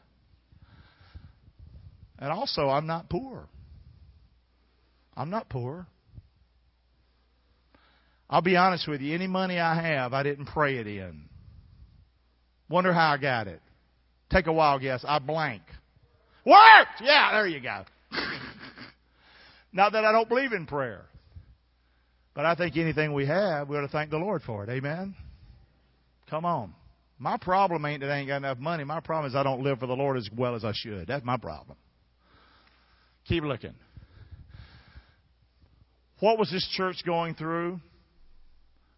And 2.19 2.33
also, 2.33 2.69
I'm 2.69 2.87
not 2.87 3.09
poor. 3.09 3.49
I'm 5.17 5.31
not 5.31 5.49
poor. 5.49 5.87
I'll 8.33 8.41
be 8.41 8.57
honest 8.57 8.89
with 8.89 9.03
you, 9.03 9.15
any 9.15 9.27
money 9.27 9.61
I 9.61 9.75
have, 9.75 10.15
I 10.15 10.23
didn't 10.23 10.47
pray 10.47 10.79
it 10.79 10.87
in. 10.87 11.29
Wonder 12.71 12.91
how 12.91 13.11
I 13.11 13.19
got 13.19 13.47
it. 13.47 13.61
Take 14.31 14.47
a 14.47 14.53
wild 14.53 14.81
guess. 14.81 15.05
I 15.07 15.19
blank. 15.19 15.61
Worked! 16.47 17.03
Yeah, 17.03 17.33
there 17.33 17.47
you 17.47 17.61
go. 17.61 17.85
Not 19.75 19.93
that 19.93 20.07
I 20.07 20.13
don't 20.13 20.31
believe 20.31 20.53
in 20.53 20.65
prayer. 20.65 21.03
But 22.33 22.47
I 22.47 22.55
think 22.55 22.79
anything 22.79 23.13
we 23.13 23.27
have, 23.27 23.69
we 23.69 23.77
ought 23.77 23.83
to 23.83 23.89
thank 23.89 24.11
the 24.11 24.17
Lord 24.17 24.41
for 24.41 24.65
it. 24.65 24.71
Amen? 24.71 25.15
Come 26.31 26.47
on. 26.47 26.73
My 27.19 27.37
problem 27.37 27.85
ain't 27.85 28.01
that 28.01 28.11
I 28.11 28.17
ain't 28.17 28.29
got 28.29 28.39
enough 28.39 28.57
money. 28.57 28.85
My 28.85 29.01
problem 29.01 29.31
is 29.31 29.37
I 29.37 29.43
don't 29.43 29.63
live 29.63 29.79
for 29.79 29.87
the 29.87 29.93
Lord 29.93 30.17
as 30.17 30.31
well 30.35 30.55
as 30.55 30.65
I 30.65 30.73
should. 30.75 31.07
That's 31.07 31.25
my 31.25 31.37
problem. 31.37 31.77
Keep 33.29 33.45
looking. 33.45 33.75
What 36.21 36.39
was 36.39 36.51
this 36.51 36.67
church 36.75 37.05
going 37.05 37.35
through? 37.35 37.79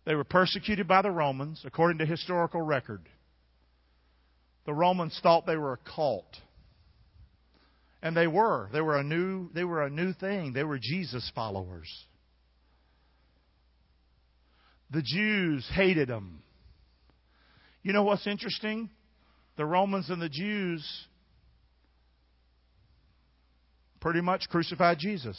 They 0.05 0.15
were 0.15 0.25
persecuted 0.25 0.87
by 0.87 1.03
the 1.03 1.11
Romans, 1.11 1.63
according 1.65 1.99
to 1.99 2.07
historical 2.07 2.61
record. 2.61 3.09
The 4.67 4.75
Romans 4.75 5.19
thought 5.23 5.47
they 5.47 5.57
were 5.57 5.73
a 5.75 5.91
cult. 5.95 6.37
And 8.03 8.17
they 8.17 8.27
were. 8.27 8.69
They 8.73 8.83
were 8.83 8.99
a 8.99 9.03
new, 9.03 9.51
they 9.55 9.65
were 9.65 9.83
a 9.83 9.91
new 9.91 10.13
thing. 10.13 10.53
They 10.53 10.65
were 10.65 10.79
Jesus 10.79 11.31
followers. 11.35 11.89
The 14.91 15.03
Jews 15.03 15.69
hated 15.75 16.09
them. 16.09 16.43
You 17.83 17.93
know 17.93 18.03
what's 18.03 18.27
interesting? 18.27 18.91
The 19.57 19.65
Romans 19.65 20.11
and 20.11 20.21
the 20.21 20.29
Jews 20.29 20.87
pretty 24.01 24.21
much 24.21 24.49
crucified 24.51 24.99
Jesus. 24.99 25.39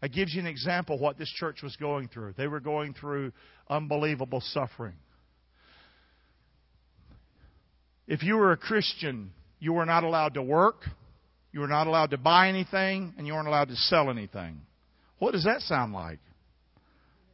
That 0.00 0.12
gives 0.12 0.34
you 0.34 0.40
an 0.40 0.46
example 0.46 0.98
what 0.98 1.18
this 1.18 1.30
church 1.30 1.62
was 1.62 1.74
going 1.76 2.08
through. 2.08 2.34
They 2.36 2.46
were 2.46 2.60
going 2.60 2.94
through 2.94 3.32
unbelievable 3.68 4.40
suffering. 4.40 4.94
If 8.06 8.22
you 8.22 8.36
were 8.36 8.52
a 8.52 8.56
Christian, 8.56 9.32
you 9.58 9.72
were 9.72 9.86
not 9.86 10.04
allowed 10.04 10.34
to 10.34 10.42
work, 10.42 10.84
you 11.52 11.60
were 11.60 11.68
not 11.68 11.86
allowed 11.86 12.10
to 12.10 12.18
buy 12.18 12.48
anything, 12.48 13.14
and 13.16 13.26
you 13.26 13.32
weren't 13.32 13.48
allowed 13.48 13.68
to 13.68 13.76
sell 13.76 14.10
anything. 14.10 14.60
What 15.18 15.32
does 15.32 15.44
that 15.44 15.62
sound 15.62 15.92
like? 15.92 16.18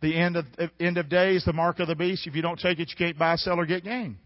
The 0.00 0.16
end 0.16 0.36
of 0.36 0.46
end 0.80 0.98
of 0.98 1.08
days, 1.08 1.44
the 1.44 1.52
mark 1.52 1.78
of 1.80 1.88
the 1.88 1.94
beast. 1.94 2.26
If 2.26 2.34
you 2.34 2.42
don't 2.42 2.58
take 2.58 2.78
it, 2.78 2.90
you 2.90 2.96
can't 2.96 3.18
buy, 3.18 3.36
sell, 3.36 3.58
or 3.58 3.66
get 3.66 3.84
gain. 3.84 4.18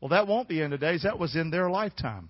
Well, 0.00 0.10
that 0.10 0.26
won't 0.28 0.48
be 0.48 0.62
end 0.62 0.74
of 0.74 0.80
days. 0.80 1.02
That 1.04 1.18
was 1.18 1.34
in 1.34 1.50
their 1.50 1.70
lifetime. 1.70 2.28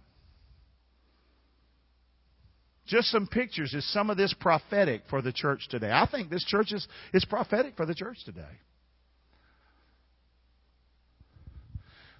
Just 2.86 3.08
some 3.08 3.26
pictures. 3.26 3.74
Is 3.74 3.90
some 3.92 4.10
of 4.10 4.16
this 4.16 4.34
prophetic 4.38 5.02
for 5.10 5.20
the 5.20 5.32
church 5.32 5.68
today? 5.68 5.90
I 5.92 6.06
think 6.10 6.30
this 6.30 6.44
church 6.44 6.72
is, 6.72 6.86
is 7.12 7.24
prophetic 7.24 7.76
for 7.76 7.84
the 7.84 7.94
church 7.94 8.18
today. 8.24 8.42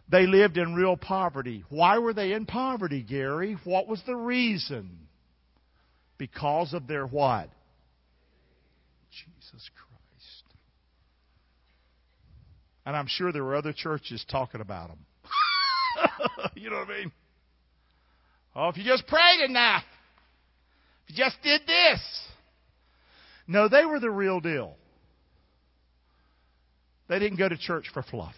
They 0.09 0.27
lived 0.27 0.57
in 0.57 0.75
real 0.75 0.97
poverty. 0.97 1.64
Why 1.69 1.99
were 1.99 2.12
they 2.12 2.33
in 2.33 2.47
poverty, 2.47 3.03
Garry? 3.03 3.57
What 3.64 3.89
was 3.89 4.01
the 4.07 4.14
reason? 4.14 4.99
Because 6.19 6.75
of 6.75 6.87
their 6.87 7.07
what? 7.07 7.49
Jesus 9.11 9.71
Christ. 9.75 10.45
And 12.85 12.97
I'm 12.97 13.09
sure 13.09 13.33
there 13.33 13.45
were 13.45 13.57
other 13.57 13.73
churches 13.73 14.25
talking 14.31 14.61
about 14.61 14.89
them. 14.89 14.99
you 16.55 16.71
know 16.71 16.79
what 16.79 16.89
I 16.89 16.99
mean? 16.99 17.12
Oh, 18.55 18.69
if 18.69 18.77
you 18.77 18.85
just 18.85 19.07
prayed 19.09 19.45
enough. 19.45 19.83
If 21.07 21.16
you 21.16 21.24
just 21.24 21.36
did 21.42 21.62
this. 21.66 22.00
No, 23.46 23.68
they 23.68 23.84
were 23.84 24.00
the 24.00 24.11
real 24.11 24.40
deal. 24.40 24.76
They 27.09 27.18
didn't 27.18 27.38
go 27.38 27.48
to 27.48 27.57
church 27.57 27.86
for 27.92 28.02
fluff. 28.02 28.34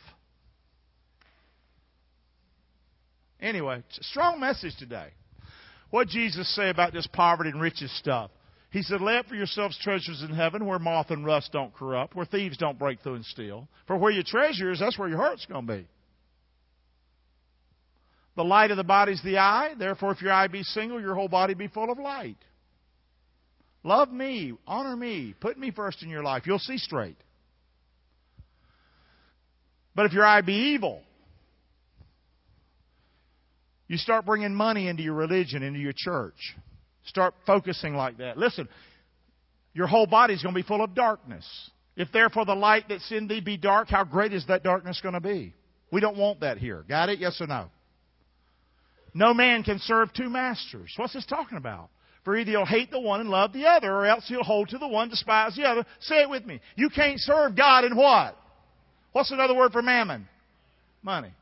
Anyway, 3.40 3.82
strong 4.00 4.40
message 4.40 4.76
today. 4.78 5.08
What 5.90 6.08
Jesus 6.08 6.54
say 6.54 6.68
about 6.68 6.92
this 6.92 7.06
poverty 7.06 7.50
and 7.50 7.60
riches 7.60 7.96
stuff? 7.98 8.30
He 8.70 8.82
said, 8.82 9.00
Lay 9.00 9.16
up 9.16 9.26
for 9.26 9.34
yourselves 9.34 9.78
treasures 9.82 10.22
in 10.28 10.34
heaven 10.34 10.66
where 10.66 10.78
moth 10.78 11.10
and 11.10 11.24
rust 11.24 11.52
don't 11.52 11.74
corrupt, 11.74 12.14
where 12.14 12.26
thieves 12.26 12.58
don't 12.58 12.78
break 12.78 13.00
through 13.00 13.14
and 13.14 13.24
steal. 13.24 13.68
For 13.86 13.96
where 13.96 14.10
your 14.10 14.24
treasure 14.24 14.70
is, 14.70 14.80
that's 14.80 14.98
where 14.98 15.08
your 15.08 15.18
heart's 15.18 15.46
going 15.46 15.66
to 15.66 15.76
be. 15.78 15.88
The 18.36 18.44
light 18.44 18.70
of 18.70 18.76
the 18.76 18.84
body 18.84 19.12
is 19.12 19.22
the 19.24 19.38
eye. 19.38 19.72
Therefore, 19.78 20.12
if 20.12 20.20
your 20.20 20.32
eye 20.32 20.48
be 20.48 20.62
single, 20.62 21.00
your 21.00 21.14
whole 21.14 21.28
body 21.28 21.54
be 21.54 21.68
full 21.68 21.90
of 21.90 21.98
light. 21.98 22.36
Love 23.84 24.10
me, 24.10 24.52
honor 24.66 24.96
me, 24.96 25.34
put 25.40 25.58
me 25.58 25.70
first 25.70 26.02
in 26.02 26.08
your 26.08 26.22
life. 26.22 26.42
You'll 26.46 26.58
see 26.58 26.78
straight. 26.78 27.16
But 29.94 30.06
if 30.06 30.12
your 30.12 30.24
eye 30.24 30.42
be 30.42 30.74
evil, 30.74 31.02
you 33.88 33.96
start 33.96 34.26
bringing 34.26 34.54
money 34.54 34.88
into 34.88 35.02
your 35.02 35.14
religion, 35.14 35.62
into 35.62 35.80
your 35.80 35.94
church. 35.96 36.56
Start 37.06 37.34
focusing 37.46 37.94
like 37.94 38.18
that. 38.18 38.36
Listen, 38.36 38.68
your 39.72 39.86
whole 39.86 40.06
body 40.06 40.34
is 40.34 40.42
going 40.42 40.54
to 40.54 40.60
be 40.60 40.66
full 40.66 40.84
of 40.84 40.94
darkness. 40.94 41.44
If 41.96 42.12
therefore 42.12 42.44
the 42.44 42.54
light 42.54 42.84
that's 42.88 43.10
in 43.10 43.26
thee 43.26 43.40
be 43.40 43.56
dark, 43.56 43.88
how 43.88 44.04
great 44.04 44.32
is 44.32 44.46
that 44.46 44.62
darkness 44.62 45.00
going 45.02 45.14
to 45.14 45.20
be? 45.20 45.54
We 45.90 46.00
don't 46.00 46.16
want 46.16 46.40
that 46.40 46.58
here. 46.58 46.84
Got 46.88 47.08
it? 47.08 47.18
Yes 47.18 47.40
or 47.40 47.46
no? 47.46 47.70
No 49.14 49.32
man 49.34 49.62
can 49.62 49.78
serve 49.80 50.12
two 50.12 50.28
masters. 50.28 50.92
What's 50.96 51.14
this 51.14 51.26
talking 51.26 51.58
about? 51.58 51.88
For 52.28 52.36
either 52.36 52.50
you'll 52.50 52.66
hate 52.66 52.90
the 52.90 53.00
one 53.00 53.22
and 53.22 53.30
love 53.30 53.54
the 53.54 53.64
other, 53.64 53.90
or 53.90 54.04
else 54.04 54.26
you'll 54.28 54.44
hold 54.44 54.68
to 54.68 54.76
the 54.76 54.86
one, 54.86 55.08
despise 55.08 55.56
the 55.56 55.64
other. 55.64 55.86
Say 56.00 56.20
it 56.20 56.28
with 56.28 56.44
me. 56.44 56.60
You 56.76 56.90
can't 56.90 57.18
serve 57.18 57.56
God 57.56 57.86
in 57.86 57.96
what? 57.96 58.36
What's 59.12 59.30
another 59.30 59.54
word 59.54 59.72
for 59.72 59.80
mammon? 59.80 60.28
Money. 61.02 61.32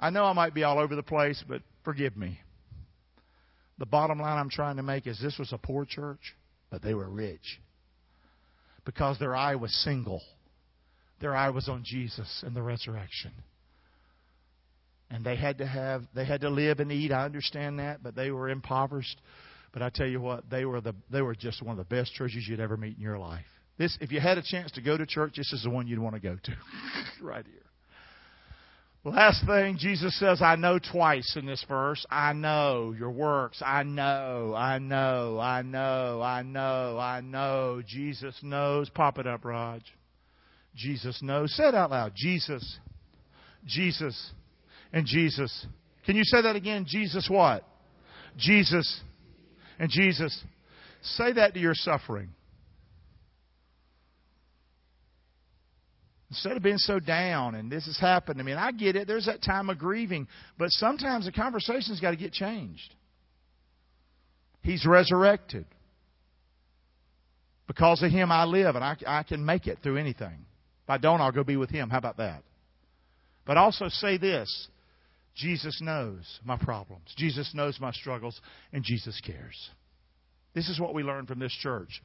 I 0.00 0.08
know 0.08 0.24
I 0.24 0.32
might 0.32 0.54
be 0.54 0.64
all 0.64 0.78
over 0.78 0.96
the 0.96 1.02
place, 1.02 1.44
but 1.46 1.60
forgive 1.84 2.16
me. 2.16 2.40
The 3.76 3.84
bottom 3.84 4.18
line 4.18 4.38
I'm 4.38 4.48
trying 4.48 4.76
to 4.76 4.82
make 4.82 5.06
is 5.06 5.20
this 5.20 5.38
was 5.38 5.52
a 5.52 5.58
poor 5.58 5.84
church, 5.84 6.34
but 6.70 6.80
they 6.80 6.94
were 6.94 7.10
rich. 7.10 7.60
Because 8.86 9.18
their 9.18 9.36
eye 9.36 9.56
was 9.56 9.74
single. 9.84 10.22
Their 11.20 11.36
eye 11.36 11.50
was 11.50 11.68
on 11.68 11.84
Jesus 11.84 12.42
and 12.46 12.56
the 12.56 12.62
resurrection 12.62 13.32
and 15.14 15.24
they 15.24 15.36
had 15.36 15.58
to 15.58 15.66
have 15.66 16.02
they 16.12 16.24
had 16.24 16.40
to 16.40 16.50
live 16.50 16.80
and 16.80 16.90
eat. 16.90 17.12
I 17.12 17.24
understand 17.24 17.78
that, 17.78 18.02
but 18.02 18.16
they 18.16 18.32
were 18.32 18.48
impoverished. 18.48 19.20
But 19.72 19.80
I 19.80 19.88
tell 19.88 20.08
you 20.08 20.20
what, 20.20 20.50
they 20.50 20.64
were 20.64 20.80
the 20.80 20.92
they 21.08 21.22
were 21.22 21.36
just 21.36 21.62
one 21.62 21.78
of 21.78 21.88
the 21.88 21.94
best 21.94 22.12
churches 22.14 22.44
you'd 22.48 22.58
ever 22.58 22.76
meet 22.76 22.96
in 22.96 23.02
your 23.02 23.18
life. 23.18 23.44
This, 23.78 23.96
if 24.00 24.10
you 24.10 24.20
had 24.20 24.38
a 24.38 24.42
chance 24.42 24.72
to 24.72 24.82
go 24.82 24.96
to 24.96 25.06
church, 25.06 25.34
this 25.36 25.52
is 25.52 25.62
the 25.62 25.70
one 25.70 25.86
you'd 25.86 26.00
want 26.00 26.16
to 26.16 26.20
go 26.20 26.36
to, 26.42 26.52
right 27.22 27.44
here. 27.44 27.60
Last 29.04 29.44
thing, 29.46 29.76
Jesus 29.78 30.18
says, 30.18 30.40
I 30.40 30.56
know 30.56 30.78
twice 30.78 31.36
in 31.36 31.44
this 31.44 31.64
verse. 31.68 32.04
I 32.10 32.32
know 32.32 32.94
your 32.96 33.10
works. 33.10 33.60
I 33.64 33.82
know, 33.82 34.54
I 34.56 34.78
know, 34.78 35.38
I 35.38 35.62
know, 35.62 36.22
I 36.22 36.42
know, 36.42 36.98
I 36.98 37.20
know. 37.20 37.82
Jesus 37.86 38.34
knows. 38.42 38.88
Pop 38.90 39.18
it 39.18 39.26
up, 39.26 39.44
Raj. 39.44 39.82
Jesus 40.74 41.20
knows. 41.20 41.54
Say 41.54 41.68
it 41.68 41.74
out 41.74 41.90
loud. 41.90 42.12
Jesus. 42.16 42.78
Jesus 43.66 44.32
and 44.94 45.04
Jesus. 45.06 45.66
Can 46.06 46.14
you 46.16 46.24
say 46.24 46.40
that 46.42 46.56
again? 46.56 46.86
Jesus 46.88 47.26
what? 47.28 47.64
Jesus 48.38 49.00
and 49.78 49.90
Jesus. 49.90 50.42
Say 51.02 51.32
that 51.32 51.52
to 51.52 51.60
your 51.60 51.74
suffering. 51.74 52.30
Instead 56.30 56.56
of 56.56 56.62
being 56.62 56.78
so 56.78 56.98
down 56.98 57.56
and 57.56 57.70
this 57.70 57.86
has 57.86 57.98
happened 57.98 58.38
to 58.38 58.44
me, 58.44 58.52
and 58.52 58.60
I 58.60 58.70
get 58.70 58.96
it, 58.96 59.06
there's 59.06 59.26
that 59.26 59.42
time 59.42 59.68
of 59.68 59.78
grieving, 59.78 60.28
but 60.58 60.68
sometimes 60.70 61.26
the 61.26 61.32
conversation's 61.32 62.00
got 62.00 62.12
to 62.12 62.16
get 62.16 62.32
changed. 62.32 62.94
He's 64.62 64.86
resurrected. 64.86 65.66
Because 67.66 68.02
of 68.02 68.10
Him, 68.10 68.30
I 68.30 68.44
live, 68.44 68.76
and 68.76 68.84
I, 68.84 68.96
I 69.06 69.22
can 69.22 69.44
make 69.44 69.66
it 69.66 69.78
through 69.82 69.96
anything. 69.96 70.44
If 70.84 70.90
I 70.90 70.98
don't, 70.98 71.20
I'll 71.20 71.32
go 71.32 71.44
be 71.44 71.56
with 71.56 71.70
Him. 71.70 71.90
How 71.90 71.98
about 71.98 72.18
that? 72.18 72.42
But 73.46 73.56
also 73.56 73.88
say 73.88 74.18
this 74.18 74.68
Jesus 75.34 75.80
knows 75.80 76.40
my 76.44 76.56
problems. 76.56 77.12
Jesus 77.16 77.52
knows 77.54 77.80
my 77.80 77.90
struggles, 77.92 78.40
and 78.72 78.84
Jesus 78.84 79.20
cares. 79.24 79.70
This 80.54 80.68
is 80.68 80.78
what 80.78 80.94
we 80.94 81.02
learn 81.02 81.26
from 81.26 81.40
this 81.40 81.56
church. 81.60 82.00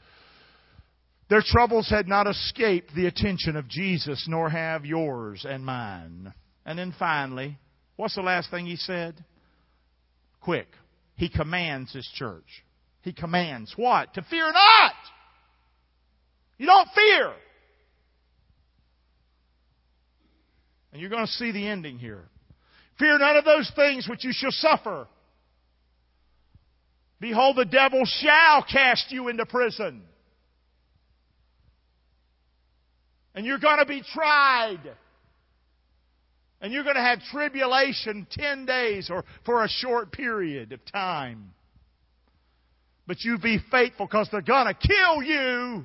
Their 1.29 1.43
troubles 1.45 1.89
had 1.89 2.07
not 2.07 2.27
escaped 2.27 2.95
the 2.95 3.05
attention 3.05 3.55
of 3.55 3.67
Jesus, 3.67 4.25
nor 4.27 4.49
have 4.49 4.83
yours 4.83 5.45
and 5.47 5.63
mine. 5.63 6.33
And 6.65 6.79
then 6.79 6.93
finally, 6.97 7.59
what's 7.97 8.15
the 8.15 8.21
last 8.21 8.49
thing 8.49 8.65
he 8.65 8.77
said? 8.77 9.23
Quick. 10.41 10.67
He 11.15 11.29
commands 11.29 11.93
his 11.93 12.09
church. 12.15 12.63
He 13.01 13.13
commands 13.13 13.73
what? 13.75 14.13
To 14.15 14.23
fear 14.23 14.51
not! 14.51 14.93
You 16.57 16.65
don't 16.65 16.89
fear! 16.95 17.33
And 20.91 20.99
you're 20.99 21.11
going 21.11 21.25
to 21.25 21.31
see 21.33 21.51
the 21.51 21.67
ending 21.67 21.99
here. 21.99 22.27
Fear 22.99 23.17
none 23.17 23.37
of 23.37 23.45
those 23.45 23.71
things 23.75 24.07
which 24.07 24.23
you 24.23 24.31
shall 24.33 24.51
suffer. 24.51 25.07
Behold, 27.19 27.55
the 27.57 27.65
devil 27.65 28.03
shall 28.05 28.63
cast 28.63 29.11
you 29.11 29.29
into 29.29 29.45
prison. 29.45 30.01
And 33.35 33.45
you're 33.45 33.59
going 33.59 33.79
to 33.79 33.85
be 33.85 34.03
tried. 34.13 34.81
And 36.61 36.73
you're 36.73 36.83
going 36.83 36.95
to 36.95 37.01
have 37.01 37.19
tribulation 37.31 38.27
10 38.31 38.65
days 38.65 39.09
or 39.09 39.23
for 39.45 39.63
a 39.63 39.69
short 39.69 40.11
period 40.11 40.73
of 40.73 40.79
time. 40.91 41.51
But 43.07 43.21
you 43.21 43.37
be 43.37 43.59
faithful 43.71 44.07
because 44.07 44.27
they're 44.31 44.41
going 44.41 44.67
to 44.67 44.73
kill 44.73 45.23
you. 45.23 45.83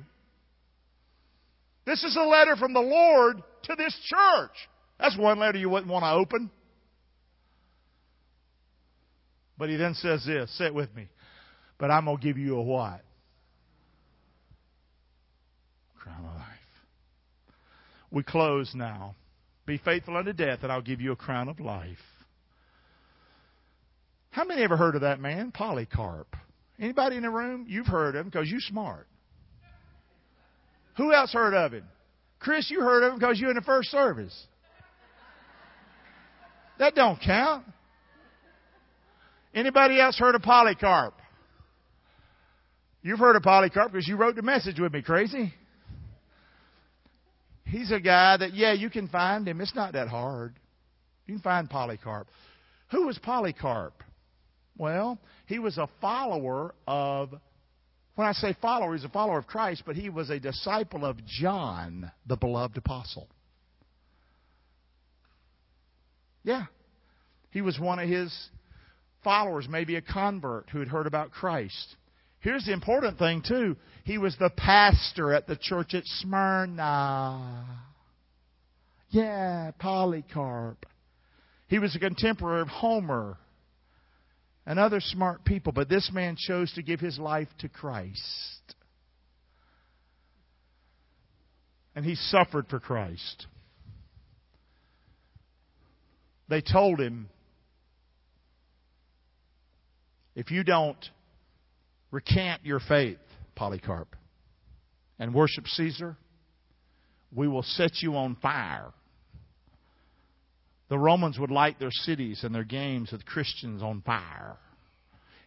This 1.85 2.03
is 2.03 2.17
a 2.17 2.23
letter 2.23 2.55
from 2.55 2.73
the 2.73 2.81
Lord 2.81 3.41
to 3.63 3.75
this 3.75 3.97
church. 4.05 4.51
That's 4.99 5.17
one 5.17 5.39
letter 5.39 5.57
you 5.57 5.69
wouldn't 5.69 5.91
want 5.91 6.03
to 6.03 6.11
open. 6.11 6.49
But 9.57 9.69
he 9.69 9.77
then 9.77 9.93
says 9.93 10.25
this, 10.25 10.55
say 10.57 10.65
it 10.65 10.73
with 10.73 10.93
me. 10.95 11.07
But 11.77 11.91
I'm 11.91 12.05
going 12.05 12.17
to 12.17 12.23
give 12.23 12.37
you 12.37 12.57
a 12.57 12.61
what? 12.61 13.01
Crown 15.97 16.25
of 16.25 16.35
life. 16.35 16.45
We 18.11 18.23
close 18.23 18.71
now. 18.75 19.15
Be 19.65 19.77
faithful 19.77 20.15
unto 20.15 20.33
death, 20.33 20.59
and 20.61 20.71
I'll 20.71 20.81
give 20.81 21.01
you 21.01 21.11
a 21.11 21.15
crown 21.15 21.49
of 21.49 21.59
life. 21.59 21.97
How 24.29 24.43
many 24.43 24.63
ever 24.63 24.77
heard 24.77 24.95
of 24.95 25.01
that 25.01 25.19
man? 25.19 25.51
Polycarp. 25.51 26.35
Anybody 26.79 27.15
in 27.15 27.23
the 27.23 27.29
room? 27.29 27.65
You've 27.67 27.87
heard 27.87 28.15
of 28.15 28.21
him 28.21 28.29
because 28.29 28.49
you're 28.49 28.59
smart. 28.59 29.07
Who 30.97 31.13
else 31.13 31.31
heard 31.33 31.53
of 31.53 31.71
him? 31.71 31.85
Chris, 32.39 32.69
you 32.69 32.81
heard 32.81 33.03
of 33.03 33.13
him 33.13 33.19
because 33.19 33.39
you're 33.39 33.49
in 33.49 33.55
the 33.55 33.61
first 33.61 33.89
service. 33.89 34.47
That 36.77 36.95
don't 36.95 37.19
count. 37.21 37.65
Anybody 39.55 40.01
else 40.01 40.19
heard 40.19 40.35
of 40.35 40.41
Polycarp? 40.41 41.13
You've 43.01 43.19
heard 43.19 43.37
of 43.37 43.43
Polycarp 43.43 43.93
because 43.93 44.07
you 44.07 44.17
wrote 44.17 44.35
the 44.35 44.41
message 44.41 44.79
with 44.79 44.91
me, 44.91 45.01
crazy. 45.01 45.53
He's 47.63 47.91
a 47.91 47.99
guy 47.99 48.35
that, 48.37 48.53
yeah, 48.53 48.73
you 48.73 48.89
can 48.89 49.07
find 49.07 49.47
him. 49.47 49.61
It's 49.61 49.73
not 49.73 49.93
that 49.93 50.09
hard. 50.09 50.59
You 51.25 51.35
can 51.35 51.41
find 51.41 51.69
Polycarp. 51.69 52.27
Who 52.91 53.05
was 53.05 53.17
Polycarp? 53.19 54.03
Well, 54.77 55.19
he 55.45 55.59
was 55.59 55.77
a 55.77 55.87
follower 56.01 56.75
of, 56.85 57.29
when 58.15 58.27
I 58.27 58.33
say 58.33 58.55
follower, 58.61 58.93
he's 58.93 59.05
a 59.05 59.09
follower 59.09 59.37
of 59.37 59.47
Christ, 59.47 59.83
but 59.85 59.95
he 59.95 60.09
was 60.09 60.29
a 60.29 60.39
disciple 60.39 61.05
of 61.05 61.25
John, 61.25 62.11
the 62.27 62.35
beloved 62.35 62.77
apostle. 62.77 63.29
Yeah. 66.43 66.65
He 67.51 67.61
was 67.61 67.79
one 67.79 67.99
of 67.99 68.09
his 68.09 68.35
followers, 69.25 69.67
maybe 69.69 69.97
a 69.97 70.01
convert 70.01 70.69
who 70.69 70.79
had 70.79 70.87
heard 70.87 71.07
about 71.07 71.31
Christ. 71.31 71.97
Here's 72.39 72.65
the 72.65 72.71
important 72.73 73.17
thing, 73.17 73.43
too. 73.45 73.75
He 74.05 74.17
was 74.17 74.37
the 74.37 74.51
pastor 74.55 75.33
at 75.33 75.47
the 75.47 75.57
church 75.57 75.93
at 75.93 76.05
Smyrna. 76.05 77.65
Yeah, 79.09 79.71
Polycarp. 79.79 80.85
He 81.67 81.79
was 81.79 81.95
a 81.95 81.99
contemporary 81.99 82.61
of 82.61 82.67
Homer 82.67 83.37
and 84.65 84.77
other 84.77 84.99
smart 84.99 85.43
people, 85.43 85.71
but 85.73 85.89
this 85.89 86.11
man 86.13 86.35
chose 86.37 86.71
to 86.73 86.83
give 86.83 86.99
his 86.99 87.17
life 87.17 87.49
to 87.59 87.67
Christ. 87.67 88.75
And 91.95 92.05
he 92.05 92.15
suffered 92.15 92.67
for 92.69 92.79
Christ. 92.79 93.47
They 96.47 96.61
told 96.61 96.99
him, 96.99 97.29
if 100.35 100.51
you 100.51 100.63
don't 100.63 101.03
recant 102.11 102.65
your 102.65 102.79
faith, 102.79 103.17
Polycarp, 103.55 104.15
and 105.17 105.33
worship 105.33 105.65
Caesar, 105.67 106.17
we 107.33 107.47
will 107.47 107.63
set 107.63 108.01
you 108.01 108.15
on 108.15 108.35
fire. 108.41 108.91
The 110.89 110.99
Romans 110.99 111.39
would 111.39 111.51
light 111.51 111.79
their 111.79 111.91
cities 111.91 112.43
and 112.43 112.53
their 112.53 112.63
games 112.63 113.11
with 113.11 113.25
Christians 113.25 113.81
on 113.81 114.01
fire. 114.01 114.57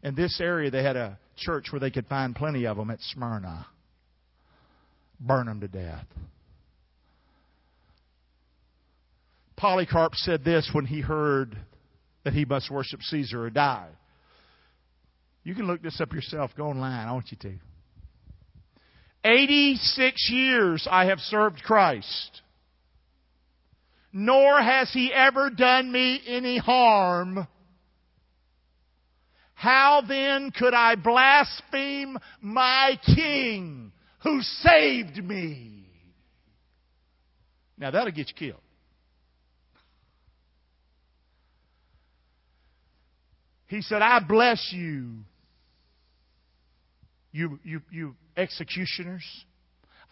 In 0.02 0.14
this 0.14 0.40
area, 0.40 0.70
they 0.70 0.82
had 0.82 0.96
a 0.96 1.18
church 1.36 1.66
where 1.70 1.80
they 1.80 1.90
could 1.90 2.06
find 2.06 2.34
plenty 2.34 2.66
of 2.66 2.76
them 2.76 2.90
at 2.90 3.00
Smyrna. 3.00 3.66
Burn 5.20 5.46
them 5.46 5.60
to 5.60 5.68
death. 5.68 6.06
Polycarp 9.56 10.14
said 10.14 10.44
this 10.44 10.70
when 10.72 10.86
he 10.86 11.00
heard 11.00 11.56
that 12.24 12.32
he 12.32 12.44
must 12.44 12.70
worship 12.70 13.02
Caesar 13.02 13.44
or 13.44 13.50
die. 13.50 13.88
You 15.48 15.54
can 15.54 15.66
look 15.66 15.80
this 15.80 15.98
up 15.98 16.12
yourself. 16.12 16.50
Go 16.58 16.66
online. 16.66 17.08
I 17.08 17.12
want 17.12 17.30
you 17.30 17.38
to. 17.38 17.54
86 19.24 20.28
years 20.30 20.86
I 20.90 21.06
have 21.06 21.20
served 21.20 21.62
Christ. 21.62 22.42
Nor 24.12 24.60
has 24.60 24.92
he 24.92 25.10
ever 25.10 25.48
done 25.48 25.90
me 25.90 26.20
any 26.26 26.58
harm. 26.58 27.48
How 29.54 30.02
then 30.06 30.50
could 30.50 30.74
I 30.74 30.96
blaspheme 30.96 32.18
my 32.42 33.00
King 33.16 33.90
who 34.24 34.42
saved 34.42 35.16
me? 35.16 35.86
Now 37.78 37.90
that'll 37.90 38.12
get 38.12 38.28
you 38.28 38.34
killed. 38.34 38.60
He 43.68 43.80
said, 43.80 44.02
I 44.02 44.20
bless 44.20 44.74
you 44.74 45.24
you, 47.32 47.58
you, 47.62 47.82
you 47.90 48.14
executioners. 48.36 49.24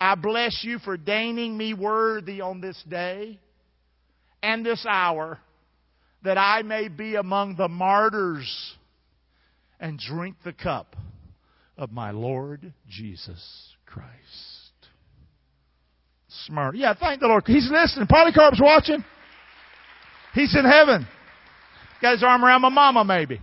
I 0.01 0.15
bless 0.15 0.61
you 0.63 0.79
for 0.79 0.97
deigning 0.97 1.57
me 1.57 1.75
worthy 1.75 2.41
on 2.41 2.61
this 2.61 2.81
day 2.89 3.39
and 4.43 4.65
this 4.65 4.85
hour 4.89 5.39
that 6.23 6.37
I 6.37 6.63
may 6.63 6.89
be 6.89 7.15
among 7.15 7.57
the 7.57 7.69
martyrs 7.69 8.75
and 9.81 9.99
drink 9.99 10.37
the 10.45 10.53
cup 10.53 10.97
of 11.79 11.93
my 11.93 12.11
Lord 12.11 12.73
Jesus 12.89 13.75
Christ. 13.87 14.13
Smart. 16.47 16.77
Yeah, 16.77 16.95
thank 16.99 17.21
the 17.21 17.27
Lord. 17.27 17.45
He's 17.47 17.71
listening. 17.71 18.07
Polycarp's 18.07 18.61
watching. 18.61 19.05
He's 20.35 20.55
in 20.55 20.65
heaven. 20.65 21.07
Got 22.03 22.13
his 22.13 22.23
arm 22.23 22.45
around 22.45 22.61
my 22.63 22.69
mama, 22.69 23.05
maybe. 23.05 23.41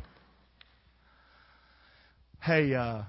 Hey, 2.39 2.75
uh, 2.75 3.03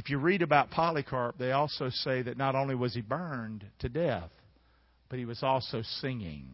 if 0.00 0.08
you 0.08 0.16
read 0.16 0.40
about 0.40 0.70
Polycarp, 0.70 1.36
they 1.36 1.52
also 1.52 1.90
say 1.90 2.22
that 2.22 2.38
not 2.38 2.54
only 2.54 2.74
was 2.74 2.94
he 2.94 3.02
burned 3.02 3.66
to 3.80 3.90
death, 3.90 4.30
but 5.10 5.18
he 5.18 5.26
was 5.26 5.42
also 5.42 5.82
singing. 6.00 6.48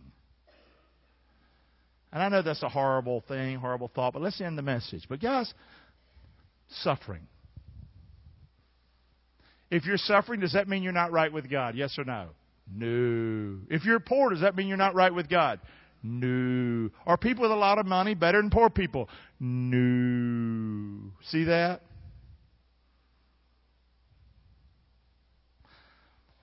And 2.12 2.20
I 2.20 2.28
know 2.28 2.42
that's 2.42 2.64
a 2.64 2.68
horrible 2.68 3.22
thing, 3.28 3.59
horrible 3.59 3.88
thought, 3.94 4.14
but 4.14 4.22
let's 4.22 4.40
end 4.40 4.59
the 4.59 4.62
message. 4.62 5.05
But 5.09 5.20
guys, 5.20 5.55
suffering. 6.82 7.28
If 9.70 9.84
you're 9.84 9.97
suffering, 9.97 10.40
does 10.40 10.55
that 10.55 10.66
mean 10.66 10.82
you're 10.82 10.92
not 10.92 11.12
right 11.12 11.32
with 11.32 11.49
God? 11.49 11.76
Yes 11.76 11.97
or 11.99 12.05
no? 12.05 12.30
No. 12.68 13.61
If 13.70 13.84
you're 13.84 14.01
poor, 14.01 14.30
does 14.30 14.40
that 14.40 14.57
mean 14.57 14.66
you're 14.66 14.76
not 14.76 14.97
right 14.97 15.14
with 15.14 15.30
God? 15.30 15.61
No. 16.03 16.90
Are 17.07 17.16
people 17.16 17.42
with 17.42 17.53
a 17.53 17.57
lot 17.57 17.78
of 17.78 17.86
money 17.86 18.14
better 18.14 18.42
than 18.42 18.51
poor 18.51 18.70
people? 18.70 19.09
No. 19.38 21.12
See 21.30 21.44
that? 21.44 21.82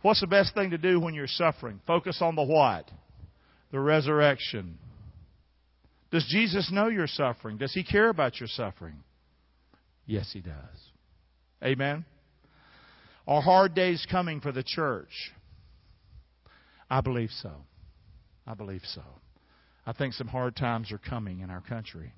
What's 0.03 0.19
the 0.19 0.27
best 0.27 0.53
thing 0.53 0.71
to 0.71 0.77
do 0.77 0.99
when 0.99 1.13
you're 1.13 1.27
suffering? 1.27 1.79
Focus 1.87 2.19
on 2.21 2.35
the 2.35 2.43
what? 2.43 2.91
The 3.71 3.79
resurrection. 3.79 4.77
Does 6.11 6.25
Jesus 6.29 6.69
know 6.71 6.89
you're 6.89 7.07
suffering? 7.07 7.57
Does 7.57 7.73
he 7.73 7.83
care 7.83 8.09
about 8.09 8.39
your 8.39 8.49
suffering? 8.49 8.97
Yes, 10.05 10.29
he 10.31 10.41
does. 10.41 10.53
Amen. 11.63 12.05
Are 13.25 13.41
hard 13.41 13.73
days 13.73 14.05
coming 14.11 14.41
for 14.41 14.51
the 14.51 14.63
church? 14.63 15.31
I 16.89 16.99
believe 16.99 17.31
so. 17.41 17.51
I 18.45 18.53
believe 18.55 18.81
so. 18.83 19.03
I 19.85 19.93
think 19.93 20.13
some 20.13 20.27
hard 20.27 20.57
times 20.57 20.91
are 20.91 20.97
coming 20.97 21.39
in 21.39 21.49
our 21.49 21.61
country. 21.61 22.11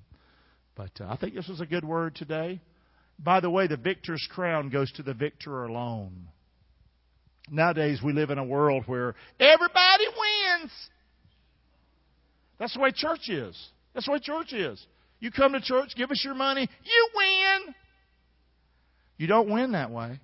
But 0.74 0.90
uh, 1.00 1.06
I 1.08 1.16
think 1.16 1.34
this 1.34 1.48
was 1.48 1.60
a 1.60 1.66
good 1.66 1.84
word 1.84 2.16
today. 2.16 2.60
By 3.18 3.38
the 3.38 3.48
way, 3.48 3.68
the 3.68 3.76
victor's 3.76 4.26
crown 4.30 4.70
goes 4.70 4.90
to 4.92 5.04
the 5.04 5.14
victor 5.14 5.64
alone. 5.64 6.28
Nowadays, 7.50 8.00
we 8.02 8.12
live 8.12 8.30
in 8.30 8.38
a 8.38 8.44
world 8.44 8.84
where 8.86 9.14
everybody 9.38 10.04
wins. 10.08 10.72
That's 12.58 12.74
the 12.74 12.80
way 12.80 12.90
church 12.92 13.28
is. 13.28 13.56
That's 13.94 14.06
the 14.06 14.12
way 14.12 14.18
church 14.18 14.52
is. 14.52 14.84
You 15.20 15.30
come 15.30 15.52
to 15.52 15.60
church, 15.60 15.90
give 15.96 16.10
us 16.10 16.22
your 16.24 16.34
money, 16.34 16.68
you 16.84 17.08
win. 17.14 17.74
You 19.16 19.26
don't 19.26 19.50
win 19.50 19.72
that 19.72 19.90
way. 19.90 20.20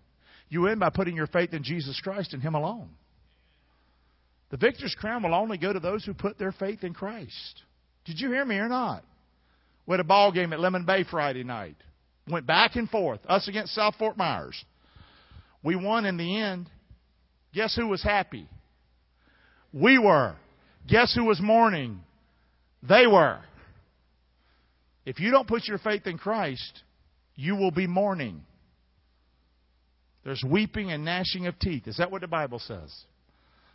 You 0.49 0.63
win 0.63 0.79
by 0.79 0.91
putting 0.91 1.17
your 1.17 1.27
faith 1.27 1.55
in 1.55 1.63
Jesus 1.63 1.99
Christ 2.03 2.35
and 2.35 2.43
Him 2.43 2.55
alone. 2.55 2.91
The 4.51 4.59
victor's 4.59 4.95
crown 4.99 5.23
will 5.23 5.35
only 5.35 5.57
go 5.57 5.73
to 5.73 5.81
those 5.81 6.05
who 6.05 6.13
put 6.13 6.39
their 6.39 6.53
faith 6.53 6.85
in 6.85 6.93
Christ. 6.93 7.63
Did 8.05 8.21
you 8.21 8.29
hear 8.29 8.45
me 8.45 8.57
or 8.57 8.69
not? 8.69 9.03
We 9.87 9.93
had 9.93 10.01
a 10.01 10.05
ball 10.05 10.31
game 10.31 10.53
at 10.53 10.61
Lemon 10.61 10.85
Bay 10.85 11.05
Friday 11.11 11.43
night. 11.43 11.77
Went 12.29 12.47
back 12.47 12.77
and 12.77 12.89
forth, 12.89 13.21
us 13.27 13.49
against 13.49 13.75
South 13.75 13.95
Fort 13.99 14.17
Myers. 14.17 14.63
We 15.65 15.75
won 15.75 16.05
in 16.05 16.19
the 16.19 16.41
end. 16.41 16.69
Guess 17.55 17.77
who 17.77 17.89
was 17.89 18.03
happy? 18.03 18.49
We 19.73 19.99
were. 19.99 20.35
Guess 20.89 21.15
who 21.15 21.25
was 21.25 21.41
mourning? 21.41 22.01
They 22.83 23.07
were. 23.07 23.39
If 25.05 25.21
you 25.21 25.31
don't 25.31 25.49
put 25.49 25.67
your 25.67 25.79
faith 25.79 26.07
in 26.07 26.19
Christ, 26.19 26.83
you 27.35 27.57
will 27.57 27.71
be 27.71 27.87
mourning. 27.87 28.43
There's 30.25 30.45
weeping 30.49 30.93
and 30.93 31.05
gnashing 31.05 31.47
of 31.47 31.59
teeth. 31.59 31.89
Is 31.89 31.97
that 31.97 32.11
what 32.11 32.21
the 32.21 32.29
Bible 32.29 32.59
says? 32.61 32.95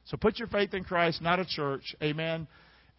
So 0.06 0.16
put 0.16 0.40
your 0.40 0.48
faith 0.48 0.74
in 0.74 0.86
Christ, 0.86 1.22
not 1.22 1.40
a 1.40 1.46
church. 1.46 1.96
Amen. 2.02 2.48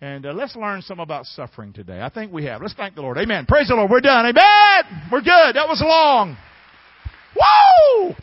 And 0.01 0.26
uh, 0.26 0.33
let's 0.33 0.55
learn 0.55 0.83
some 0.83 1.01
about 1.01 1.24
suffering 1.26 1.72
today. 1.72 2.01
I 2.01 2.11
think 2.11 2.33
we 2.33 2.45
have. 2.45 2.61
Let's 2.61 2.74
thank 2.74 2.95
the 2.95 3.01
Lord. 3.01 3.18
Amen. 3.18 3.47
Praise 3.47 3.68
the 3.68 3.74
Lord. 3.74 3.91
We're 3.91 4.01
done. 4.01 4.26
Amen. 4.26 5.09
We're 5.11 5.22
good. 5.22 5.57
That 5.57 5.66
was 5.66 5.83
long. 5.85 6.37
Woo! 7.35 8.14